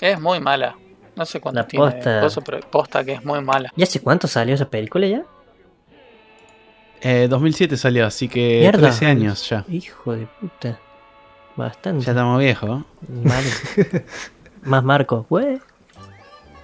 Es 0.00 0.20
muy 0.20 0.40
mala. 0.40 0.76
No 1.14 1.24
sé 1.26 1.40
cuánto 1.40 1.60
La 1.60 1.66
tiene 1.68 1.84
posta. 1.84 2.20
coso, 2.20 2.40
pero 2.40 2.58
posta 2.60 3.04
que 3.04 3.12
es 3.12 3.24
muy 3.24 3.40
mala. 3.42 3.70
¿Y 3.76 3.82
hace 3.82 4.00
cuánto 4.00 4.26
salió 4.26 4.54
esa 4.54 4.68
película 4.68 5.06
ya? 5.06 5.22
Eh, 7.02 7.26
2007 7.28 7.76
salió, 7.76 8.06
así 8.06 8.28
que 8.28 8.60
Mierda. 8.60 8.80
13 8.88 9.06
años 9.06 9.48
ya. 9.48 9.64
Hijo 9.68 10.14
de 10.16 10.26
puta. 10.26 10.80
Bastante. 11.56 12.04
Ya 12.04 12.12
estamos 12.12 12.38
viejos. 12.38 12.82
Más 14.62 14.82
Marco. 14.84 15.26
Güey. 15.28 15.60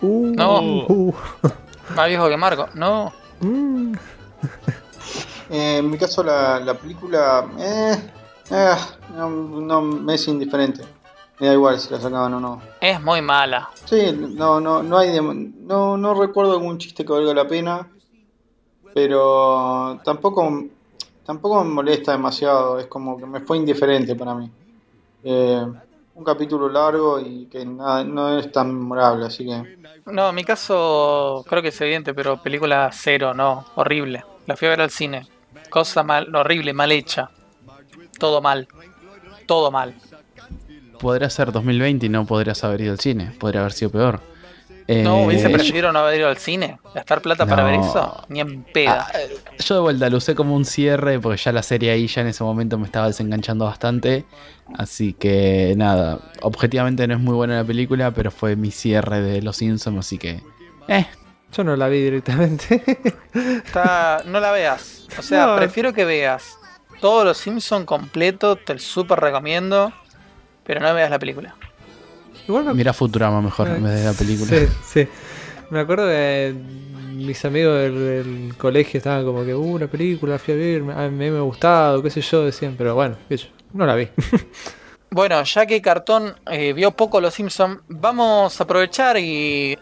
Uh, 0.01 0.33
No. 0.37 0.61
uh, 0.89 1.15
Más 1.97 2.09
viejo 2.09 2.29
que 2.29 2.37
Marco. 2.37 2.69
No. 2.75 3.13
mm. 3.41 3.93
Eh, 5.51 5.79
en 5.79 5.91
mi 5.91 5.97
caso, 5.97 6.23
la, 6.23 6.61
la 6.61 6.75
película. 6.75 7.47
Eh, 7.59 8.11
eh, 8.51 8.75
no, 9.17 9.31
no, 9.31 9.81
me 9.83 10.15
es 10.15 10.29
indiferente. 10.29 10.83
Me 11.41 11.47
da 11.47 11.53
igual 11.55 11.79
si 11.81 11.91
la 11.91 12.01
sacaban 12.01 12.35
o 12.35 12.41
no. 12.41 12.61
Es 12.81 13.01
muy 13.01 13.23
mala. 13.23 13.71
Sí, 13.87 14.13
no, 14.13 14.61
no, 14.61 14.83
no 14.83 14.99
hay. 14.99 15.19
No, 15.21 15.97
no 15.97 16.15
recuerdo 16.15 16.53
algún 16.53 16.79
chiste 16.79 17.05
que 17.05 17.13
valga 17.13 17.33
la 17.35 17.47
pena. 17.49 17.89
Pero 18.95 19.99
tampoco. 20.05 20.65
Tampoco 21.25 21.63
me 21.63 21.71
molesta 21.75 22.13
demasiado. 22.13 22.79
Es 22.79 22.87
como 22.87 23.19
que 23.19 23.27
me 23.27 23.41
fue 23.41 23.57
indiferente 23.59 24.15
para 24.15 24.35
mí. 24.35 24.51
Eh, 25.23 25.67
un 26.15 26.25
capítulo 26.25 26.69
largo 26.69 27.21
y 27.21 27.47
que 27.47 27.65
nada, 27.65 28.03
no 28.05 28.39
es 28.39 28.51
tan 28.51 28.75
memorable, 28.75 29.27
así 29.27 29.45
que. 29.45 29.79
No, 30.07 30.31
en 30.31 30.35
mi 30.35 30.45
caso 30.45 31.45
creo 31.49 31.63
que 31.63 31.69
es 31.69 31.81
evidente, 31.81 32.13
pero 32.15 32.43
película 32.43 32.91
cero, 32.93 33.35
no. 33.35 33.65
Horrible. 33.77 34.25
La 34.47 34.57
fui 34.57 34.67
a 34.67 34.71
ver 34.71 34.81
al 34.81 34.91
cine. 34.91 35.27
Cosa 35.71 36.03
mal, 36.03 36.35
horrible, 36.35 36.73
mal 36.73 36.91
hecha. 36.91 37.31
Todo 38.19 38.41
mal. 38.41 38.67
Todo 39.47 39.71
mal. 39.71 39.95
Podría 40.99 41.31
ser 41.31 41.53
2020 41.53 42.07
y 42.07 42.09
no 42.09 42.27
podrías 42.27 42.65
haber 42.65 42.81
ido 42.81 42.93
al 42.93 43.01
cine. 43.01 43.33
Podría 43.39 43.61
haber 43.61 43.73
sido 43.73 43.91
peor. 43.91 44.21
No, 44.89 45.19
Eh, 45.21 45.27
hubiese 45.27 45.51
yo- 45.51 45.57
preferido 45.57 45.93
no 45.93 45.99
haber 45.99 46.19
ido 46.21 46.29
al 46.29 46.39
cine. 46.39 46.79
Gastar 46.95 47.21
plata 47.21 47.45
para 47.47 47.63
ver 47.63 47.77
No. 47.79 47.87
eso. 47.87 48.25
Ni 48.29 48.41
en 48.41 48.63
peda. 48.65 49.07
Ah, 49.13 49.19
yo 49.63 49.75
de 49.75 49.81
vuelta 49.83 50.09
lo 50.09 50.17
usé 50.17 50.35
como 50.35 50.57
un 50.57 50.65
cierre 50.65 51.21
porque 51.21 51.37
ya 51.43 51.53
la 51.53 51.63
serie 51.63 51.91
ahí 51.91 52.07
ya 52.07 52.23
en 52.23 52.29
ese 52.29 52.43
momento 52.43 52.79
me 52.79 52.87
estaba 52.87 53.07
desenganchando 53.07 53.67
bastante. 53.67 54.25
Así 54.79 55.13
que 55.13 55.75
nada, 55.77 56.21
objetivamente 56.41 57.07
no 57.07 57.15
es 57.15 57.21
muy 57.21 57.35
buena 57.35 57.57
la 57.57 57.65
película, 57.65 58.13
pero 58.13 58.31
fue 58.31 58.57
mi 58.57 58.71
cierre 58.71 59.21
de 59.21 59.43
Los 59.43 59.57
Simpsons, 59.59 59.99
así 59.99 60.17
que... 60.17 60.43
Eh, 60.89 61.07
Yo 61.53 61.65
no 61.65 61.77
la 61.77 61.89
vi 61.89 62.01
directamente. 62.03 62.83
Está, 63.35 64.23
no 64.27 64.41
la 64.41 64.51
veas. 64.53 65.07
O 65.19 65.23
sea, 65.23 65.47
No. 65.47 65.57
prefiero 65.57 65.93
que 65.93 66.05
veas 66.05 66.59
todos 67.01 67.25
los 67.25 67.37
Simpsons 67.39 67.85
completo. 67.85 68.57
Te 68.57 68.73
el 68.73 68.81
súper 68.81 69.21
recomiendo. 69.21 69.93
Pero 70.65 70.81
no 70.81 70.93
veas 70.95 71.11
la 71.11 71.19
película. 71.19 71.55
Igual 72.49 72.65
me 72.65 72.75
mira 72.75 72.93
Futurama 72.93 73.41
mejor 73.43 73.69
en 73.69 73.85
vez 73.85 73.95
de 74.01 74.05
la 74.05 74.13
película. 74.15 74.51
Sí, 74.51 74.67
sí. 74.85 75.09
Me 75.71 75.81
acuerdo 75.81 76.07
que 76.07 76.55
mis 77.13 77.45
amigos 77.45 77.79
del, 77.79 77.95
del 77.99 78.55
colegio 78.57 78.99
estaban 78.99 79.25
como 79.25 79.45
que, 79.45 79.55
uh, 79.55 79.79
la 79.79 79.87
película, 79.87 80.39
fui 80.39 80.55
a 80.55 80.57
ver, 80.57 80.83
me- 80.83 80.95
a 80.95 81.09
mí 81.09 81.31
me 81.31 81.37
ha 81.39 81.43
gustado, 81.43 82.03
qué 82.03 82.09
sé 82.11 82.23
yo, 82.23 82.45
decían, 82.45 82.75
pero 82.79 82.95
bueno, 82.95 83.17
no 83.75 83.87
la 83.87 83.95
vi. 83.95 84.09
Bueno, 85.11 85.43
ya 85.43 85.65
que 85.65 85.81
Cartón 85.81 86.35
eh, 86.51 86.75
vio 86.75 86.91
poco 86.91 87.19
Los 87.23 87.33
Simpsons, 87.33 87.81
vamos 87.89 88.61
a 88.61 88.65
aprovechar 88.65 89.17
y 89.17 89.79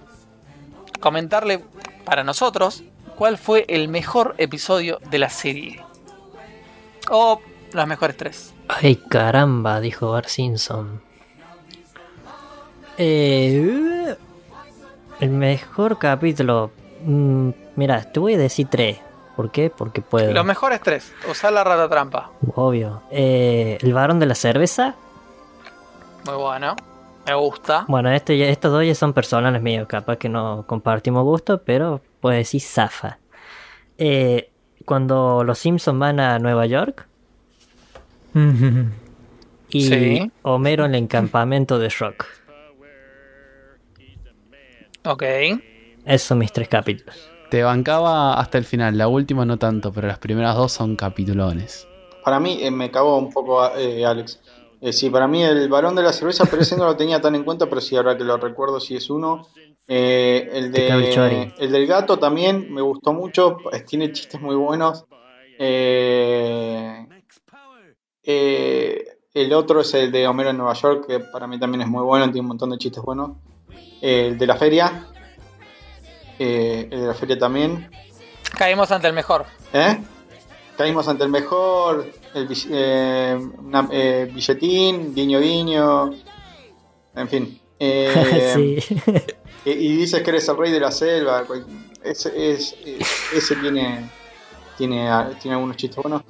comentarle 1.00 1.64
para 2.04 2.22
nosotros 2.22 2.84
cuál 3.16 3.36
fue 3.36 3.64
el 3.68 3.88
mejor 3.88 4.36
episodio 4.38 5.00
de 5.10 5.18
la 5.18 5.28
serie. 5.28 5.82
O 7.10 7.40
los 7.72 7.86
mejores 7.88 8.16
tres. 8.16 8.54
Ay, 8.68 8.96
caramba, 9.08 9.80
dijo 9.80 10.12
Bar 10.12 10.28
Simpson. 10.28 11.02
Eh, 12.98 14.14
el 15.20 15.30
mejor 15.30 15.98
capítulo. 15.98 16.70
mm, 17.04 17.50
mira, 17.76 18.02
te 18.12 18.20
voy 18.20 18.34
a 18.34 18.38
decir 18.38 18.68
tres. 18.70 18.98
¿Por 19.36 19.50
qué? 19.50 19.68
Porque 19.70 20.00
puedo. 20.00 20.32
Los 20.32 20.44
mejores 20.46 20.80
tres. 20.80 21.12
Usar 21.30 21.52
la 21.52 21.62
rata 21.62 21.88
trampa. 21.88 22.30
Obvio. 22.54 23.02
Eh, 23.10 23.76
el 23.82 23.92
varón 23.92 24.18
de 24.18 24.26
la 24.26 24.34
cerveza. 24.34 24.94
Muy 26.24 26.36
bueno. 26.36 26.74
Me 27.26 27.34
gusta. 27.34 27.84
Bueno, 27.88 28.10
este, 28.10 28.38
ya- 28.38 28.46
estos 28.46 28.72
dos 28.72 28.86
ya 28.86 28.94
son 28.94 29.12
personales 29.12 29.60
míos. 29.60 29.86
Capaz 29.88 30.16
que 30.16 30.28
no 30.28 30.64
compartimos 30.66 31.24
gusto, 31.24 31.62
pero 31.62 32.00
puedo 32.20 32.34
decir 32.36 32.60
zafa. 32.62 33.18
Eh, 33.98 34.50
cuando 34.86 35.42
los 35.44 35.58
Simpsons 35.58 35.98
van 35.98 36.20
a 36.20 36.38
Nueva 36.38 36.64
York 36.66 37.06
y 39.70 39.82
Sí. 39.88 40.32
Homero 40.42 40.84
en 40.84 40.94
el 40.94 41.02
encampamento 41.04 41.78
de 41.78 41.88
Rock. 41.90 42.24
Ok. 45.06 45.22
Esos 46.04 46.28
son 46.28 46.38
mis 46.38 46.52
tres 46.52 46.68
capítulos. 46.68 47.30
Te 47.50 47.62
bancaba 47.62 48.34
hasta 48.40 48.58
el 48.58 48.64
final, 48.64 48.98
la 48.98 49.08
última 49.08 49.44
no 49.44 49.56
tanto, 49.56 49.92
pero 49.92 50.08
las 50.08 50.18
primeras 50.18 50.56
dos 50.56 50.72
son 50.72 50.96
capitulones. 50.96 51.86
Para 52.24 52.40
mí 52.40 52.58
eh, 52.60 52.70
me 52.70 52.90
cagó 52.90 53.18
un 53.18 53.32
poco 53.32 53.64
eh, 53.76 54.04
Alex. 54.04 54.40
Eh, 54.80 54.92
sí, 54.92 55.10
para 55.10 55.26
mí 55.26 55.42
el 55.42 55.68
varón 55.68 55.94
de 55.94 56.02
la 56.02 56.12
cerveza, 56.12 56.44
pero 56.44 56.62
ese 56.62 56.76
no 56.76 56.84
lo 56.84 56.96
tenía 56.96 57.20
tan 57.20 57.34
en 57.34 57.44
cuenta, 57.44 57.66
pero 57.66 57.80
sí, 57.80 57.96
ahora 57.96 58.16
que 58.16 58.24
lo 58.24 58.36
recuerdo, 58.36 58.80
sí 58.80 58.96
es 58.96 59.08
uno. 59.08 59.46
Eh, 59.88 60.48
el, 60.52 60.72
de, 60.72 61.52
el 61.58 61.70
del 61.70 61.86
gato 61.86 62.18
también 62.18 62.72
me 62.74 62.82
gustó 62.82 63.12
mucho, 63.12 63.58
eh, 63.72 63.80
tiene 63.86 64.12
chistes 64.12 64.40
muy 64.40 64.56
buenos. 64.56 65.04
Eh, 65.58 67.06
eh, 68.24 69.04
el 69.32 69.52
otro 69.52 69.80
es 69.80 69.94
el 69.94 70.10
de 70.10 70.26
Homero 70.26 70.50
en 70.50 70.56
Nueva 70.56 70.74
York, 70.74 71.06
que 71.06 71.20
para 71.20 71.46
mí 71.46 71.58
también 71.58 71.82
es 71.82 71.88
muy 71.88 72.02
bueno, 72.02 72.24
tiene 72.26 72.40
un 72.40 72.48
montón 72.48 72.70
de 72.70 72.78
chistes 72.78 73.02
buenos. 73.02 73.36
El 74.00 74.36
de 74.38 74.46
la 74.46 74.56
feria. 74.56 75.06
Eh, 76.38 76.88
el 76.90 77.00
de 77.00 77.06
la 77.06 77.14
feria 77.14 77.38
también. 77.38 77.90
Caímos 78.56 78.90
ante 78.90 79.06
el 79.08 79.12
mejor. 79.14 79.46
¿Eh? 79.72 79.98
Caímos 80.76 81.08
ante 81.08 81.24
el 81.24 81.30
mejor, 81.30 82.10
el 82.34 82.46
bill- 82.48 82.68
eh, 82.70 83.38
una- 83.58 83.88
eh, 83.90 84.30
billetín, 84.32 85.14
guiño 85.14 85.40
guiño, 85.40 86.10
en 87.14 87.28
fin. 87.28 87.60
Eh, 87.78 88.78
sí. 88.80 88.96
y, 89.66 89.70
y 89.70 89.96
dices 89.98 90.22
que 90.22 90.30
eres 90.30 90.48
el 90.48 90.56
rey 90.56 90.72
de 90.72 90.80
la 90.80 90.90
selva. 90.90 91.44
Ese, 92.02 92.52
es- 92.52 92.74
es- 92.86 93.32
ese 93.34 93.56
tiene, 93.56 94.08
tiene, 94.78 95.10
tiene 95.42 95.56
algunos 95.56 95.76
chistes 95.76 96.02
buenos. 96.02 96.22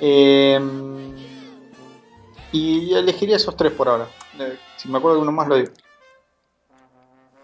Eh, 0.00 0.60
y 2.52 2.94
elegiría 2.94 3.36
esos 3.36 3.56
tres 3.56 3.72
por 3.72 3.88
ahora. 3.88 4.06
Eh, 4.38 4.56
Si 4.76 4.88
me 4.88 4.98
acuerdo 4.98 5.16
de 5.16 5.22
uno 5.22 5.32
más, 5.32 5.48
lo 5.48 5.56
digo. 5.56 5.72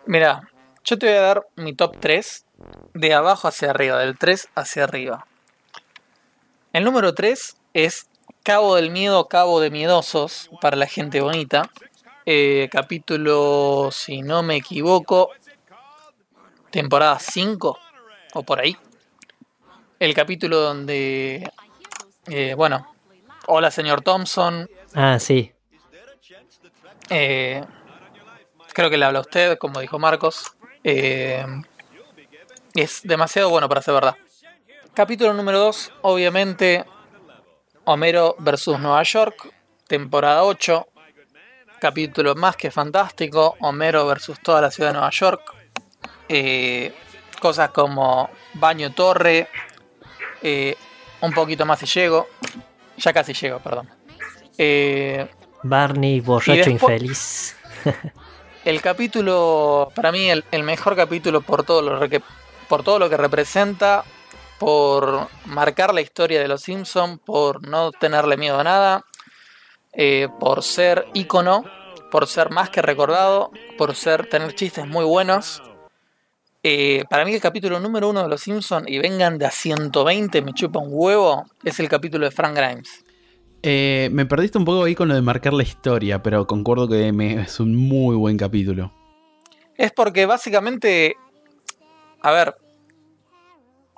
Mira, 0.08 0.48
yo 0.84 0.98
te 0.98 1.04
voy 1.04 1.16
a 1.16 1.20
dar 1.20 1.46
mi 1.56 1.74
top 1.74 1.98
3 2.00 2.46
de 2.94 3.12
abajo 3.12 3.46
hacia 3.46 3.68
arriba, 3.68 3.98
del 3.98 4.16
3 4.16 4.48
hacia 4.54 4.84
arriba. 4.84 5.26
El 6.72 6.84
número 6.84 7.12
3 7.12 7.58
es 7.74 8.08
Cabo 8.42 8.76
del 8.76 8.90
Miedo, 8.90 9.28
Cabo 9.28 9.60
de 9.60 9.70
Miedosos, 9.70 10.48
para 10.62 10.78
la 10.78 10.86
gente 10.86 11.20
bonita. 11.20 11.70
Eh, 12.24 12.70
capítulo, 12.72 13.90
si 13.92 14.22
no 14.22 14.42
me 14.42 14.56
equivoco, 14.56 15.28
temporada 16.70 17.18
5 17.18 17.78
o 18.32 18.42
por 18.44 18.60
ahí. 18.60 18.78
El 19.98 20.14
capítulo 20.14 20.58
donde, 20.60 21.52
eh, 22.28 22.54
bueno, 22.54 22.94
hola 23.46 23.70
señor 23.70 24.00
Thompson, 24.00 24.70
Ah, 24.94 25.18
sí. 25.18 25.52
Eh, 27.10 27.62
creo 28.78 28.90
que 28.90 28.96
le 28.96 29.06
habla 29.06 29.18
a 29.18 29.22
usted, 29.22 29.58
como 29.58 29.80
dijo 29.80 29.98
Marcos. 29.98 30.52
Eh, 30.84 31.44
es 32.74 33.00
demasiado 33.02 33.50
bueno 33.50 33.68
para 33.68 33.82
ser 33.82 33.92
verdad. 33.92 34.14
Capítulo 34.94 35.34
número 35.34 35.58
2, 35.58 35.94
obviamente, 36.02 36.84
Homero 37.86 38.36
versus 38.38 38.78
Nueva 38.78 39.02
York, 39.02 39.52
temporada 39.88 40.44
8. 40.44 40.86
Capítulo 41.80 42.36
más 42.36 42.54
que 42.54 42.70
fantástico, 42.70 43.56
Homero 43.62 44.06
versus 44.06 44.38
toda 44.38 44.60
la 44.60 44.70
ciudad 44.70 44.90
de 44.90 44.92
Nueva 44.92 45.10
York. 45.10 45.42
Eh, 46.28 46.94
cosas 47.40 47.70
como 47.70 48.30
baño 48.54 48.92
torre, 48.92 49.48
eh, 50.40 50.76
un 51.20 51.32
poquito 51.32 51.66
más 51.66 51.82
y 51.82 51.86
llego. 51.86 52.28
Ya 52.96 53.12
casi 53.12 53.32
llego, 53.32 53.58
perdón. 53.58 53.90
Eh, 54.56 55.28
Barney, 55.64 56.20
borracho 56.20 56.70
infeliz. 56.70 57.56
el 58.68 58.82
capítulo, 58.82 59.90
para 59.94 60.12
mí, 60.12 60.28
el, 60.28 60.62
mejor 60.62 60.94
capítulo 60.94 61.40
por 61.40 61.64
todo, 61.64 61.80
lo 61.80 62.06
que, 62.06 62.20
por 62.68 62.82
todo 62.82 62.98
lo 62.98 63.08
que 63.08 63.16
representa, 63.16 64.04
por 64.58 65.26
marcar 65.46 65.94
la 65.94 66.02
historia 66.02 66.38
de 66.38 66.48
los 66.48 66.60
Simpsons, 66.60 67.18
por 67.24 67.66
no 67.66 67.92
tenerle 67.92 68.36
miedo 68.36 68.60
a 68.60 68.64
nada, 68.64 69.06
eh, 69.94 70.28
por 70.38 70.62
ser 70.62 71.06
ícono, 71.14 71.64
por 72.10 72.26
ser 72.26 72.50
más 72.50 72.68
que 72.68 72.82
recordado, 72.82 73.52
por 73.78 73.94
ser 73.94 74.28
tener 74.28 74.54
chistes 74.54 74.86
muy 74.86 75.06
buenos. 75.06 75.62
Eh, 76.62 77.04
para 77.08 77.24
mí 77.24 77.32
el 77.32 77.40
capítulo 77.40 77.80
número 77.80 78.10
uno 78.10 78.22
de 78.22 78.28
Los 78.28 78.42
Simpsons, 78.42 78.86
y 78.86 78.98
vengan 78.98 79.38
de 79.38 79.46
a 79.46 79.50
120, 79.50 80.42
me 80.42 80.52
chupa 80.52 80.78
un 80.78 80.90
huevo, 80.90 81.46
es 81.64 81.80
el 81.80 81.88
capítulo 81.88 82.26
de 82.26 82.32
Frank 82.32 82.54
Grimes. 82.54 83.02
Eh, 83.62 84.08
me 84.12 84.24
perdiste 84.26 84.58
un 84.58 84.64
poco 84.64 84.84
ahí 84.84 84.94
con 84.94 85.08
lo 85.08 85.14
de 85.14 85.22
marcar 85.22 85.52
la 85.52 85.62
historia, 85.64 86.22
pero 86.22 86.46
concuerdo 86.46 86.88
que 86.88 87.12
me- 87.12 87.42
es 87.42 87.58
un 87.60 87.74
muy 87.74 88.16
buen 88.16 88.36
capítulo. 88.36 88.92
Es 89.76 89.92
porque 89.92 90.26
básicamente, 90.26 91.16
a 92.22 92.30
ver, 92.32 92.54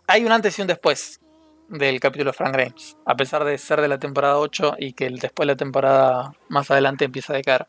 hay 0.07 0.25
un 0.25 0.33
antes 0.33 0.59
y 0.59 0.63
un 0.63 0.69
después 0.69 1.21
del 1.69 2.01
capítulo 2.01 2.31
de 2.31 2.37
Frank 2.37 2.55
Grimes, 2.55 2.97
a 3.05 3.15
pesar 3.15 3.45
de 3.45 3.57
ser 3.59 3.81
de 3.81 3.89
la 3.89 3.99
temporada 3.99 4.39
8 4.39 4.75
y 4.79 4.93
que 4.93 5.07
el- 5.07 5.19
después 5.19 5.47
la 5.47 5.57
temporada 5.57 6.33
más 6.49 6.71
adelante 6.71 7.05
empieza 7.05 7.33
a 7.33 7.37
decaer. 7.37 7.67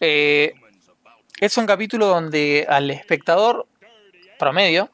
Eh, 0.00 0.54
es 1.40 1.56
un 1.58 1.66
capítulo 1.66 2.06
donde 2.06 2.64
al 2.68 2.90
espectador 2.90 3.66
promedio 4.38 4.90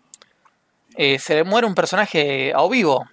eh, 0.96 1.18
se 1.18 1.34
le 1.34 1.44
muere 1.44 1.66
un 1.66 1.74
personaje 1.74 2.52
a 2.54 2.66
vivo 2.68 3.04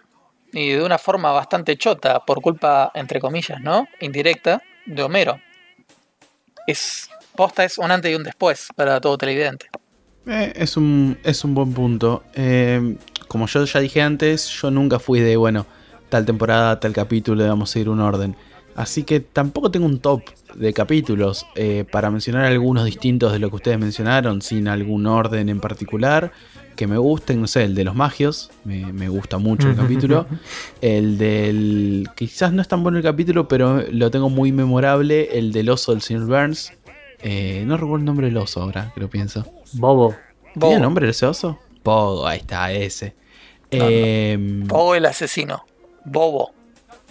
y 0.54 0.72
de 0.72 0.84
una 0.84 0.98
forma 0.98 1.32
bastante 1.32 1.78
chota 1.78 2.26
por 2.26 2.42
culpa, 2.42 2.92
entre 2.94 3.20
comillas, 3.20 3.62
¿no? 3.62 3.88
Indirecta 4.00 4.62
de 4.86 5.04
Homero. 5.04 5.40
Es 6.68 7.10
posta 7.36 7.64
es 7.64 7.78
un 7.78 7.92
antes 7.92 8.12
y 8.12 8.16
un 8.16 8.24
después 8.24 8.68
para 8.76 9.00
todo 9.00 9.18
televidente. 9.18 9.70
Eh, 10.28 10.54
es, 10.56 10.78
un, 10.78 11.18
es 11.24 11.44
un 11.44 11.56
buen 11.56 11.74
punto. 11.74 12.24
Eh, 12.34 12.98
como 13.28 13.48
yo 13.48 13.64
ya 13.66 13.80
dije 13.80 14.02
antes, 14.02 14.48
yo 14.50 14.70
nunca 14.70 15.00
fui 15.00 15.20
de, 15.20 15.38
bueno, 15.38 15.66
tal 16.10 16.26
temporada, 16.26 16.80
tal 16.80 16.94
capítulo, 16.94 17.42
debemos 17.42 17.70
seguir 17.70 17.90
un 17.90 18.02
orden. 18.02 18.36
Así 18.76 19.04
que 19.04 19.20
tampoco 19.20 19.72
tengo 19.72 19.86
un 19.86 20.00
top 20.00 20.22
de 20.56 20.74
capítulos 20.74 21.46
eh, 21.56 21.86
para 21.90 22.10
mencionar 22.10 22.46
algunos 22.46 22.86
distintos 22.86 23.32
de 23.32 23.40
lo 23.40 23.50
que 23.50 23.58
ustedes 23.58 23.80
mencionaron, 23.80 24.42
sin 24.42 24.68
algún 24.68 25.06
orden 25.08 25.50
en 25.50 25.60
particular. 25.60 26.32
Que 26.76 26.88
me 26.88 26.98
gusten, 26.98 27.42
no 27.42 27.48
sé, 27.48 27.64
el 27.64 27.76
de 27.76 27.84
los 27.84 27.96
magios, 27.96 28.50
me, 28.64 28.92
me 28.94 29.10
gusta 29.10 29.38
mucho 29.38 29.70
el 29.70 29.76
capítulo. 29.76 30.26
El 30.82 31.18
del. 31.18 32.10
Quizás 32.16 32.54
no 32.54 32.62
es 32.62 32.68
tan 32.68 32.82
bueno 32.82 32.98
el 32.98 33.04
capítulo, 33.04 33.48
pero 33.48 33.84
lo 33.92 34.10
tengo 34.10 34.30
muy 34.30 34.52
memorable. 34.52 35.38
El 35.38 35.52
del 35.52 35.70
oso 35.70 35.92
del 35.92 36.02
señor 36.02 36.26
Burns. 36.26 36.74
Eh, 37.22 37.64
no 37.68 37.76
recuerdo 37.76 37.98
el 37.98 38.06
nombre 38.06 38.28
del 38.28 38.38
oso 38.38 38.64
ahora, 38.64 38.92
que 38.96 39.02
lo 39.02 39.10
pienso. 39.10 39.46
Bobo. 39.74 40.16
¿Tiene 40.54 40.76
Bobo. 40.76 40.80
nombre 40.80 41.10
ese 41.10 41.26
oso? 41.26 41.60
Pogo, 41.84 42.26
ahí 42.26 42.40
está, 42.40 42.72
ese. 42.72 43.16
Em, 43.70 44.68
Bobo 44.68 44.96
el 44.96 45.06
asesino. 45.06 45.66
Bobo 46.04 46.52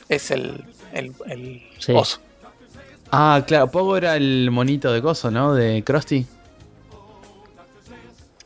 es 0.08 0.30
el, 0.30 0.64
el, 0.92 1.12
el 1.26 1.62
Sí. 1.78 1.92
oso. 1.94 2.20
ah, 3.12 3.42
claro, 3.46 3.70
Pogo 3.70 3.96
era 3.96 4.16
el 4.16 4.50
monito 4.50 4.92
de 4.92 5.00
coso, 5.02 5.30
¿no? 5.30 5.54
De 5.54 5.82
Krusty. 5.84 6.26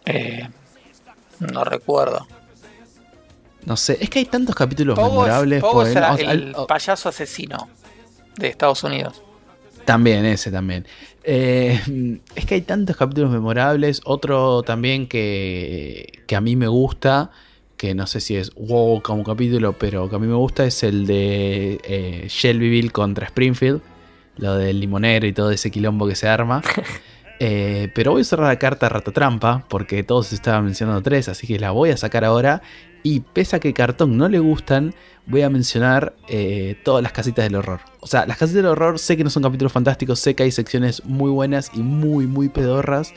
Eh, 0.07 0.49
no 1.41 1.65
recuerdo. 1.65 2.27
No 3.65 3.77
sé, 3.77 3.97
es 4.01 4.11
que 4.11 4.19
hay 4.19 4.27
tantos 4.27 4.55
capítulos 4.55 4.99
memorables. 4.99 5.63
Bobo 5.63 5.73
por 5.85 5.89
es 5.89 5.97
el 6.21 6.53
o- 6.55 6.67
payaso 6.67 7.09
asesino 7.09 7.69
de 8.37 8.49
Estados 8.49 8.85
Unidos. 8.85 9.23
También, 9.87 10.25
ese 10.27 10.51
también. 10.51 10.87
Eh, 11.23 11.81
es 12.35 12.45
que 12.47 12.55
hay 12.57 12.61
tantos 12.63 12.97
capítulos 12.97 13.31
memorables. 13.31 14.03
Otro 14.05 14.63
también 14.63 15.09
que, 15.09 16.23
que 16.27 16.37
a 16.37 16.41
mí 16.43 16.57
me 16.57 16.69
gusta, 16.69 17.31
que 17.85 17.95
no 17.95 18.07
sé 18.07 18.21
si 18.21 18.37
es 18.37 18.55
wow 18.55 19.03
como 19.03 19.23
capítulo, 19.25 19.75
pero 19.75 20.09
que 20.09 20.17
a 20.17 20.19
mí 20.19 20.27
me 20.27 20.35
gusta, 20.35 20.65
es 20.65 20.83
el 20.83 21.07
de 21.07 21.79
eh, 21.85 22.27
Shelbyville 22.31 22.91
contra 22.91 23.27
Springfield. 23.27 23.83
Lo 24.37 24.55
del 24.57 24.81
limonero 24.81 25.27
y 25.27 25.35
todo 25.35 25.51
ese 25.51 25.71
quilombo 25.71 26.09
que 26.09 26.15
se 26.15 26.29
arma. 26.29 26.63
Eh, 27.41 27.91
pero 27.97 28.13
voy 28.13 28.21
a 28.21 28.25
cerrar 28.25 28.47
la 28.47 28.61
carta 28.61 28.89
ratatrampa, 28.89 29.65
porque 29.69 30.05
todos 30.05 30.33
estaban 30.33 30.65
mencionando 30.65 31.03
tres, 31.03 31.29
así 31.29 31.49
que 31.49 31.59
la 31.59 31.73
voy 31.73 31.91
a 31.91 31.97
sacar 31.97 32.25
ahora. 32.25 32.63
Y 33.03 33.21
pese 33.21 33.57
a 33.57 33.59
que 33.59 33.75
cartón 33.75 34.17
no 34.17 34.29
le 34.29 34.39
gustan, 34.39 34.95
voy 35.27 35.43
a 35.43 35.51
mencionar 35.51 36.15
eh, 36.29 36.81
todas 36.85 37.03
las 37.03 37.11
casitas 37.11 37.45
del 37.45 37.57
horror. 37.57 37.81
O 37.99 38.07
sea, 38.07 38.25
las 38.25 38.39
casitas 38.39 38.63
del 38.63 38.71
horror 38.71 39.01
sé 39.01 39.17
que 39.17 39.25
no 39.25 39.31
son 39.31 39.43
capítulos 39.43 39.73
fantásticos, 39.73 40.21
sé 40.21 40.37
que 40.37 40.45
hay 40.45 40.53
secciones 40.53 41.05
muy 41.05 41.29
buenas 41.29 41.73
y 41.75 41.81
muy, 41.81 42.29
muy 42.29 42.49
pedorras. 42.49 43.13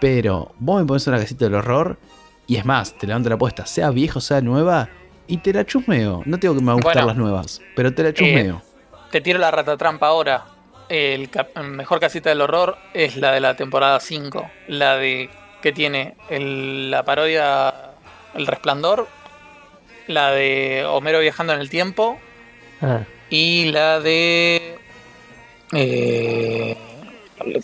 Pero 0.00 0.54
vos 0.60 0.80
me 0.80 0.86
pones 0.86 1.04
una 1.08 1.18
casita 1.18 1.46
del 1.46 1.56
horror, 1.56 1.98
y 2.46 2.56
es 2.56 2.64
más, 2.64 2.92
te 2.96 3.06
levanto 3.06 3.28
la 3.28 3.34
apuesta, 3.36 3.66
sea 3.66 3.90
vieja 3.90 4.18
o 4.18 4.22
sea 4.22 4.40
nueva, 4.40 4.88
y 5.26 5.38
te 5.38 5.52
la 5.52 5.64
chusmeo. 5.66 6.22
No 6.24 6.38
tengo 6.38 6.54
que 6.54 6.60
me 6.62 6.72
gustar 6.74 6.94
Bueno, 6.94 7.06
las 7.08 7.16
nuevas, 7.16 7.60
pero 7.74 7.92
te 7.92 8.02
la 8.02 8.12
chusmeo. 8.12 8.62
Te 9.10 9.20
tiro 9.20 9.38
la 9.38 9.50
ratatrampa 9.50 10.06
ahora. 10.06 10.44
El 10.88 11.28
cap- 11.30 11.56
mejor 11.58 11.98
casita 11.98 12.28
del 12.30 12.40
horror 12.40 12.76
es 12.94 13.16
la 13.16 13.32
de 13.32 13.40
la 13.40 13.56
temporada 13.56 13.98
5. 13.98 14.48
La 14.68 14.96
de 14.96 15.28
que 15.62 15.72
tiene 15.72 16.14
el- 16.30 16.90
la 16.92 17.02
parodia 17.04 17.74
El 18.34 18.46
Resplandor. 18.46 19.08
La 20.06 20.30
de 20.30 20.84
Homero 20.88 21.18
viajando 21.18 21.52
en 21.54 21.60
el 21.60 21.68
tiempo. 21.70 22.18
Ah, 22.80 23.00
Y 23.30 23.72
la 23.72 23.98
de. 23.98 24.78
eh, 25.72 26.76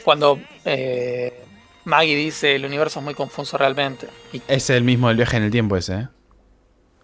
cuando 0.05 0.41
eh, 0.65 1.32
Maggie 1.85 2.17
dice: 2.17 2.55
El 2.57 2.65
universo 2.65 3.01
es 3.01 3.05
muy 3.05 3.15
confuso 3.15 3.57
realmente. 3.59 4.09
Y- 4.33 4.43
Es 4.49 4.71
el 4.71 4.85
mismo 4.85 5.09
del 5.09 5.17
viaje 5.17 5.37
en 5.37 5.43
el 5.45 5.51
tiempo 5.51 5.77
ese, 5.77 5.95
¿eh? 5.95 6.09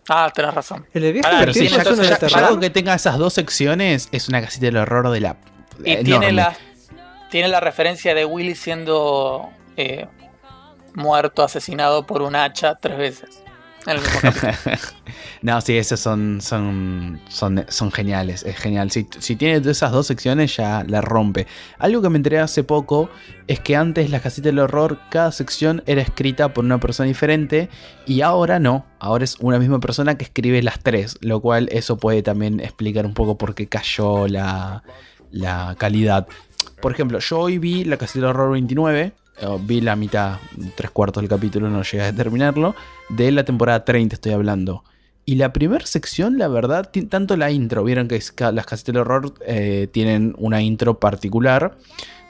ah, 0.09 0.31
tenés 0.35 0.55
razón. 0.55 0.87
El 0.95 1.13
viaje 1.13 1.19
en 1.19 1.39
Pero 1.39 1.51
el 1.53 1.55
ya, 1.55 1.61
tiempo 1.83 1.91
de 1.91 2.03
ya- 2.05 2.11
ya 2.11 2.17
terror. 2.19 2.49
con 2.51 2.61
que 2.61 2.71
tenga 2.71 2.95
esas 2.95 3.19
dos 3.19 3.35
secciones, 3.35 4.09
es 4.13 4.29
una 4.29 4.41
casita 4.41 4.67
del 4.67 4.77
horror 4.79 5.11
de 5.11 5.21
la. 5.21 5.37
Y 5.85 5.91
enorme. 5.93 6.05
tiene 6.05 6.33
la, 6.33 6.57
tiene 7.31 7.49
la 7.49 7.61
referencia 7.61 8.15
de 8.15 8.25
Willy 8.25 8.55
siendo 8.55 9.49
eh, 9.77 10.07
muerto, 10.95 11.43
asesinado 11.45 12.07
por 12.07 12.23
un 12.23 12.35
hacha 12.37 12.77
tres 12.77 12.97
veces. 12.99 13.43
No, 15.41 15.61
sí, 15.61 15.77
esos 15.77 16.01
son, 16.01 16.41
son, 16.41 17.21
son, 17.29 17.65
son 17.69 17.93
geniales, 17.93 18.43
es 18.43 18.57
genial. 18.57 18.91
Si, 18.91 19.07
si 19.21 19.37
tiene 19.37 19.71
esas 19.71 19.93
dos 19.93 20.07
secciones 20.07 20.57
ya 20.57 20.85
la 20.89 21.01
rompe. 21.01 21.47
Algo 21.79 22.03
que 22.03 22.09
me 22.09 22.17
enteré 22.17 22.41
hace 22.41 22.65
poco 22.65 23.09
es 23.47 23.61
que 23.61 23.77
antes 23.77 24.11
las 24.11 24.23
casitas 24.23 24.47
del 24.47 24.59
horror, 24.59 24.99
cada 25.11 25.31
sección 25.31 25.83
era 25.87 26.03
escrita 26.03 26.53
por 26.53 26.65
una 26.65 26.81
persona 26.81 27.07
diferente 27.07 27.69
y 28.05 28.23
ahora 28.23 28.59
no, 28.59 28.85
ahora 28.99 29.25
es 29.25 29.37
una 29.39 29.61
misma 29.61 29.79
persona 29.79 30.19
que 30.19 30.25
escribe 30.25 30.61
las 30.63 30.81
tres, 30.81 31.19
lo 31.21 31.41
cual 31.41 31.69
eso 31.71 31.99
puede 31.99 32.23
también 32.23 32.59
explicar 32.59 33.07
un 33.07 33.15
poco 33.15 33.39
por 33.39 33.55
qué 33.55 33.69
cayó 33.69 34.27
la, 34.27 34.83
la 35.31 35.77
calidad. 35.79 36.27
Por 36.81 36.93
ejemplo, 36.93 37.21
yo 37.21 37.39
hoy 37.39 37.59
vi 37.59 37.85
la 37.85 37.97
casita 37.97 38.21
del 38.21 38.31
horror 38.31 38.53
29, 38.53 39.01
eh, 39.01 39.13
vi 39.61 39.81
la 39.81 39.97
mitad, 39.97 40.39
tres 40.75 40.91
cuartos 40.91 41.23
del 41.23 41.31
capítulo, 41.31 41.69
no 41.69 41.83
llegué 41.83 42.05
a 42.05 42.13
terminarlo, 42.13 42.75
de 43.09 43.31
la 43.33 43.45
temporada 43.45 43.85
30 43.85 44.15
estoy 44.15 44.33
hablando. 44.33 44.85
Y 45.29 45.35
la 45.35 45.53
primera 45.53 45.85
sección, 45.85 46.39
la 46.39 46.49
verdad, 46.49 46.91
tanto 47.11 47.37
la 47.37 47.51
intro, 47.51 47.85
vieron 47.85 48.09
que 48.09 48.19
las 48.51 48.65
casitas 48.65 48.95
del 48.95 49.03
horror 49.03 49.35
eh, 49.45 49.87
tienen 49.93 50.35
una 50.39 50.63
intro 50.63 50.99
particular, 50.99 51.77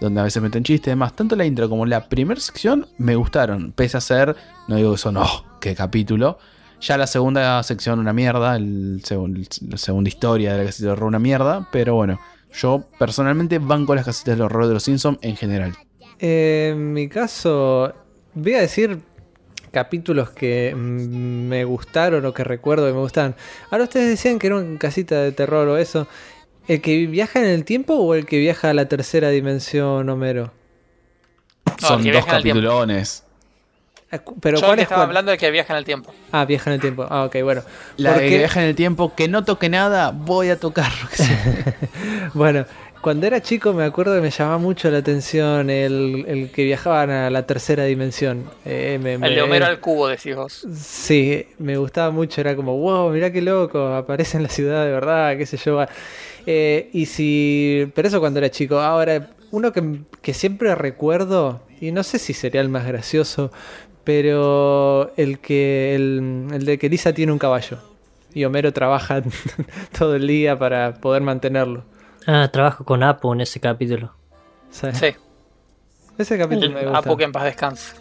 donde 0.00 0.20
a 0.20 0.24
veces 0.24 0.42
meten 0.42 0.64
chistes 0.64 0.88
y 0.88 0.90
demás. 0.90 1.14
Tanto 1.14 1.36
la 1.36 1.46
intro 1.46 1.68
como 1.68 1.86
la 1.86 2.08
primera 2.08 2.40
sección 2.40 2.88
me 2.98 3.14
gustaron, 3.14 3.70
pese 3.70 3.98
a 3.98 4.00
ser, 4.00 4.34
no 4.66 4.74
digo 4.74 4.90
que 4.90 4.98
son, 4.98 5.16
oh, 5.16 5.44
qué 5.60 5.76
capítulo. 5.76 6.38
Ya 6.80 6.98
la 6.98 7.06
segunda 7.06 7.62
sección 7.62 8.00
una 8.00 8.12
mierda, 8.12 8.56
el 8.56 9.00
la 9.00 9.78
segunda 9.78 10.08
historia 10.08 10.54
de 10.54 10.58
la 10.58 10.64
casita 10.64 10.88
del 10.88 10.92
horror 10.94 11.08
una 11.08 11.20
mierda, 11.20 11.68
pero 11.70 11.94
bueno, 11.94 12.18
yo 12.52 12.84
personalmente 12.98 13.60
banco 13.60 13.94
las 13.94 14.06
casitas 14.06 14.36
del 14.36 14.42
horror 14.42 14.66
de 14.66 14.74
los 14.74 14.82
Simpsons 14.82 15.18
en 15.22 15.36
general. 15.36 15.76
Eh, 16.18 16.70
en 16.72 16.92
mi 16.92 17.08
caso, 17.08 17.92
voy 18.34 18.54
a 18.54 18.60
decir 18.60 18.98
capítulos 19.70 20.30
que 20.30 20.74
me 20.74 21.64
gustaron 21.64 22.24
o 22.24 22.32
que 22.32 22.42
recuerdo 22.44 22.86
que 22.86 22.92
me 22.92 23.00
gustaban. 23.00 23.34
Ahora 23.70 23.84
ustedes 23.84 24.08
decían 24.08 24.38
que 24.38 24.48
era 24.48 24.56
una 24.56 24.78
casita 24.78 25.22
de 25.22 25.32
terror 25.32 25.68
o 25.68 25.76
eso. 25.76 26.08
¿El 26.66 26.80
que 26.80 27.06
viaja 27.06 27.38
en 27.40 27.46
el 27.46 27.64
tiempo 27.64 27.94
o 27.94 28.14
el 28.14 28.26
que 28.26 28.38
viaja 28.38 28.70
a 28.70 28.74
la 28.74 28.86
tercera 28.86 29.30
dimensión, 29.30 30.08
Homero? 30.08 30.52
No, 31.80 31.86
Son 31.88 32.02
dos 32.04 32.26
capitulones. 32.26 33.24
Ah, 34.10 34.20
Pero 34.40 34.58
Yo 34.58 34.66
¿cuál 34.66 34.78
estaba 34.78 35.00
cuál? 35.00 35.08
hablando 35.10 35.30
de 35.32 35.38
que 35.38 35.50
viaja 35.50 35.74
en 35.74 35.78
el 35.78 35.84
tiempo. 35.84 36.14
Ah, 36.32 36.46
viaja 36.46 36.70
en 36.70 36.74
el 36.74 36.80
tiempo. 36.80 37.06
Ah, 37.08 37.24
ok, 37.24 37.36
bueno. 37.42 37.62
La 37.98 38.14
de 38.14 38.28
que 38.28 38.38
viaja 38.38 38.62
en 38.62 38.68
el 38.68 38.74
tiempo, 38.74 39.14
que 39.14 39.28
no 39.28 39.44
toque 39.44 39.68
nada, 39.68 40.10
voy 40.12 40.48
a 40.50 40.58
tocar. 40.58 40.90
Bueno, 42.34 42.66
cuando 43.00 43.26
era 43.26 43.40
chico 43.40 43.72
me 43.72 43.84
acuerdo 43.84 44.14
que 44.14 44.20
me 44.20 44.30
llamaba 44.30 44.58
mucho 44.58 44.90
la 44.90 44.98
atención 44.98 45.70
el, 45.70 46.24
el 46.28 46.50
que 46.50 46.64
viajaban 46.64 47.10
a 47.10 47.30
la 47.30 47.46
tercera 47.46 47.84
dimensión. 47.84 48.44
Eh, 48.64 48.98
me- 49.02 49.14
El 49.14 49.34
de 49.34 49.42
Homero 49.42 49.66
al 49.66 49.80
cubo, 49.80 50.08
decís 50.08 50.34
vos. 50.36 50.66
Sí, 50.74 51.46
me 51.58 51.76
gustaba 51.76 52.10
mucho, 52.10 52.40
era 52.40 52.56
como, 52.56 52.76
wow, 52.78 53.10
mirá 53.10 53.30
qué 53.32 53.40
loco, 53.42 53.86
aparece 53.94 54.36
en 54.36 54.42
la 54.44 54.48
ciudad 54.48 54.84
de 54.84 54.90
verdad, 54.92 55.36
qué 55.36 55.46
sé 55.46 55.56
yo. 55.56 55.84
Eh, 56.46 56.90
y 56.92 57.06
si, 57.06 57.90
pero 57.94 58.08
eso 58.08 58.20
cuando 58.20 58.38
era 58.38 58.50
chico, 58.50 58.78
ahora 58.80 59.30
uno 59.50 59.72
que, 59.72 60.00
que 60.22 60.34
siempre 60.34 60.74
recuerdo, 60.74 61.60
y 61.80 61.92
no 61.92 62.02
sé 62.02 62.18
si 62.18 62.32
sería 62.34 62.60
el 62.60 62.68
más 62.68 62.86
gracioso, 62.86 63.52
pero 64.04 65.12
el 65.16 65.38
que, 65.38 65.94
el, 65.94 66.46
el 66.52 66.64
de 66.64 66.78
que 66.78 66.88
Lisa 66.88 67.12
tiene 67.12 67.30
un 67.32 67.38
caballo 67.38 67.78
y 68.34 68.44
Homero 68.44 68.72
trabaja 68.72 69.22
todo 69.98 70.16
el 70.16 70.26
día 70.26 70.58
para 70.58 70.94
poder 70.94 71.22
mantenerlo. 71.22 71.84
Ah, 72.28 72.48
trabajo 72.52 72.84
con 72.84 73.02
Apu 73.02 73.32
en 73.32 73.40
ese 73.40 73.58
capítulo. 73.58 74.14
¿sabes? 74.70 74.98
Sí. 74.98 75.14
Ese 76.16 76.38
capítulo 76.38 76.70
me 76.70 76.82
gusta. 76.84 76.98
Apu 76.98 77.16
que 77.16 77.24
en 77.24 77.32
paz 77.32 77.42
descanse. 77.44 77.94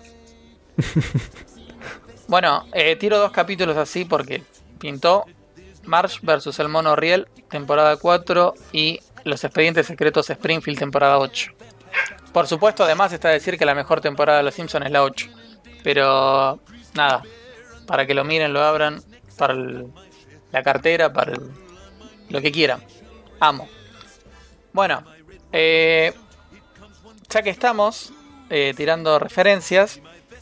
bueno, 2.28 2.66
eh, 2.74 2.96
tiro 2.96 3.18
dos 3.20 3.32
capítulos 3.32 3.78
así 3.78 4.06
porque 4.06 4.44
pintó 4.80 5.26
Marsh 5.86 6.20
versus 6.22 6.60
el 6.60 6.68
mono 6.70 6.96
Riel, 6.96 7.28
temporada 7.50 7.98
4, 7.98 8.54
y 8.74 9.00
Los 9.24 9.44
expedientes 9.44 9.88
secretos 9.88 10.30
Springfield, 10.30 10.80
temporada 10.80 11.18
8. 11.20 11.52
Por 12.34 12.48
supuesto, 12.48 12.84
además 12.84 13.12
está 13.14 13.30
decir 13.30 13.58
que 13.58 13.66
la 13.66 13.74
mejor 13.76 14.00
temporada 14.02 14.38
de 14.40 14.44
Los 14.44 14.54
Simpsons 14.54 14.86
es 14.86 14.92
la 14.92 15.04
8. 15.04 15.28
Pero 15.84 16.60
nada, 16.94 17.24
para 17.88 18.06
que 18.06 18.14
lo 18.14 18.24
miren, 18.24 18.54
lo 18.54 18.62
abran, 18.62 19.02
para 19.38 19.54
el- 19.54 19.88
la 20.52 20.64
cartera, 20.64 21.12
para 21.12 21.32
el- 21.34 21.50
lo 22.30 22.42
que 22.42 22.52
quieran. 22.52 22.82
Amo. 23.40 23.68
Bueno, 24.74 25.04
eh, 25.52 26.14
ya 27.30 27.42
que 27.42 27.50
estamos 27.50 28.14
eh, 28.50 28.74
tirando 28.76 29.20
referencias, 29.20 30.00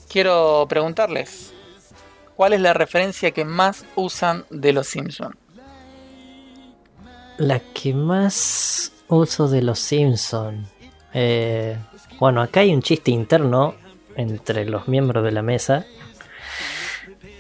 quiero 0.10 0.66
preguntarles, 0.70 1.54
¿cuál 2.36 2.54
es 2.54 2.62
la 2.62 2.74
referencia 2.74 3.32
que 3.32 3.46
más 3.46 3.86
usan 3.96 4.46
de 4.50 4.74
Los 4.74 4.88
Simpsons? 4.88 5.36
La 7.38 7.60
que 7.60 7.94
más 7.94 8.94
uso 9.08 9.48
de 9.48 9.62
los 9.62 9.80
Simpson. 9.80 10.68
Eh, 11.14 11.78
bueno, 12.20 12.42
acá 12.42 12.62
hay 12.62 12.74
un 12.74 12.82
chiste 12.82 13.12
interno 13.12 13.76
entre 14.16 14.66
los 14.66 14.88
miembros 14.88 15.24
de 15.24 15.32
la 15.32 15.42
mesa. 15.42 15.86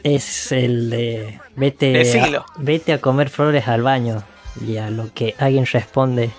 Es 0.03 0.51
el 0.51 0.89
de 0.89 1.39
vete 1.55 2.19
a, 2.19 2.45
vete 2.57 2.93
a 2.93 3.01
comer 3.01 3.29
flores 3.29 3.67
al 3.67 3.81
baño. 3.81 4.23
Y 4.65 4.77
a 4.77 4.89
lo 4.89 5.13
que 5.13 5.35
alguien 5.37 5.65
responde, 5.65 6.31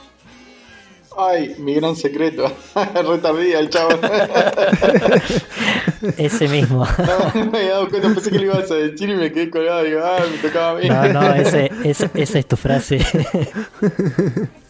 Ay, 1.18 1.54
mi 1.58 1.74
gran 1.74 1.96
secreto. 1.96 2.50
Retardía 2.94 3.58
el 3.60 3.70
chavo. 3.70 3.90
ese 6.18 6.48
mismo. 6.48 6.86
no 7.34 7.44
me 7.50 7.58
había 7.58 7.70
dado 7.72 7.88
cuenta, 7.88 8.08
pensé 8.08 8.30
que 8.30 8.38
lo 8.38 8.44
ibas 8.44 8.70
a 8.70 8.74
decir 8.74 9.08
y 9.08 9.14
me 9.14 9.32
quedé 9.32 9.50
colgado. 9.50 9.82
Digo, 9.82 10.00
ah, 10.04 10.18
me 10.30 10.38
tocaba 10.38 10.70
a 10.70 10.74
mí. 10.74 10.88
No, 10.88 11.08
no, 11.12 11.34
ese, 11.34 11.70
ese- 11.84 12.10
esa 12.14 12.38
es 12.38 12.46
tu 12.46 12.56
frase. 12.56 12.98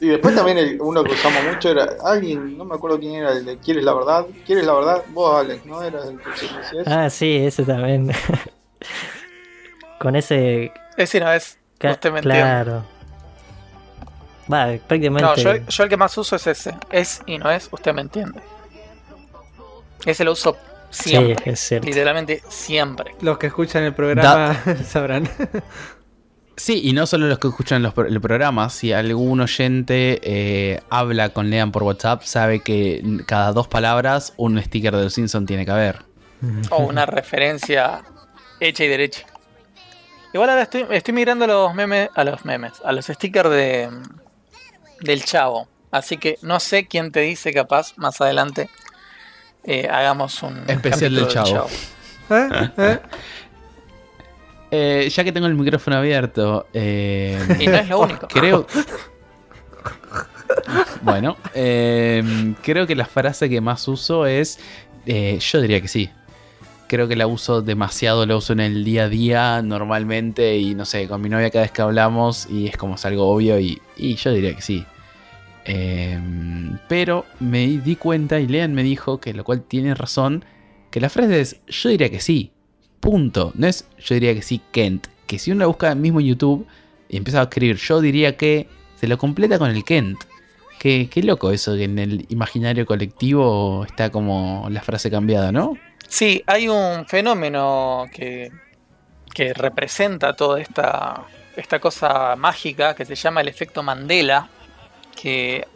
Y 0.00 0.08
después 0.08 0.34
también 0.34 0.58
el- 0.58 0.80
uno 0.80 1.02
que 1.02 1.12
usamos 1.12 1.42
mucho 1.44 1.70
era 1.70 1.88
alguien, 2.04 2.56
no 2.56 2.64
me 2.64 2.74
acuerdo 2.76 2.98
quién 2.98 3.16
era, 3.16 3.32
el 3.32 3.44
de 3.44 3.58
¿Quieres 3.58 3.84
la 3.84 3.94
verdad? 3.94 4.26
¿Quieres 4.46 4.64
la 4.66 4.74
verdad? 4.74 5.02
Vos, 5.08 5.40
Alex, 5.40 5.66
¿no? 5.66 5.82
Era 5.82 6.00
el 6.04 6.18
que 6.18 6.24
se 6.36 6.46
decía 6.46 6.80
eso. 6.82 6.90
ah, 6.90 7.10
sí, 7.10 7.36
ese 7.36 7.64
también. 7.64 8.12
Con 9.98 10.14
ese... 10.14 10.72
Ese 10.96 11.20
no 11.20 11.32
es, 11.32 11.58
entiende. 11.80 12.20
claro. 12.20 12.84
Va, 14.52 14.76
prácticamente... 14.86 15.22
No, 15.22 15.34
yo, 15.36 15.56
yo 15.66 15.82
el 15.82 15.88
que 15.88 15.96
más 15.96 16.16
uso 16.18 16.36
es 16.36 16.46
ese. 16.46 16.74
Es 16.90 17.22
y 17.26 17.38
no 17.38 17.50
es, 17.50 17.68
usted 17.72 17.92
me 17.92 18.02
entiende. 18.02 18.40
Ese 20.04 20.24
lo 20.24 20.32
uso 20.32 20.56
siempre. 20.90 21.36
Sí, 21.44 21.50
es 21.50 21.60
cierto. 21.60 21.86
Literalmente 21.86 22.42
siempre. 22.48 23.14
Los 23.20 23.38
que 23.38 23.48
escuchan 23.48 23.82
el 23.82 23.94
programa 23.94 24.62
sabrán. 24.86 25.28
Sí, 26.56 26.80
y 26.84 26.92
no 26.94 27.06
solo 27.06 27.26
los 27.26 27.38
que 27.38 27.48
escuchan 27.48 27.82
los, 27.82 27.92
el 27.98 28.20
programa, 28.20 28.70
si 28.70 28.92
algún 28.92 29.40
oyente 29.40 30.20
eh, 30.22 30.80
habla 30.88 31.28
con 31.30 31.50
Lean 31.50 31.70
por 31.70 31.82
WhatsApp, 31.82 32.22
sabe 32.22 32.60
que 32.60 33.02
cada 33.26 33.52
dos 33.52 33.68
palabras 33.68 34.32
un 34.38 34.60
sticker 34.62 34.96
de 34.96 35.04
los 35.04 35.12
Simpson 35.12 35.44
tiene 35.44 35.66
que 35.66 35.72
haber. 35.72 35.98
O 36.70 36.84
una 36.84 37.04
referencia 37.04 38.02
hecha 38.60 38.84
y 38.84 38.88
derecha. 38.88 39.26
Igual 40.32 40.50
ahora 40.50 40.62
estoy, 40.62 40.86
estoy 40.90 41.14
migrando 41.14 41.44
a 41.44 41.48
los 41.48 41.74
memes, 41.74 42.08
a 42.14 42.24
los 42.24 42.44
memes, 42.44 42.72
a 42.84 42.92
los 42.92 43.06
stickers 43.06 43.50
de 43.50 43.90
del 45.00 45.24
chavo. 45.24 45.68
Así 45.90 46.16
que 46.16 46.38
no 46.42 46.60
sé 46.60 46.86
quién 46.86 47.12
te 47.12 47.20
dice 47.20 47.52
capaz 47.52 47.96
más 47.96 48.20
adelante 48.20 48.68
eh, 49.64 49.88
hagamos 49.90 50.42
un 50.42 50.62
Especial 50.68 51.14
del 51.14 51.28
Chavo. 51.28 51.68
¿Eh? 52.30 52.70
¿Eh? 52.76 52.98
Eh, 54.70 55.08
ya 55.10 55.24
que 55.24 55.32
tengo 55.32 55.46
el 55.46 55.54
micrófono 55.54 55.96
abierto, 55.96 56.66
eh, 56.74 57.38
Y 57.60 57.66
no 57.66 57.76
es 57.76 57.88
lo 57.88 58.00
único. 58.00 58.26
creo. 58.28 58.66
Bueno, 61.02 61.36
eh, 61.54 62.54
creo 62.62 62.86
que 62.86 62.94
la 62.96 63.06
frase 63.06 63.48
que 63.48 63.60
más 63.60 63.86
uso 63.88 64.26
es. 64.26 64.58
eh, 65.06 65.38
yo 65.40 65.60
diría 65.60 65.80
que 65.80 65.88
sí. 65.88 66.10
Creo 66.88 67.08
que 67.08 67.16
la 67.16 67.26
uso 67.26 67.62
demasiado, 67.62 68.26
la 68.26 68.36
uso 68.36 68.52
en 68.52 68.60
el 68.60 68.84
día 68.84 69.04
a 69.04 69.08
día 69.08 69.62
normalmente 69.62 70.58
y 70.58 70.74
no 70.74 70.84
sé, 70.84 71.08
con 71.08 71.20
mi 71.20 71.28
novia 71.28 71.50
cada 71.50 71.64
vez 71.64 71.72
que 71.72 71.82
hablamos 71.82 72.48
y 72.48 72.68
es 72.68 72.76
como 72.76 72.94
algo 73.02 73.28
obvio 73.28 73.58
y, 73.58 73.80
yo 73.96 74.32
diría 74.32 74.54
que 74.54 74.62
sí. 74.62 74.84
Eh, 75.64 76.18
pero 76.88 77.26
me 77.40 77.66
di 77.66 77.96
cuenta 77.96 78.38
y 78.38 78.46
Lean 78.46 78.72
me 78.72 78.84
dijo 78.84 79.18
que 79.18 79.34
lo 79.34 79.42
cual 79.42 79.62
tiene 79.62 79.94
razón, 79.94 80.44
que 80.90 81.00
la 81.00 81.08
frase 81.08 81.40
es 81.40 81.60
yo 81.66 81.88
diría 81.88 82.10
que 82.10 82.20
sí. 82.20 82.52
Punto. 83.00 83.52
No 83.56 83.66
es 83.66 83.88
yo 83.98 84.14
diría 84.14 84.34
que 84.34 84.42
sí, 84.42 84.60
Kent. 84.70 85.08
Que 85.26 85.38
si 85.38 85.50
uno 85.50 85.60
la 85.60 85.66
busca 85.66 85.94
mismo 85.94 86.20
YouTube 86.20 86.66
y 87.08 87.16
empieza 87.16 87.40
a 87.40 87.44
escribir 87.44 87.76
yo 87.76 88.00
diría 88.00 88.36
que, 88.36 88.68
se 88.96 89.08
lo 89.08 89.18
completa 89.18 89.58
con 89.58 89.70
el 89.70 89.84
Kent. 89.84 90.18
Qué, 90.78 91.08
qué 91.10 91.22
loco 91.22 91.50
eso, 91.50 91.74
que 91.74 91.84
en 91.84 91.98
el 91.98 92.26
imaginario 92.28 92.86
colectivo 92.86 93.84
está 93.84 94.10
como 94.10 94.68
la 94.70 94.82
frase 94.82 95.10
cambiada, 95.10 95.50
¿no? 95.50 95.76
Sí, 96.08 96.42
hay 96.46 96.68
un 96.68 97.06
fenómeno 97.06 98.06
que, 98.12 98.50
que 99.34 99.52
representa 99.54 100.34
toda 100.34 100.60
esta, 100.60 101.22
esta 101.56 101.78
cosa 101.80 102.36
mágica 102.36 102.94
que 102.94 103.04
se 103.04 103.14
llama 103.14 103.40
el 103.40 103.48
efecto 103.48 103.82
Mandela, 103.82 104.48
que 105.20 105.66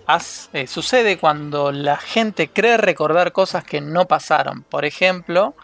eh, 0.52 0.66
sucede 0.66 1.16
cuando 1.18 1.72
la 1.72 1.96
gente 1.96 2.48
cree 2.50 2.76
recordar 2.76 3.32
cosas 3.32 3.64
que 3.64 3.80
no 3.80 4.06
pasaron. 4.06 4.62
Por 4.64 4.84
ejemplo, 4.84 5.54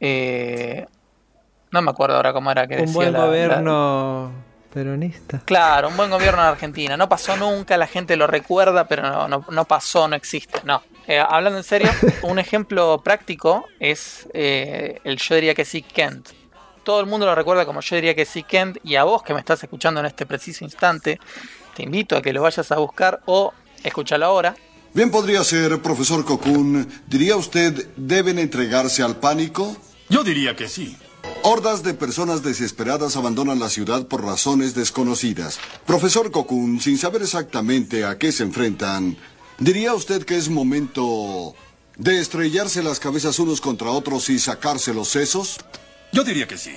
eh, 0.00 0.86
no 1.70 1.82
me 1.82 1.90
acuerdo 1.90 2.16
ahora 2.16 2.32
cómo 2.32 2.50
era 2.50 2.66
que 2.66 2.74
Un 2.74 2.80
decía 2.82 2.94
buen 2.94 3.12
la- 3.12 3.18
la- 3.20 3.26
gobierno 3.26 4.32
peronista. 4.72 5.40
Claro, 5.44 5.88
un 5.88 5.96
buen 5.96 6.10
gobierno 6.10 6.42
en 6.42 6.48
Argentina. 6.48 6.96
No 6.96 7.08
pasó 7.08 7.36
nunca, 7.36 7.76
la 7.76 7.86
gente 7.86 8.16
lo 8.16 8.26
recuerda, 8.26 8.86
pero 8.86 9.02
no, 9.02 9.28
no, 9.28 9.44
no 9.48 9.64
pasó, 9.64 10.08
no 10.08 10.16
existe. 10.16 10.60
No. 10.64 10.82
Eh, 11.06 11.18
hablando 11.18 11.58
en 11.58 11.64
serio, 11.64 11.90
un 12.22 12.38
ejemplo 12.38 13.00
práctico 13.02 13.66
es 13.78 14.28
eh, 14.32 15.00
el 15.04 15.18
yo 15.18 15.34
diría 15.34 15.54
que 15.54 15.64
sí 15.64 15.82
Kent. 15.82 16.30
Todo 16.82 17.00
el 17.00 17.06
mundo 17.06 17.26
lo 17.26 17.34
recuerda 17.34 17.64
como 17.64 17.80
yo 17.80 17.96
diría 17.96 18.14
que 18.14 18.24
sí 18.24 18.42
Kent 18.42 18.78
y 18.84 18.96
a 18.96 19.04
vos 19.04 19.22
que 19.22 19.32
me 19.32 19.40
estás 19.40 19.62
escuchando 19.62 20.00
en 20.00 20.06
este 20.06 20.26
preciso 20.26 20.64
instante, 20.64 21.18
te 21.74 21.82
invito 21.82 22.16
a 22.16 22.22
que 22.22 22.32
lo 22.32 22.42
vayas 22.42 22.70
a 22.72 22.76
buscar 22.76 23.20
o 23.26 23.52
escúchalo 23.82 24.26
ahora. 24.26 24.54
Bien 24.92 25.10
podría 25.10 25.42
ser, 25.42 25.82
profesor 25.82 26.24
Cocoon. 26.24 26.88
¿Diría 27.06 27.36
usted 27.36 27.88
deben 27.96 28.38
entregarse 28.38 29.02
al 29.02 29.16
pánico? 29.16 29.76
Yo 30.08 30.22
diría 30.22 30.54
que 30.54 30.68
sí. 30.68 30.96
Hordas 31.42 31.82
de 31.82 31.94
personas 31.94 32.42
desesperadas 32.42 33.16
abandonan 33.16 33.58
la 33.58 33.68
ciudad 33.68 34.06
por 34.06 34.24
razones 34.24 34.74
desconocidas. 34.74 35.58
Profesor 35.86 36.30
Cocoon, 36.30 36.80
sin 36.80 36.96
saber 36.96 37.22
exactamente 37.22 38.04
a 38.04 38.18
qué 38.18 38.30
se 38.30 38.44
enfrentan, 38.44 39.16
¿diría 39.58 39.94
usted 39.94 40.24
que 40.24 40.36
es 40.36 40.48
momento 40.48 41.54
de 41.96 42.20
estrellarse 42.20 42.82
las 42.82 43.00
cabezas 43.00 43.38
unos 43.38 43.60
contra 43.60 43.90
otros 43.90 44.28
y 44.30 44.38
sacarse 44.38 44.92
los 44.94 45.08
sesos? 45.08 45.58
Yo 46.12 46.24
diría 46.24 46.46
que 46.46 46.58
sí. 46.58 46.74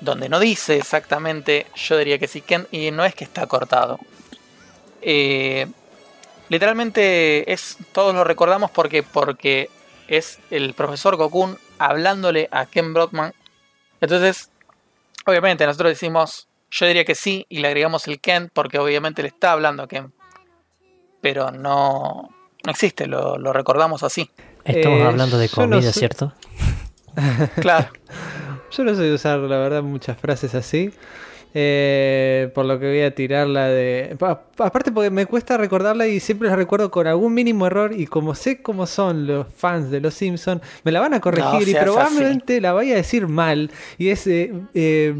donde 0.00 0.28
no 0.28 0.38
dice 0.38 0.76
exactamente 0.76 1.66
yo 1.74 1.96
diría 1.96 2.18
que 2.18 2.28
sí 2.28 2.42
Kent 2.42 2.68
y 2.72 2.90
no 2.90 3.04
es 3.04 3.14
que 3.14 3.24
está 3.24 3.46
cortado. 3.46 3.98
Eh, 5.00 5.66
literalmente 6.48 7.50
es 7.52 7.78
todos 7.92 8.14
lo 8.14 8.24
recordamos 8.24 8.70
porque 8.70 9.02
porque 9.02 9.70
es 10.08 10.38
el 10.50 10.74
profesor 10.74 11.16
Cocoon 11.16 11.58
hablándole 11.78 12.48
a 12.50 12.66
Ken 12.66 12.92
Brockman. 12.92 13.32
Entonces, 14.00 14.50
obviamente 15.24 15.64
nosotros 15.66 15.90
decimos 15.90 16.48
yo 16.70 16.86
diría 16.86 17.04
que 17.04 17.14
sí 17.14 17.46
y 17.48 17.60
le 17.60 17.68
agregamos 17.68 18.06
el 18.08 18.20
Ken 18.20 18.50
porque 18.52 18.78
obviamente 18.78 19.22
le 19.22 19.28
está 19.28 19.52
hablando 19.52 19.82
a 19.82 19.88
Ken. 19.88 20.12
Pero 21.20 21.50
no 21.50 22.28
no 22.64 22.70
existe, 22.70 23.06
lo, 23.06 23.38
lo 23.38 23.52
recordamos 23.52 24.02
así. 24.02 24.28
Estamos 24.64 24.98
Eh, 25.00 25.04
hablando 25.04 25.38
de 25.38 25.46
no 25.46 25.52
comida, 25.54 25.92
sé- 25.92 25.98
¿cierto? 26.00 26.32
Claro. 27.60 27.88
Yo 28.72 28.84
no 28.84 28.94
sé 28.94 29.12
usar, 29.12 29.38
la 29.38 29.58
verdad, 29.58 29.82
muchas 29.82 30.18
frases 30.18 30.54
así. 30.54 30.90
Eh, 31.58 32.50
por 32.54 32.66
lo 32.66 32.78
que 32.78 32.86
voy 32.86 33.00
a 33.00 33.14
tirar 33.14 33.46
la 33.46 33.68
de. 33.68 34.14
pa- 34.18 34.42
Aparte, 34.58 34.92
porque 34.92 35.08
me 35.10 35.24
cuesta 35.24 35.56
recordarla 35.56 36.06
y 36.06 36.20
siempre 36.20 36.48
la 36.48 36.56
recuerdo 36.56 36.90
con 36.90 37.06
algún 37.06 37.32
mínimo 37.32 37.66
error. 37.66 37.92
Y 37.98 38.06
como 38.06 38.34
sé 38.34 38.60
cómo 38.60 38.86
son 38.86 39.26
los 39.26 39.46
fans 39.56 39.90
de 39.90 40.00
los 40.00 40.12
Simpsons, 40.12 40.60
me 40.84 40.92
la 40.92 41.00
van 41.00 41.14
a 41.14 41.20
corregir 41.20 41.62
No 41.62 41.70
y 41.70 41.74
probablemente 41.82 42.60
la 42.60 42.72
vaya 42.74 42.94
a 42.94 42.96
decir 42.96 43.26
mal. 43.28 43.70
Y 43.96 44.08
es. 44.08 44.26
eh, 44.26 44.52
eh, 44.74 45.14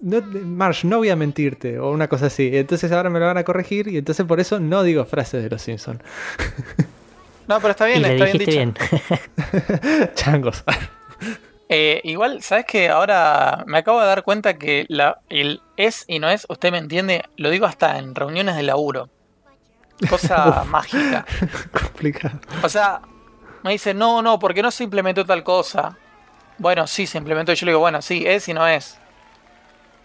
no, 0.00 0.22
Marsh, 0.22 0.84
no 0.84 0.98
voy 0.98 1.10
a 1.10 1.16
mentirte, 1.16 1.78
o 1.78 1.90
una 1.90 2.08
cosa 2.08 2.26
así. 2.26 2.50
Entonces 2.56 2.90
ahora 2.92 3.10
me 3.10 3.20
lo 3.20 3.26
van 3.26 3.38
a 3.38 3.44
corregir 3.44 3.88
y 3.88 3.98
entonces 3.98 4.26
por 4.26 4.40
eso 4.40 4.60
no 4.60 4.82
digo 4.82 5.04
frases 5.04 5.42
de 5.42 5.50
los 5.50 5.62
Simpsons. 5.62 6.00
No, 7.46 7.60
pero 7.60 7.72
está 7.72 7.88
Y 7.92 7.98
bien, 7.98 8.02
le 8.02 8.08
está 8.10 8.24
bien 8.26 8.38
dicho. 8.38 8.50
bien. 8.50 8.74
Changos. 10.14 10.64
Eh, 11.72 12.00
igual, 12.02 12.42
¿sabes 12.42 12.66
que 12.66 12.88
Ahora 12.88 13.62
me 13.66 13.78
acabo 13.78 14.00
de 14.00 14.06
dar 14.08 14.24
cuenta 14.24 14.58
que 14.58 14.86
la, 14.88 15.18
el 15.28 15.62
es 15.76 16.04
y 16.08 16.18
no 16.18 16.28
es, 16.28 16.44
usted 16.48 16.72
me 16.72 16.78
entiende, 16.78 17.22
lo 17.36 17.48
digo 17.48 17.64
hasta 17.64 17.98
en 17.98 18.14
reuniones 18.16 18.56
de 18.56 18.64
laburo. 18.64 19.08
Cosa 20.08 20.64
mágica. 20.64 21.26
Complicado. 21.72 22.40
O 22.62 22.68
sea, 22.68 23.02
me 23.62 23.72
dice, 23.72 23.94
no, 23.94 24.22
no, 24.22 24.38
porque 24.38 24.62
no 24.62 24.70
se 24.70 24.84
implementó 24.84 25.24
tal 25.24 25.44
cosa. 25.44 25.98
Bueno, 26.58 26.86
sí, 26.86 27.06
se 27.06 27.18
implementó. 27.18 27.52
Y 27.52 27.56
yo 27.56 27.66
le 27.66 27.72
digo, 27.72 27.80
bueno, 27.80 28.02
sí, 28.02 28.24
es 28.26 28.48
y 28.48 28.54
no 28.54 28.66
es. 28.66 28.99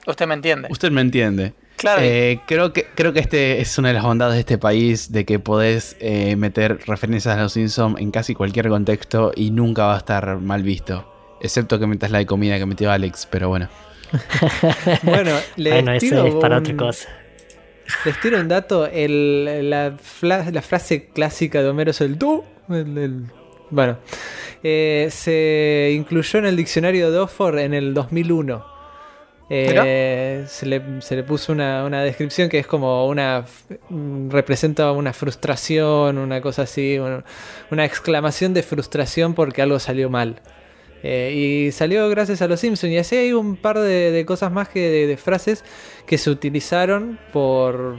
Usted 0.07 0.27
me 0.27 0.33
entiende. 0.35 0.67
Usted 0.71 0.91
me 0.91 1.01
entiende. 1.01 1.53
Claro. 1.77 2.01
Eh, 2.03 2.39
creo 2.47 2.71
que 2.71 2.85
creo 2.95 3.11
que 3.11 3.19
este 3.19 3.59
es 3.59 3.77
una 3.77 3.89
de 3.89 3.95
las 3.95 4.03
bondades 4.03 4.35
de 4.35 4.39
este 4.39 4.57
país 4.57 5.11
de 5.11 5.25
que 5.25 5.39
podés 5.39 5.97
eh, 5.99 6.35
meter 6.37 6.79
referencias 6.87 7.35
a 7.37 7.41
los 7.41 7.53
Simpsons 7.53 7.99
en 7.99 8.11
casi 8.11 8.33
cualquier 8.33 8.69
contexto 8.69 9.31
y 9.35 9.51
nunca 9.51 9.85
va 9.87 9.95
a 9.95 9.97
estar 9.97 10.37
mal 10.39 10.63
visto. 10.63 11.11
Excepto 11.41 11.77
que 11.79 11.85
metas 11.87 12.11
la 12.11 12.19
de 12.19 12.25
comida 12.25 12.57
que 12.57 12.65
metió 12.65 12.91
Alex, 12.91 13.27
pero 13.29 13.49
bueno. 13.49 13.67
Bueno, 15.03 15.31
les 15.57 15.73
bueno, 15.73 15.91
eso 15.93 15.99
tiro 16.07 16.25
es 16.27 16.35
para 16.35 16.57
un- 16.57 16.63
otra 16.63 16.77
cosa. 16.77 17.09
Les 18.05 18.19
tiro 18.21 18.39
un 18.39 18.47
dato. 18.47 18.87
El, 18.87 19.69
la, 19.69 19.93
la 20.21 20.61
frase 20.61 21.07
clásica 21.13 21.61
de 21.61 21.69
Homero 21.69 21.91
es 21.91 22.01
el 22.01 22.17
tú. 22.17 22.43
el- 22.69 22.97
el- 22.97 23.23
bueno, 23.69 23.97
eh, 24.63 25.09
se 25.11 25.91
incluyó 25.95 26.39
en 26.39 26.45
el 26.45 26.55
diccionario 26.55 27.11
de 27.11 27.17
Oxford 27.19 27.57
en 27.59 27.73
el 27.73 27.93
2001. 27.93 28.74
Eh, 29.49 30.43
se, 30.47 30.65
le, 30.65 31.01
se 31.01 31.15
le 31.15 31.23
puso 31.23 31.53
una, 31.53 31.85
una 31.85 32.01
descripción 32.01 32.49
que 32.49 32.59
es 32.59 32.67
como 32.67 33.07
una. 33.07 33.45
mm, 33.89 34.29
representa 34.29 34.91
una 34.91 35.13
frustración, 35.13 36.17
una 36.17 36.41
cosa 36.41 36.63
así. 36.63 36.97
Una, 37.69 37.85
exclamación 37.85 38.53
de 38.53 38.63
frustración 38.63 39.33
porque 39.33 39.61
algo 39.61 39.79
salió 39.79 40.09
mal. 40.09 40.41
Eh, 41.03 41.67
y 41.67 41.71
salió 41.71 42.09
gracias 42.09 42.41
a 42.41 42.47
los 42.47 42.59
Simpsons. 42.59 42.91
Y 42.91 42.97
así 42.97 43.15
hay 43.15 43.33
un 43.33 43.55
par 43.55 43.77
de, 43.79 44.11
de 44.11 44.25
cosas 44.25 44.51
más 44.51 44.69
que 44.69 44.79
de, 44.89 45.07
de 45.07 45.17
frases 45.17 45.63
que 46.05 46.17
se 46.17 46.29
utilizaron 46.29 47.19
por. 47.31 47.97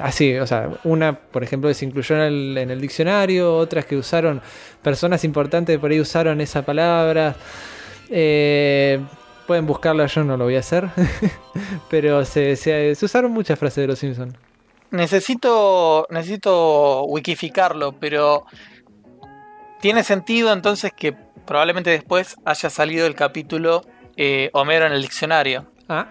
Así, 0.00 0.34
o 0.34 0.46
sea, 0.46 0.70
una, 0.84 1.18
por 1.18 1.42
ejemplo, 1.42 1.68
que 1.68 1.74
se 1.74 1.86
incluyó 1.86 2.16
en 2.16 2.22
el, 2.22 2.58
en 2.58 2.70
el 2.70 2.80
diccionario, 2.82 3.56
otras 3.56 3.86
que 3.86 3.96
usaron 3.96 4.42
personas 4.82 5.24
importantes 5.24 5.78
por 5.78 5.90
ahí 5.90 6.00
usaron 6.00 6.40
esa 6.40 6.62
palabra. 6.66 7.34
Eh, 8.10 9.00
pueden 9.46 9.66
buscarla, 9.66 10.06
yo 10.06 10.24
no 10.24 10.36
lo 10.36 10.44
voy 10.44 10.56
a 10.56 10.60
hacer. 10.60 10.88
Pero 11.90 12.24
se, 12.24 12.56
se- 12.56 12.94
se 12.94 13.04
usaron 13.04 13.32
muchas 13.32 13.58
frases 13.58 13.82
de 13.82 13.86
los 13.88 13.98
Simpsons. 13.98 14.34
Necesito, 14.90 16.06
necesito 16.10 17.04
wikificarlo, 17.04 17.92
pero 17.98 18.46
tiene 19.80 20.04
sentido 20.04 20.52
entonces 20.52 20.92
que 20.96 21.12
probablemente 21.44 21.90
después 21.90 22.36
haya 22.44 22.70
salido 22.70 23.06
el 23.06 23.14
capítulo 23.16 23.82
eh, 24.16 24.48
Homero 24.52 24.86
en 24.86 24.92
el 24.92 25.02
diccionario. 25.02 25.66
Ah, 25.88 26.06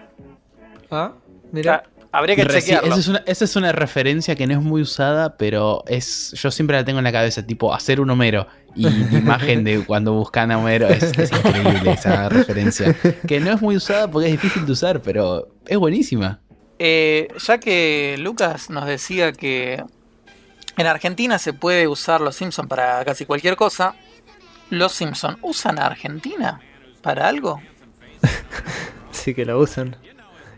ah, 0.90 1.12
mira. 1.52 1.84
Habría 2.18 2.34
que 2.36 2.44
Reci- 2.46 2.60
chequearlo. 2.60 2.88
esa, 2.90 3.00
es 3.00 3.08
una, 3.08 3.22
esa 3.26 3.44
es 3.44 3.56
una 3.56 3.72
referencia 3.72 4.34
que 4.36 4.46
no 4.46 4.54
es 4.54 4.60
muy 4.62 4.80
usada, 4.82 5.36
pero 5.36 5.84
es 5.86 6.32
yo 6.32 6.50
siempre 6.50 6.76
la 6.76 6.84
tengo 6.84 6.98
en 6.98 7.04
la 7.04 7.12
cabeza, 7.12 7.46
tipo 7.46 7.74
hacer 7.74 8.00
un 8.00 8.08
Homero. 8.10 8.46
Y 8.74 8.82
la 8.82 8.90
imagen 9.18 9.64
de 9.64 9.84
cuando 9.84 10.12
buscan 10.14 10.50
a 10.50 10.58
Homero 10.58 10.88
es, 10.88 11.02
es 11.02 11.30
increíble 11.32 11.92
esa 11.92 12.28
referencia. 12.30 12.94
Que 13.26 13.40
no 13.40 13.52
es 13.52 13.60
muy 13.60 13.76
usada 13.76 14.10
porque 14.10 14.26
es 14.28 14.32
difícil 14.32 14.64
de 14.66 14.72
usar, 14.72 15.00
pero 15.02 15.48
es 15.66 15.76
buenísima. 15.78 16.40
Eh, 16.78 17.28
ya 17.46 17.58
que 17.58 18.16
Lucas 18.18 18.68
nos 18.70 18.86
decía 18.86 19.32
que 19.32 19.82
en 20.76 20.86
Argentina 20.86 21.38
se 21.38 21.52
puede 21.54 21.88
usar 21.88 22.20
los 22.20 22.36
Simpson 22.36 22.68
para 22.68 23.02
casi 23.04 23.24
cualquier 23.24 23.56
cosa, 23.56 23.94
¿los 24.70 24.92
Simpson 24.92 25.38
usan 25.42 25.78
a 25.78 25.86
Argentina 25.86 26.60
para 27.02 27.28
algo? 27.28 27.60
Sí 29.10 29.34
que 29.34 29.44
lo 29.44 29.58
usan. 29.58 29.96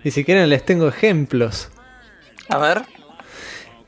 Y 0.04 0.10
si 0.10 0.24
quieren 0.24 0.48
les 0.48 0.64
tengo 0.64 0.88
ejemplos. 0.88 1.70
A 2.48 2.58
ver, 2.58 2.82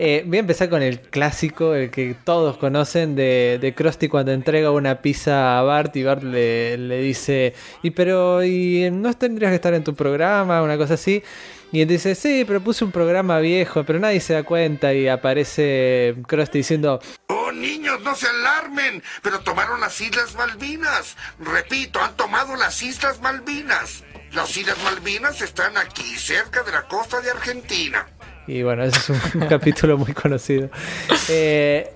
Eh, 0.03 0.23
voy 0.27 0.39
a 0.39 0.41
empezar 0.41 0.71
con 0.71 0.81
el 0.81 1.01
clásico, 1.03 1.75
el 1.75 1.91
que 1.91 2.15
todos 2.25 2.57
conocen 2.57 3.15
de, 3.17 3.59
de 3.61 3.75
Krusty 3.75 4.09
cuando 4.09 4.33
entrega 4.33 4.71
una 4.71 5.03
pizza 5.03 5.59
a 5.59 5.63
Bart 5.63 5.95
y 5.95 6.05
Bart 6.05 6.23
le, 6.23 6.79
le 6.79 7.01
dice, 7.03 7.53
y 7.83 7.91
pero 7.91 8.43
y 8.43 8.89
no 8.91 9.13
tendrías 9.13 9.51
que 9.51 9.57
estar 9.57 9.75
en 9.75 9.85
tu 9.85 9.95
programa, 9.95 10.63
una 10.63 10.79
cosa 10.79 10.95
así. 10.95 11.23
Y 11.71 11.83
él 11.83 11.89
dice, 11.89 12.15
sí, 12.15 12.45
pero 12.47 12.63
puse 12.63 12.83
un 12.83 12.93
programa 12.93 13.41
viejo, 13.41 13.85
pero 13.85 13.99
nadie 13.99 14.21
se 14.21 14.33
da 14.33 14.43
cuenta 14.43 14.95
y 14.95 15.07
aparece 15.07 16.17
Krusty 16.27 16.59
diciendo, 16.61 16.99
Oh, 17.29 17.53
niños, 17.53 18.01
no 18.01 18.15
se 18.15 18.27
alarmen, 18.27 19.03
pero 19.23 19.41
tomaron 19.41 19.81
las 19.81 20.01
Islas 20.01 20.35
Malvinas. 20.35 21.17
Repito, 21.39 22.01
han 22.01 22.17
tomado 22.17 22.57
las 22.57 22.83
Islas 22.83 23.21
Malvinas. 23.21 24.03
Las 24.33 24.57
Islas 24.57 24.77
Malvinas 24.85 25.41
están 25.43 25.77
aquí, 25.77 26.17
cerca 26.17 26.63
de 26.63 26.73
la 26.73 26.83
costa 26.83 27.21
de 27.21 27.31
Argentina. 27.31 28.07
Y 28.47 28.63
bueno, 28.63 28.85
ese 28.85 28.99
es 28.99 29.35
un, 29.35 29.41
capítulo 29.49 29.99
muy 29.99 30.13
conocido. 30.13 30.71
Eh, 31.29 31.93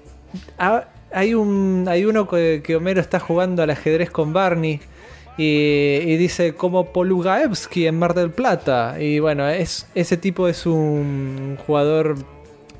ah, 0.59 0.85
hay, 1.13 1.35
un, 1.35 1.87
hay 1.89 2.05
uno 2.05 2.29
que, 2.29 2.63
Homero 2.77 3.01
está 3.01 3.21
jugando 3.21 3.63
al 3.63 3.71
ajedrez 3.71 4.11
con 4.11 4.33
Barney. 4.33 4.81
Y, 5.37 6.17
dice 6.17 6.55
como 6.55 6.93
Polugaevsky 6.93 7.87
en 7.87 7.99
Mar 7.99 8.15
del 8.15 8.31
Plata. 8.31 8.97
Y 9.01 9.19
bueno, 9.21 9.49
es, 9.49 9.87
ese 9.95 10.17
tipo 10.17 10.49
es 10.49 10.67
un 10.67 11.59
jugador 11.67 12.17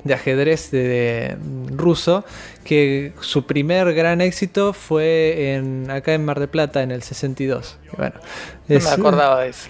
de 0.05 0.13
ajedrez 0.13 0.71
de, 0.71 0.83
de- 0.87 1.37
ruso 1.75 2.23
que 2.63 3.11
su 3.19 3.45
primer 3.45 3.93
gran 3.93 4.21
éxito 4.21 4.71
fue 4.71 5.55
en, 5.55 5.91
acá 5.91 6.13
en 6.13 6.23
Mar 6.23 6.39
del 6.39 6.47
Plata 6.47 6.81
en 6.83 6.91
el 6.91 7.03
62. 7.03 7.77
Y 7.91 7.95
bueno, 7.97 8.15
no 8.69 8.79
me 8.79 8.89
acordaba 8.89 9.41
de 9.41 9.49
eso. 9.49 9.67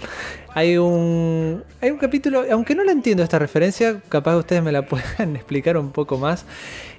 hay 0.53 0.77
un, 0.77 1.63
hay 1.81 1.89
un 1.89 1.97
capítulo, 1.97 2.45
aunque 2.51 2.75
no 2.75 2.83
la 2.83 2.91
entiendo 2.91 3.23
esta 3.23 3.39
referencia, 3.39 3.99
capaz 4.09 4.35
ustedes 4.37 4.61
me 4.61 4.71
la 4.71 4.85
puedan 4.87 5.35
explicar 5.35 5.77
un 5.77 5.91
poco 5.91 6.17
más. 6.17 6.45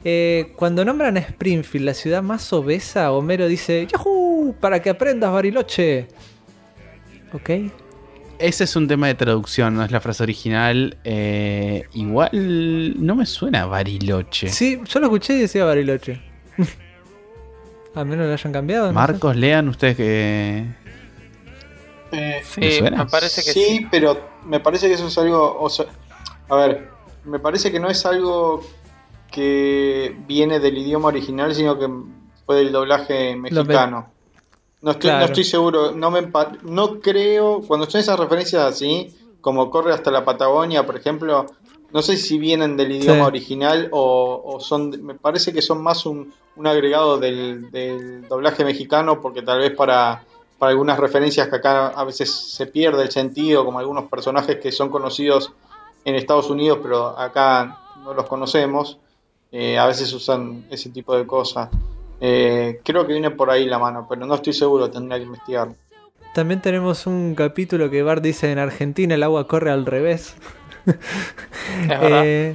Eh, 0.04 0.52
cuando 0.56 0.84
nombran 0.84 1.16
a 1.16 1.20
Springfield, 1.20 1.84
la 1.86 1.94
ciudad 1.94 2.22
más 2.22 2.52
obesa, 2.52 3.12
Homero 3.12 3.46
dice, 3.48 3.86
¡Yahoo! 3.86 4.54
Para 4.60 4.80
que 4.82 4.90
aprendas, 4.90 5.32
Bariloche. 5.32 6.08
¿Ok? 7.32 7.50
Ese 8.38 8.64
es 8.64 8.76
un 8.76 8.86
tema 8.86 9.06
de 9.06 9.14
traducción, 9.14 9.74
no 9.76 9.84
es 9.84 9.90
la 9.90 10.00
frase 10.00 10.22
original. 10.22 10.96
Eh, 11.04 11.86
igual 11.94 12.30
no 12.98 13.14
me 13.16 13.24
suena 13.26 13.62
a 13.62 13.66
Bariloche. 13.66 14.48
Sí, 14.48 14.80
yo 14.84 15.00
lo 15.00 15.06
escuché 15.06 15.34
y 15.34 15.40
decía 15.40 15.64
Bariloche. 15.64 16.20
A 17.94 18.04
menos 18.04 18.26
lo 18.26 18.32
hayan 18.34 18.52
cambiado. 18.52 18.88
no. 18.88 18.92
Marcos, 18.92 19.36
lean 19.36 19.68
ustedes 19.70 19.96
que... 19.96 20.66
Eh, 22.12 22.42
Sí, 22.44 22.60
¿Me 22.60 22.72
suena? 22.72 23.04
me 23.04 23.10
parece 23.10 23.42
que 23.42 23.52
sí, 23.52 23.64
sí. 23.78 23.86
pero 23.90 24.20
me 24.44 24.60
parece 24.60 24.86
que 24.88 24.94
eso 24.94 25.06
es 25.06 25.16
algo. 25.18 25.58
o 25.58 25.68
sea, 25.70 25.86
a 26.48 26.56
ver, 26.56 26.88
me 27.24 27.38
parece 27.38 27.72
que 27.72 27.80
no 27.80 27.88
es 27.88 28.04
algo 28.04 28.62
que 29.32 30.14
viene 30.26 30.60
del 30.60 30.76
idioma 30.78 31.08
original, 31.08 31.54
sino 31.54 31.78
que 31.78 31.88
fue 32.44 32.56
del 32.56 32.70
doblaje 32.72 33.34
mexicano. 33.36 34.12
No 34.82 34.90
estoy, 34.92 35.10
Claro. 35.10 35.18
no 35.20 35.24
estoy 35.26 35.44
seguro, 35.44 35.92
no 35.92 36.10
me 36.10 36.30
no 36.62 37.00
creo, 37.00 37.62
cuando 37.66 37.88
son 37.88 38.00
esas 38.00 38.18
referencias 38.18 38.62
así, 38.62 39.14
como 39.40 39.70
corre 39.70 39.92
hasta 39.92 40.10
la 40.10 40.24
Patagonia, 40.24 40.84
por 40.84 40.96
ejemplo, 40.96 41.46
no 41.92 42.02
sé 42.02 42.16
si 42.16 42.38
vienen 42.38 42.76
del 42.76 42.92
idioma 42.92 43.24
Sí. 43.24 43.28
original 43.28 43.88
o, 43.92 44.42
o 44.44 44.60
son, 44.60 44.90
me 45.04 45.14
parece 45.14 45.52
que 45.52 45.62
son 45.62 45.82
más 45.82 46.04
un, 46.04 46.32
un 46.56 46.66
agregado 46.66 47.18
del, 47.18 47.70
del 47.70 48.28
doblaje 48.28 48.64
mexicano, 48.64 49.20
porque 49.20 49.42
tal 49.42 49.60
vez 49.60 49.70
para, 49.74 50.24
para 50.58 50.70
algunas 50.70 50.98
referencias 50.98 51.48
que 51.48 51.56
acá 51.56 51.88
a 51.88 52.04
veces 52.04 52.30
se 52.34 52.66
pierde 52.66 53.02
el 53.02 53.10
sentido, 53.10 53.64
como 53.64 53.78
algunos 53.78 54.04
personajes 54.10 54.58
que 54.60 54.72
son 54.72 54.90
conocidos 54.90 55.52
en 56.04 56.16
Estados 56.16 56.50
Unidos, 56.50 56.78
pero 56.82 57.18
acá 57.18 57.78
no 58.04 58.14
los 58.14 58.26
conocemos, 58.26 58.98
eh, 59.52 59.78
a 59.78 59.86
veces 59.86 60.12
usan 60.12 60.64
ese 60.70 60.90
tipo 60.90 61.16
de 61.16 61.26
cosas. 61.26 61.70
Eh, 62.20 62.80
creo 62.82 63.06
que 63.06 63.12
viene 63.12 63.30
por 63.30 63.50
ahí 63.50 63.66
la 63.66 63.78
mano, 63.78 64.06
pero 64.08 64.26
no 64.26 64.34
estoy 64.34 64.52
seguro, 64.52 64.90
tendría 64.90 65.18
que 65.18 65.24
investigar. 65.24 65.68
También 66.34 66.60
tenemos 66.60 67.06
un 67.06 67.34
capítulo 67.34 67.88
que 67.90 68.02
Bart 68.02 68.22
dice 68.22 68.52
en 68.52 68.58
Argentina 68.58 69.14
el 69.14 69.22
agua 69.22 69.46
corre 69.46 69.70
al 69.70 69.86
revés. 69.86 70.36
Eh, 71.90 72.54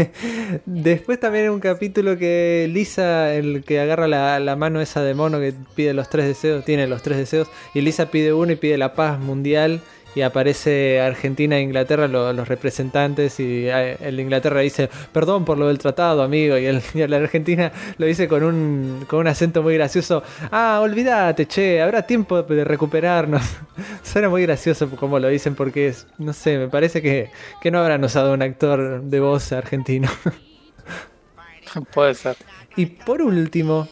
después 0.64 1.18
también 1.18 1.46
hay 1.46 1.48
un 1.48 1.58
capítulo 1.58 2.16
que 2.16 2.68
Lisa, 2.70 3.34
el 3.34 3.64
que 3.64 3.80
agarra 3.80 4.06
la, 4.06 4.38
la 4.38 4.54
mano 4.54 4.80
esa 4.80 5.02
de 5.02 5.12
mono 5.14 5.40
que 5.40 5.54
pide 5.74 5.92
los 5.92 6.08
tres 6.08 6.26
deseos, 6.26 6.64
tiene 6.64 6.86
los 6.86 7.02
tres 7.02 7.18
deseos, 7.18 7.48
y 7.74 7.80
Lisa 7.80 8.12
pide 8.12 8.32
uno 8.32 8.52
y 8.52 8.56
pide 8.56 8.78
la 8.78 8.94
paz 8.94 9.18
mundial. 9.18 9.82
Y 10.14 10.22
aparece 10.22 11.00
Argentina 11.00 11.56
e 11.58 11.62
Inglaterra, 11.62 12.06
lo- 12.08 12.32
los 12.32 12.46
representantes, 12.48 13.40
y 13.40 13.66
eh, 13.68 13.96
el 14.00 14.16
de 14.16 14.22
Inglaterra 14.22 14.60
dice, 14.60 14.88
perdón 15.12 15.44
por 15.44 15.58
lo 15.58 15.68
del 15.68 15.78
tratado, 15.78 16.22
amigo, 16.22 16.56
y 16.58 16.66
el, 16.66 16.82
y 16.94 16.98
de 17.00 17.16
Argentina 17.16 17.72
lo 17.98 18.06
dice 18.06 18.28
con 18.28 18.42
un, 18.44 19.04
con 19.08 19.20
un 19.20 19.26
acento 19.26 19.62
muy 19.62 19.74
gracioso, 19.74 20.22
ah, 20.52 20.80
olvídate, 20.82 21.46
che, 21.46 21.80
habrá 21.82 22.02
tiempo 22.06 22.42
de 22.42 22.64
recuperarnos. 22.64 23.42
Suena 24.02 24.28
muy 24.28 24.42
gracioso 24.42 24.88
como 24.90 25.18
lo 25.18 25.28
dicen 25.28 25.54
porque 25.54 25.88
es, 25.88 26.06
no 26.18 26.32
sé, 26.32 26.58
me 26.58 26.68
parece 26.68 27.02
que, 27.02 27.30
que 27.60 27.70
no 27.70 27.80
habrán 27.80 28.04
usado 28.04 28.32
un 28.34 28.42
actor 28.42 29.02
de 29.02 29.20
voz 29.20 29.52
argentino. 29.52 30.08
Puede 31.92 32.14
ser. 32.14 32.36
y 32.76 32.86
por 32.86 33.22
último, 33.22 33.88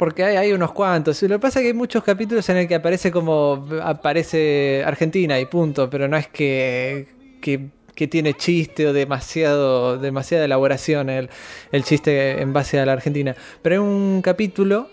porque 0.00 0.24
hay, 0.24 0.50
unos 0.54 0.72
cuantos, 0.72 1.20
lo 1.24 1.28
que 1.28 1.38
pasa 1.38 1.58
es 1.58 1.64
que 1.64 1.68
hay 1.68 1.74
muchos 1.74 2.02
capítulos 2.02 2.48
en 2.48 2.56
el 2.56 2.66
que 2.66 2.74
aparece 2.74 3.12
como 3.12 3.68
aparece 3.82 4.82
Argentina 4.86 5.38
y 5.38 5.44
punto, 5.44 5.90
pero 5.90 6.08
no 6.08 6.16
es 6.16 6.26
que, 6.26 7.06
que, 7.42 7.68
tiene 8.08 8.32
chiste 8.32 8.86
o 8.86 8.94
demasiado, 8.94 9.98
demasiada 9.98 10.46
elaboración 10.46 11.10
el, 11.10 11.28
el 11.70 11.84
chiste 11.84 12.40
en 12.40 12.50
base 12.54 12.80
a 12.80 12.86
la 12.86 12.94
Argentina. 12.94 13.36
Pero 13.60 13.74
hay 13.74 13.78
un 13.78 14.22
capítulo 14.22 14.88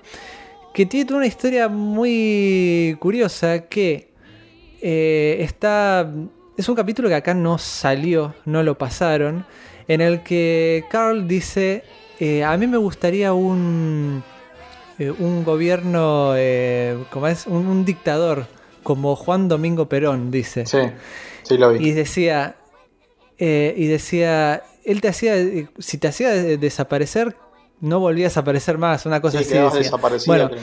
que 0.74 0.86
tiene 0.86 1.14
una 1.14 1.26
historia 1.26 1.70
muy 1.70 2.97
curiosa 2.99 3.60
que 3.70 4.10
eh, 4.82 5.38
está... 5.39 6.12
Es 6.58 6.68
un 6.68 6.76
capítulo 6.76 7.08
que 7.08 7.16
acá 7.16 7.34
no 7.34 7.58
salió, 7.60 8.36
no 8.43 8.62
lo 8.62 8.78
pasaron, 8.78 9.45
en 9.88 10.01
el 10.01 10.22
que 10.24 10.84
Carl 10.91 11.30
dice, 11.30 11.86
eh, 12.20 12.43
a 12.43 12.58
mí 12.58 12.68
me 12.68 12.76
gustaría 12.78 13.32
un, 13.32 14.22
eh, 15.00 15.12
un 15.12 15.43
gobierno, 15.43 16.34
eh, 16.36 16.98
¿cómo 17.12 17.28
es? 17.28 17.45
Un, 17.48 17.68
un 17.68 17.86
dictador 17.86 18.48
como 18.84 19.16
Juan 19.16 19.48
Domingo 19.48 19.88
Perón, 19.89 20.32
dice. 20.32 20.66
Sí, 20.66 20.78
sí 21.43 21.58
lo 21.58 21.72
vi. 21.74 21.88
Y 21.89 21.91
decía, 21.91 22.56
eh, 23.38 23.74
y 23.78 23.88
decía, 23.88 24.64
él 24.86 25.02
te 25.02 25.10
hacía, 25.10 25.36
si 25.80 25.98
te 25.98 26.08
hacía 26.08 26.30
de- 26.30 26.58
desaparecer, 26.58 27.36
no 27.82 28.00
volvías 28.00 28.38
a 28.38 28.39
aparecer 28.39 28.78
más, 28.78 29.06
una 29.06 29.22
cosa 29.22 29.38
Sí, 29.39 29.43
así. 29.43 29.54
quedabas 29.54 29.74
decía. 29.74 29.84
desaparecido. 29.91 30.34
Bueno, 30.34 30.50
creo. 30.50 30.62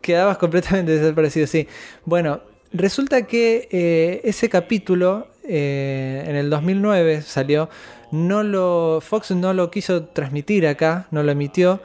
quedabas 0.00 0.38
completamente 0.38 0.92
desaparecido, 0.98 1.46
sí. 1.46 1.66
Bueno, 2.04 2.40
resulta 2.72 3.22
que 3.26 4.20
ese 4.24 4.48
capítulo 4.48 5.28
eh, 5.48 6.24
en 6.26 6.36
el 6.36 6.50
2009 6.50 7.22
salió, 7.22 7.68
no 8.12 8.42
lo, 8.42 9.00
Fox 9.00 9.30
no 9.32 9.52
lo 9.52 9.70
quiso 9.70 10.04
transmitir 10.04 10.66
acá, 10.66 11.08
no 11.10 11.22
lo 11.22 11.32
emitió, 11.32 11.80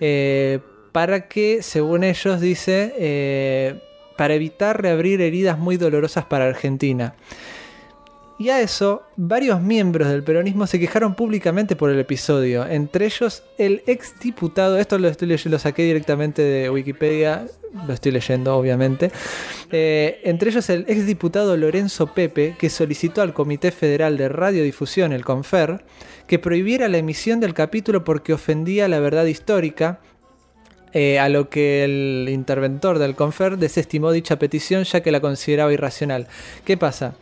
eh, 0.00 0.60
para 0.96 1.28
que, 1.28 1.62
según 1.62 2.04
ellos, 2.04 2.40
dice, 2.40 2.94
eh, 2.96 3.74
para 4.16 4.32
evitar 4.32 4.80
reabrir 4.80 5.20
heridas 5.20 5.58
muy 5.58 5.76
dolorosas 5.76 6.24
para 6.24 6.48
Argentina. 6.48 7.14
Y 8.38 8.48
a 8.48 8.62
eso, 8.62 9.02
varios 9.14 9.60
miembros 9.60 10.08
del 10.08 10.22
peronismo 10.22 10.66
se 10.66 10.80
quejaron 10.80 11.14
públicamente 11.14 11.76
por 11.76 11.90
el 11.90 11.98
episodio. 11.98 12.66
Entre 12.66 13.04
ellos, 13.04 13.42
el 13.58 13.82
ex 13.86 14.18
diputado, 14.20 14.78
esto 14.78 14.98
lo, 14.98 15.08
estoy 15.08 15.28
lo 15.28 15.58
saqué 15.58 15.82
directamente 15.82 16.40
de 16.40 16.70
Wikipedia, 16.70 17.46
lo 17.86 17.92
estoy 17.92 18.12
leyendo 18.12 18.56
obviamente. 18.56 19.10
Eh, 19.72 20.22
entre 20.24 20.48
ellos, 20.48 20.70
el 20.70 20.86
ex 20.88 21.04
diputado 21.04 21.58
Lorenzo 21.58 22.14
Pepe, 22.14 22.56
que 22.58 22.70
solicitó 22.70 23.20
al 23.20 23.34
Comité 23.34 23.70
Federal 23.70 24.16
de 24.16 24.30
Radiodifusión, 24.30 25.12
el 25.12 25.26
CONFER, 25.26 25.84
que 26.26 26.38
prohibiera 26.38 26.88
la 26.88 26.96
emisión 26.96 27.38
del 27.38 27.52
capítulo 27.52 28.02
porque 28.02 28.32
ofendía 28.32 28.88
la 28.88 28.98
verdad 28.98 29.26
histórica. 29.26 30.00
Eh, 30.98 31.18
a 31.18 31.28
lo 31.28 31.50
que 31.50 31.84
el 31.84 32.26
interventor 32.30 32.98
del 32.98 33.14
CONFER 33.14 33.58
desestimó 33.58 34.12
dicha 34.12 34.38
petición 34.38 34.84
ya 34.84 35.02
que 35.02 35.10
la 35.10 35.20
consideraba 35.20 35.70
irracional. 35.70 36.26
¿Qué 36.64 36.78
pasa? 36.78 37.12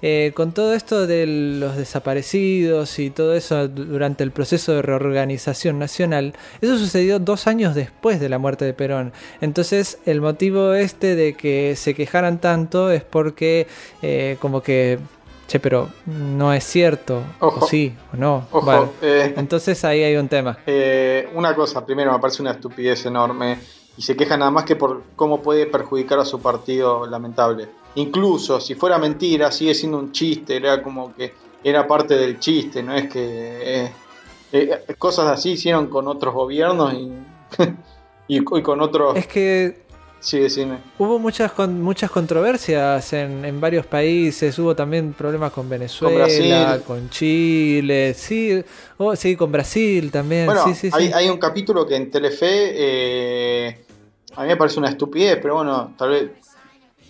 Eh, 0.00 0.32
con 0.34 0.52
todo 0.52 0.72
esto 0.72 1.06
de 1.06 1.26
los 1.26 1.76
desaparecidos 1.76 2.98
y 2.98 3.10
todo 3.10 3.34
eso 3.34 3.68
durante 3.68 4.24
el 4.24 4.30
proceso 4.30 4.72
de 4.72 4.80
reorganización 4.80 5.78
nacional, 5.78 6.32
eso 6.62 6.78
sucedió 6.78 7.18
dos 7.18 7.46
años 7.46 7.74
después 7.74 8.18
de 8.18 8.30
la 8.30 8.38
muerte 8.38 8.64
de 8.64 8.72
Perón. 8.72 9.12
Entonces 9.42 9.98
el 10.06 10.22
motivo 10.22 10.72
este 10.72 11.14
de 11.14 11.34
que 11.34 11.74
se 11.76 11.92
quejaran 11.92 12.40
tanto 12.40 12.90
es 12.90 13.04
porque 13.04 13.66
eh, 14.00 14.38
como 14.40 14.62
que, 14.62 15.00
che, 15.48 15.58
pero 15.58 15.88
no 16.06 16.52
es 16.52 16.62
cierto, 16.62 17.22
Ojo. 17.40 17.64
o 17.64 17.68
sí, 17.68 17.94
o 18.12 18.16
no. 18.16 18.46
Ojo, 18.52 18.66
Bueno, 18.66 18.92
eh, 19.02 19.34
entonces 19.36 19.82
ahí 19.84 20.02
hay 20.02 20.16
un 20.16 20.28
tema. 20.28 20.58
Eh, 20.66 21.28
una 21.34 21.54
cosa, 21.54 21.84
primero 21.84 22.12
me 22.12 22.18
parece 22.18 22.42
una 22.42 22.52
estupidez 22.52 23.06
enorme 23.06 23.58
y 23.96 24.02
se 24.02 24.14
queja 24.14 24.36
nada 24.36 24.50
más 24.50 24.64
que 24.64 24.76
por 24.76 25.02
cómo 25.16 25.42
puede 25.42 25.66
perjudicar 25.66 26.18
a 26.20 26.24
su 26.24 26.40
partido 26.40 27.06
lamentable. 27.06 27.68
Incluso 27.94 28.60
si 28.60 28.74
fuera 28.74 28.98
mentira, 28.98 29.50
sigue 29.50 29.74
siendo 29.74 29.98
un 29.98 30.12
chiste, 30.12 30.56
era 30.56 30.82
como 30.82 31.14
que 31.14 31.32
era 31.64 31.88
parte 31.88 32.16
del 32.16 32.38
chiste, 32.38 32.82
no 32.82 32.94
es 32.94 33.08
que 33.08 33.24
eh, 33.84 33.92
eh, 34.52 34.94
cosas 34.98 35.26
así 35.28 35.52
hicieron 35.52 35.88
con 35.88 36.06
otros 36.06 36.34
gobiernos 36.34 36.92
y, 36.92 37.10
y, 38.28 38.36
y 38.38 38.62
con 38.62 38.80
otros... 38.80 39.16
Es 39.16 39.26
que 39.26 39.87
Sí, 40.20 40.40
decime. 40.40 40.78
Hubo 40.98 41.18
muchas 41.18 41.52
con, 41.52 41.80
muchas 41.80 42.10
controversias 42.10 43.12
en, 43.12 43.44
en 43.44 43.60
varios 43.60 43.86
países, 43.86 44.58
hubo 44.58 44.74
también 44.74 45.12
problemas 45.12 45.52
con 45.52 45.68
Venezuela, 45.68 46.80
con. 46.84 47.08
Chile, 47.08 48.14
sí, 48.14 48.62
oh, 48.96 49.14
sí, 49.14 49.36
con 49.36 49.52
Brasil 49.52 50.10
también, 50.10 50.46
Bueno, 50.46 50.64
sí, 50.64 50.74
sí, 50.74 50.90
hay, 50.92 51.06
sí. 51.06 51.12
hay 51.14 51.30
un 51.30 51.38
capítulo 51.38 51.86
que 51.86 51.94
en 51.94 52.10
Telefe 52.10 52.72
eh, 52.74 53.84
a 54.34 54.42
mí 54.42 54.48
me 54.48 54.56
parece 54.56 54.80
una 54.80 54.88
estupidez, 54.88 55.38
pero 55.40 55.54
bueno, 55.54 55.94
tal 55.96 56.10
vez, 56.10 56.30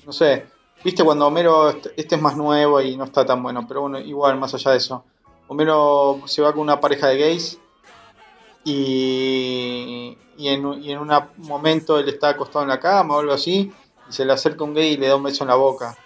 no 0.04 0.12
sé, 0.12 0.44
viste 0.84 1.02
cuando 1.02 1.26
Homero, 1.26 1.70
este, 1.70 1.92
este 1.96 2.14
es 2.16 2.20
más 2.20 2.36
nuevo 2.36 2.80
y 2.80 2.96
no 2.96 3.04
está 3.04 3.24
tan 3.24 3.42
bueno, 3.42 3.66
pero 3.66 3.82
bueno, 3.82 3.98
igual, 3.98 4.38
más 4.38 4.52
allá 4.54 4.72
de 4.72 4.76
eso, 4.76 5.04
Homero 5.46 6.20
se 6.26 6.42
va 6.42 6.52
con 6.52 6.61
una 6.61 6.78
pareja 6.80 7.09
de 7.09 7.18
gays 7.18 7.59
y, 8.64 10.18
y 10.39 10.49
en, 10.49 10.64
un- 10.64 10.82
y 10.82 10.93
en 10.93 10.99
un 11.01 11.11
momento 11.39 11.99
él 11.99 12.09
está 12.09 12.30
acostado 12.30 12.62
en 12.62 12.68
la 12.70 12.80
cama 12.80 13.16
o 13.16 13.20
algo 13.20 13.32
así 13.32 13.72
y 14.09 14.12
se 14.12 14.24
le 14.24 14.32
acerca 14.32 14.64
un 14.64 14.72
gay 14.74 14.93
y 14.93 14.97
le 14.97 15.09
da 15.09 15.16
un 15.16 15.22
beso 15.24 15.45
en 15.45 15.49
la 15.49 15.57
boca 15.57 15.97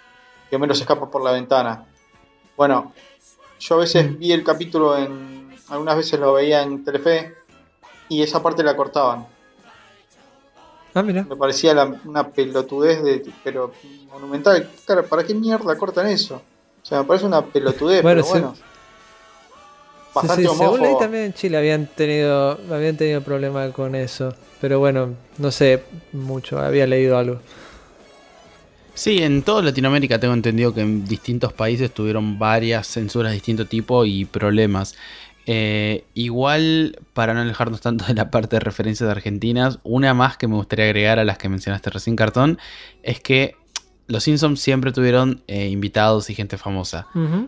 y 0.51 0.55
Homero 0.55 0.73
se 0.75 0.81
escapa 0.81 1.09
por 1.09 1.23
la 1.23 1.31
ventana. 1.31 1.85
Bueno, 2.57 2.91
yo 3.59 3.75
a 3.75 3.79
veces 3.79 4.17
vi 4.19 4.31
el 4.31 4.43
capítulo 4.43 4.97
en. 4.97 5.55
Algunas 5.69 5.95
veces 5.95 6.19
lo 6.19 6.33
veía 6.33 6.61
en 6.61 6.83
Telefe 6.83 7.33
y 8.09 8.21
esa 8.21 8.43
parte 8.43 8.61
la 8.63 8.75
cortaban. 8.75 9.25
Ah, 10.93 11.01
mira. 11.01 11.23
Me 11.23 11.35
parecía 11.35 11.73
la- 11.73 11.95
una 12.05 12.27
pelotudez, 12.29 13.01
de, 13.03 13.25
pero 13.43 13.71
monumental. 14.11 14.69
Cara, 14.85 15.01
¿para 15.03 15.23
qué 15.23 15.33
mierda 15.33 15.75
cortan 15.77 16.07
eso? 16.07 16.35
O 16.83 16.85
sea, 16.85 16.99
me 16.99 17.05
parece 17.05 17.25
una 17.25 17.43
pelotudez, 17.43 18.03
Bueno, 18.03 18.21
pero 18.21 18.25
sí. 18.25 18.31
bueno. 18.31 18.53
Sí, 20.13 20.19
Bastante 20.27 20.47
sí, 20.47 20.55
según 20.57 20.81
leí 20.81 20.93
también 20.99 21.23
en 21.23 21.33
Chile 21.33 21.57
habían 21.57 21.87
tenido, 21.87 22.59
habían 22.71 22.95
tenido 22.97 23.21
problema 23.21 23.67
con 23.71 23.95
eso, 23.95 24.35
pero 24.61 24.77
bueno, 24.77 25.15
no 25.39 25.49
sé 25.51 25.83
mucho, 26.11 26.59
había 26.59 26.85
leído 26.85 27.17
algo. 27.17 27.39
Sí, 28.93 29.23
en 29.23 29.41
toda 29.41 29.63
Latinoamérica 29.63 30.19
tengo 30.19 30.35
entendido 30.35 30.71
que 30.73 30.81
en 30.81 31.05
distintos 31.05 31.51
países 31.51 31.91
tuvieron 31.91 32.37
varias 32.37 32.85
censuras 32.87 33.31
de 33.31 33.35
distinto 33.35 33.65
tipo 33.65 34.05
y 34.05 34.25
problemas. 34.25 34.95
Eh, 35.47 36.05
igual, 36.13 36.99
para 37.13 37.33
no 37.33 37.41
alejarnos 37.41 37.81
tanto 37.81 38.05
de 38.05 38.13
la 38.13 38.29
parte 38.29 38.57
de 38.57 38.59
referencias 38.59 39.07
de 39.07 39.11
argentinas, 39.11 39.79
una 39.83 40.13
más 40.13 40.37
que 40.37 40.47
me 40.47 40.55
gustaría 40.55 40.85
agregar 40.85 41.17
a 41.17 41.25
las 41.25 41.39
que 41.39 41.49
mencionaste 41.49 41.89
recién, 41.89 42.15
Cartón, 42.15 42.59
es 43.01 43.19
que 43.19 43.55
los 44.07 44.23
Simpsons 44.23 44.59
siempre 44.59 44.91
tuvieron 44.91 45.41
eh, 45.47 45.69
invitados 45.69 46.29
y 46.29 46.35
gente 46.35 46.57
famosa. 46.57 47.07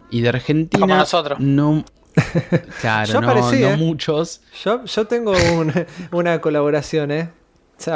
Y 0.10 0.22
de 0.22 0.30
Argentina, 0.30 0.82
Como 0.82 0.96
nosotros. 0.96 1.40
no. 1.40 1.86
Claro, 2.82 3.12
Yo 3.14 3.22
no, 3.22 3.30
aparecí, 3.30 3.62
no 3.62 3.70
¿eh? 3.72 3.78
muchos. 3.78 4.42
Yo, 4.64 4.84
yo 4.86 5.06
tengo 5.08 5.32
un- 5.32 5.74
una 6.12 6.40
colaboración, 6.42 7.12
¿eh? 7.12 7.30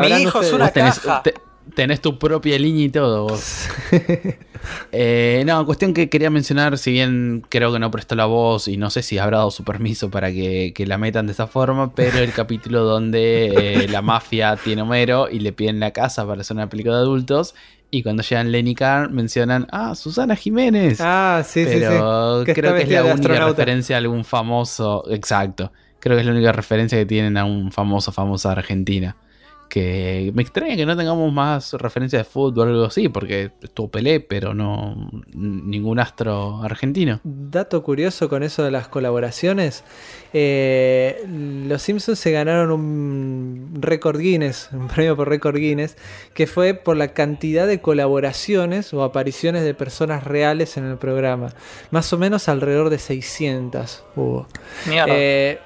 Mi 0.02 0.08
hijo 0.22 0.42
es 0.42 0.52
una 0.54 0.70
tenés, 0.72 1.00
caja. 1.00 1.24
te- 1.24 1.36
tenés 1.74 2.02
tu 2.02 2.20
propia 2.20 2.58
línea 2.60 2.86
y 2.86 2.90
todo 2.90 3.24
vos. 3.28 3.68
Eh, 4.92 5.44
no, 5.46 5.66
cuestión 5.66 5.94
que 5.94 6.10
quería 6.10 6.30
mencionar, 6.30 6.78
si 6.78 6.92
bien 6.92 7.46
creo 7.48 7.72
que 7.72 7.80
no 7.80 7.90
prestó 7.92 8.16
la 8.16 8.26
voz 8.26 8.68
y 8.68 8.76
no 8.76 8.90
sé 8.90 9.04
si 9.04 9.18
habrá 9.18 9.38
dado 9.38 9.52
su 9.52 9.64
permiso 9.64 10.10
para 10.12 10.32
que, 10.32 10.74
que 10.76 10.86
la 10.86 10.98
metan 10.98 11.28
de 11.28 11.32
esa 11.32 11.48
forma, 11.48 11.96
pero 11.96 12.20
el 12.20 12.34
capítulo 12.34 12.84
donde 12.84 13.54
eh, 13.84 13.88
la 13.88 14.02
mafia 14.02 14.58
tiene 14.58 14.82
Homero 14.82 15.30
y 15.32 15.40
le 15.40 15.54
piden 15.54 15.80
la 15.80 15.92
casa 15.92 16.28
para 16.28 16.42
hacer 16.42 16.58
una 16.58 16.68
película 16.70 16.96
de 16.98 17.02
adultos 17.04 17.56
y 17.92 18.04
cuando 18.04 18.24
llegan 18.24 18.52
Lenny 18.52 18.76
Carr 18.76 19.10
mencionan, 19.12 19.68
ah, 19.72 19.96
Susana 19.96 20.36
Jiménez. 20.36 21.00
Ah, 21.02 21.42
sí, 21.46 21.66
sí, 21.66 21.72
pero 21.72 22.40
sí. 22.40 22.46
Que 22.46 22.54
creo 22.54 22.76
que 22.76 22.84
es 22.84 22.90
la 22.90 23.02
única 23.02 23.14
astronauta. 23.16 23.50
referencia 23.64 23.96
a 23.96 24.00
algún 24.00 24.24
famoso, 24.26 25.04
exacto. 25.10 25.72
Creo 26.00 26.16
que 26.16 26.22
es 26.22 26.26
la 26.26 26.34
única 26.34 26.52
referencia 26.52 26.98
que 26.98 27.06
tienen 27.06 27.38
a 27.38 27.46
un 27.46 27.72
famoso, 27.72 28.12
famosa 28.12 28.52
argentina. 28.52 29.16
Que 29.70 30.32
me 30.34 30.42
extraña 30.42 30.76
que 30.76 30.86
no 30.86 30.98
tengamos 30.98 31.32
más 31.32 31.74
referencias 31.74 32.22
de 32.22 32.24
fútbol 32.24 32.68
o 32.68 32.72
algo 32.72 32.86
así, 32.86 33.08
porque 33.08 33.52
estuvo 33.62 33.90
Pelé, 33.90 34.20
pero 34.20 34.54
no 34.54 35.12
ningún 35.34 36.00
astro 36.00 36.64
argentino. 36.64 37.22
Dato 37.24 37.84
curioso 37.84 38.30
con 38.30 38.44
eso 38.44 38.64
de 38.64 38.72
las 38.72 38.88
colaboraciones. 38.88 39.84
eh, 40.34 41.24
los 41.68 41.82
Simpsons 41.82 42.20
se 42.20 42.32
ganaron 42.32 42.72
un 42.72 43.78
récord 43.80 44.20
Guinness, 44.20 44.70
un 44.74 44.88
premio 44.88 45.16
por 45.16 45.30
récord 45.30 45.58
Guinness, 45.58 45.96
que 46.34 46.48
fue 46.48 46.74
por 46.74 46.98
la 46.98 47.10
cantidad 47.10 47.68
de 47.68 47.80
colaboraciones 47.80 48.94
o 48.94 49.04
apariciones 49.04 49.64
de 49.64 49.74
personas 49.74 50.24
reales 50.24 50.78
en 50.78 50.86
el 50.86 50.98
programa. 50.98 51.54
Más 51.92 52.12
o 52.14 52.18
menos 52.18 52.50
alrededor 52.50 52.90
de 52.90 53.00
600 53.00 54.04
hubo. 54.16 54.48
Mierda. 54.88 55.14
Eh, 55.16 55.60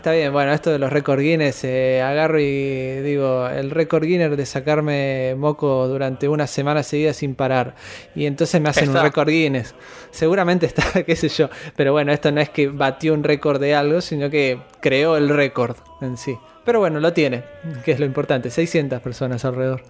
está 0.00 0.12
bien, 0.12 0.32
bueno, 0.32 0.52
esto 0.52 0.70
de 0.70 0.78
los 0.78 0.90
récord 0.90 1.20
Guinness, 1.20 1.62
eh, 1.64 2.00
agarro 2.00 2.40
y 2.40 3.00
digo, 3.02 3.46
el 3.48 3.70
récord 3.70 4.02
Guinness 4.04 4.34
de 4.34 4.46
sacarme 4.46 5.34
moco 5.36 5.86
durante 5.88 6.26
una 6.26 6.46
semana 6.46 6.82
seguida 6.82 7.12
sin 7.12 7.34
parar. 7.34 7.74
Y 8.14 8.24
entonces 8.24 8.60
me 8.62 8.70
hacen 8.70 8.88
un 8.88 9.02
récord 9.02 9.28
Guinness. 9.28 9.74
Seguramente 10.10 10.64
está, 10.72 11.02
qué 11.04 11.16
sé 11.16 11.28
yo. 11.28 11.50
Pero 11.76 11.92
bueno, 11.92 12.12
esto 12.12 12.32
no 12.32 12.40
es 12.40 12.48
que 12.48 12.68
batió 12.68 13.12
un 13.12 13.22
récord 13.22 13.60
de 13.60 13.74
algo, 13.74 14.00
sino 14.00 14.30
que 14.30 14.58
creó 14.80 15.18
el 15.18 15.28
récord 15.28 15.76
en 16.00 16.16
sí. 16.16 16.36
Pero 16.64 16.78
bueno, 16.78 16.98
lo 16.98 17.12
tiene, 17.12 17.44
que 17.84 17.92
es 17.92 18.00
lo 18.00 18.06
importante. 18.06 18.50
600 18.50 19.00
personas 19.02 19.44
alrededor. 19.44 19.82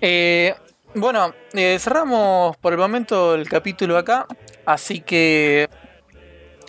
Eh, 0.00 0.52
bueno, 0.94 1.32
eh, 1.52 1.76
cerramos 1.78 2.56
por 2.56 2.72
el 2.72 2.78
momento 2.80 3.36
el 3.36 3.48
capítulo 3.48 3.96
acá, 3.96 4.26
así 4.66 5.00
que 5.02 5.68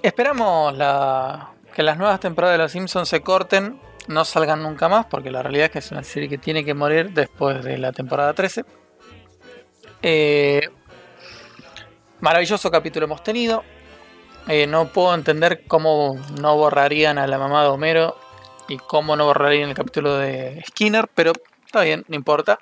esperamos 0.04 0.78
la- 0.78 1.48
que 1.74 1.84
las 1.84 1.98
nuevas 1.98 2.20
temporadas 2.20 2.56
de 2.56 2.64
Los 2.64 2.72
Simpsons 2.72 3.10
se 3.10 3.22
corten, 3.22 3.80
no 4.08 4.26
salgan 4.26 4.62
nunca 4.62 4.90
más, 4.90 5.06
porque 5.06 5.32
la 5.32 5.42
realidad 5.42 5.66
es 5.66 5.72
que 5.72 5.80
es 5.80 5.92
una 5.92 6.04
serie 6.04 6.30
que 6.30 6.38
tiene 6.38 6.66
que 6.66 6.74
morir 6.74 7.12
después 7.12 7.64
de 7.64 7.78
la 7.78 7.92
temporada 7.92 8.34
13. 8.34 8.66
Eh, 10.02 10.62
maravilloso 12.20 12.72
capítulo 12.72 13.06
hemos 13.06 13.24
tenido. 13.24 13.64
Eh, 14.48 14.66
no 14.68 14.88
puedo 14.88 15.14
entender 15.14 15.64
cómo 15.68 16.16
no 16.40 16.58
borrarían 16.58 17.18
a 17.18 17.28
la 17.28 17.38
mamá 17.38 17.62
de 17.62 17.70
Homero 17.70 18.18
y 18.68 18.78
cómo 18.78 19.16
no 19.16 19.26
borrarían 19.26 19.70
el 19.70 19.76
capítulo 19.76 20.18
de 20.18 20.64
Skinner, 20.68 21.08
pero 21.14 21.34
está 21.66 21.82
bien, 21.82 22.04
no 22.08 22.16
importa. 22.16 22.60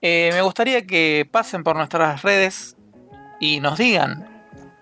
Eh, 0.00 0.30
me 0.32 0.42
gustaría 0.42 0.86
que 0.86 1.28
pasen 1.30 1.64
por 1.64 1.76
nuestras 1.76 2.22
redes 2.22 2.76
y 3.40 3.60
nos 3.60 3.78
digan 3.78 4.33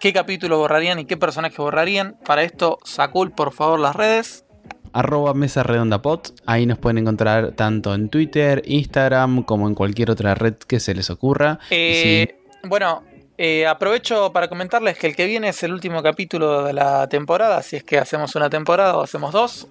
qué 0.02 0.12
capítulo 0.12 0.58
borrarían 0.58 0.98
y 0.98 1.04
qué 1.04 1.16
personaje 1.16 1.62
borrarían. 1.62 2.16
Para 2.26 2.42
esto, 2.42 2.80
Sakul, 2.84 3.30
por 3.30 3.52
favor, 3.52 3.78
las 3.78 3.94
redes. 3.94 4.44
arroba 4.92 5.32
mesa 5.32 5.62
redonda 5.62 6.02
pod. 6.02 6.20
Ahí 6.44 6.66
nos 6.66 6.76
pueden 6.76 6.98
encontrar 6.98 7.52
tanto 7.52 7.94
en 7.94 8.08
Twitter, 8.08 8.62
Instagram, 8.66 9.44
como 9.44 9.68
en 9.68 9.76
cualquier 9.76 10.10
otra 10.10 10.34
red 10.34 10.54
que 10.54 10.80
se 10.80 10.92
les 10.94 11.08
ocurra. 11.08 11.60
Eh, 11.70 12.36
Bueno, 12.64 13.04
eh, 13.38 13.64
aprovecho 13.66 14.32
para 14.32 14.48
comentarles 14.48 14.98
que 14.98 15.06
el 15.06 15.14
que 15.14 15.24
viene 15.24 15.48
es 15.48 15.62
el 15.62 15.72
último 15.72 16.02
capítulo 16.02 16.64
de 16.64 16.72
la 16.72 17.08
temporada, 17.08 17.62
si 17.62 17.76
es 17.76 17.84
que 17.84 17.98
hacemos 17.98 18.34
una 18.34 18.50
temporada 18.50 18.98
o 18.98 19.02
hacemos 19.02 19.32
dos. 19.32 19.68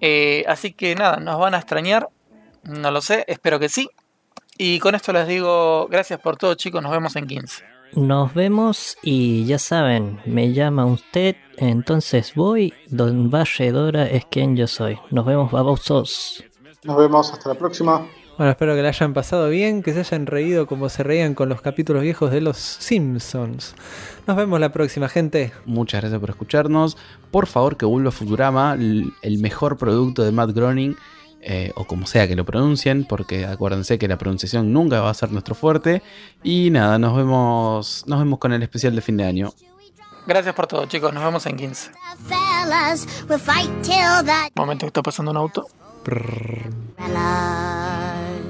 Eh, 0.00 0.44
así 0.48 0.72
que 0.72 0.96
nada, 0.96 1.18
nos 1.18 1.38
van 1.38 1.54
a 1.54 1.58
extrañar, 1.58 2.08
no 2.64 2.90
lo 2.90 3.00
sé, 3.00 3.24
espero 3.28 3.60
que 3.60 3.68
sí. 3.68 3.88
Y 4.58 4.80
con 4.80 4.96
esto 4.96 5.12
les 5.12 5.28
digo 5.28 5.86
gracias 5.88 6.18
por 6.18 6.36
todo 6.36 6.54
chicos, 6.56 6.82
nos 6.82 6.90
vemos 6.90 7.14
en 7.14 7.28
15. 7.28 7.73
Nos 7.96 8.34
vemos 8.34 8.96
y 9.02 9.44
ya 9.44 9.60
saben, 9.60 10.18
me 10.26 10.52
llama 10.52 10.84
usted, 10.84 11.36
entonces 11.58 12.34
voy, 12.34 12.74
don 12.88 13.30
Valledora 13.30 14.06
es 14.06 14.24
quien 14.24 14.56
yo 14.56 14.66
soy. 14.66 14.98
Nos 15.12 15.24
vemos, 15.24 15.52
babosos. 15.52 16.42
Nos 16.82 16.96
vemos, 16.96 17.32
hasta 17.32 17.50
la 17.50 17.54
próxima. 17.54 18.04
Bueno, 18.36 18.50
espero 18.50 18.74
que 18.74 18.82
la 18.82 18.88
hayan 18.88 19.14
pasado 19.14 19.48
bien, 19.48 19.80
que 19.84 19.92
se 19.92 20.00
hayan 20.00 20.26
reído 20.26 20.66
como 20.66 20.88
se 20.88 21.04
reían 21.04 21.34
con 21.34 21.48
los 21.48 21.60
capítulos 21.60 22.02
viejos 22.02 22.32
de 22.32 22.40
los 22.40 22.56
Simpsons. 22.56 23.76
Nos 24.26 24.36
vemos 24.36 24.58
la 24.58 24.72
próxima, 24.72 25.08
gente. 25.08 25.52
Muchas 25.64 26.00
gracias 26.00 26.20
por 26.20 26.30
escucharnos. 26.30 26.96
Por 27.30 27.46
favor, 27.46 27.76
que 27.76 27.86
vuelva 27.86 28.10
Futurama, 28.10 28.74
el 28.74 29.38
mejor 29.38 29.76
producto 29.76 30.24
de 30.24 30.32
Matt 30.32 30.50
Groening, 30.50 30.96
eh, 31.46 31.72
o 31.76 31.84
como 31.84 32.06
sea 32.06 32.26
que 32.26 32.34
lo 32.34 32.44
pronuncien, 32.44 33.04
porque 33.04 33.44
acuérdense 33.44 33.98
que 33.98 34.08
la 34.08 34.16
pronunciación 34.16 34.72
nunca 34.72 35.00
va 35.00 35.10
a 35.10 35.14
ser 35.14 35.30
nuestro 35.30 35.54
fuerte. 35.54 36.02
Y 36.42 36.70
nada, 36.70 36.98
nos 36.98 37.14
vemos, 37.14 38.04
nos 38.06 38.18
vemos 38.18 38.38
con 38.38 38.52
el 38.52 38.62
especial 38.62 38.94
de 38.94 39.02
fin 39.02 39.18
de 39.18 39.24
año. 39.24 39.52
Gracias 40.26 40.54
por 40.54 40.66
todo 40.66 40.86
chicos, 40.86 41.12
nos 41.12 41.22
vemos 41.22 41.44
en 41.44 41.56
15. 41.56 41.90
Fellas, 42.26 43.06
we'll 43.28 43.38
fight 43.38 43.70
till 43.82 44.24
the 44.24 44.50
Momento 44.56 44.86
que 44.86 44.88
está 44.88 45.02
pasando 45.02 45.30
un 45.32 45.36
auto. 45.36 45.66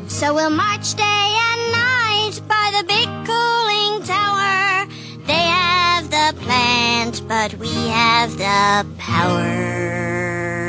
So 0.07 0.33
we'll 0.33 0.51
march 0.51 0.95
day 0.95 1.03
and 1.03 1.73
night 1.73 2.41
by 2.47 2.71
the 2.79 2.85
big 2.87 3.09
cooling 3.27 4.03
tower. 4.05 4.87
They 5.27 5.33
have 5.33 6.09
the 6.11 6.35
plant, 6.45 7.27
but 7.27 7.55
we 7.59 7.89
have 7.89 8.37
the 8.39 8.87
power. 8.99 10.64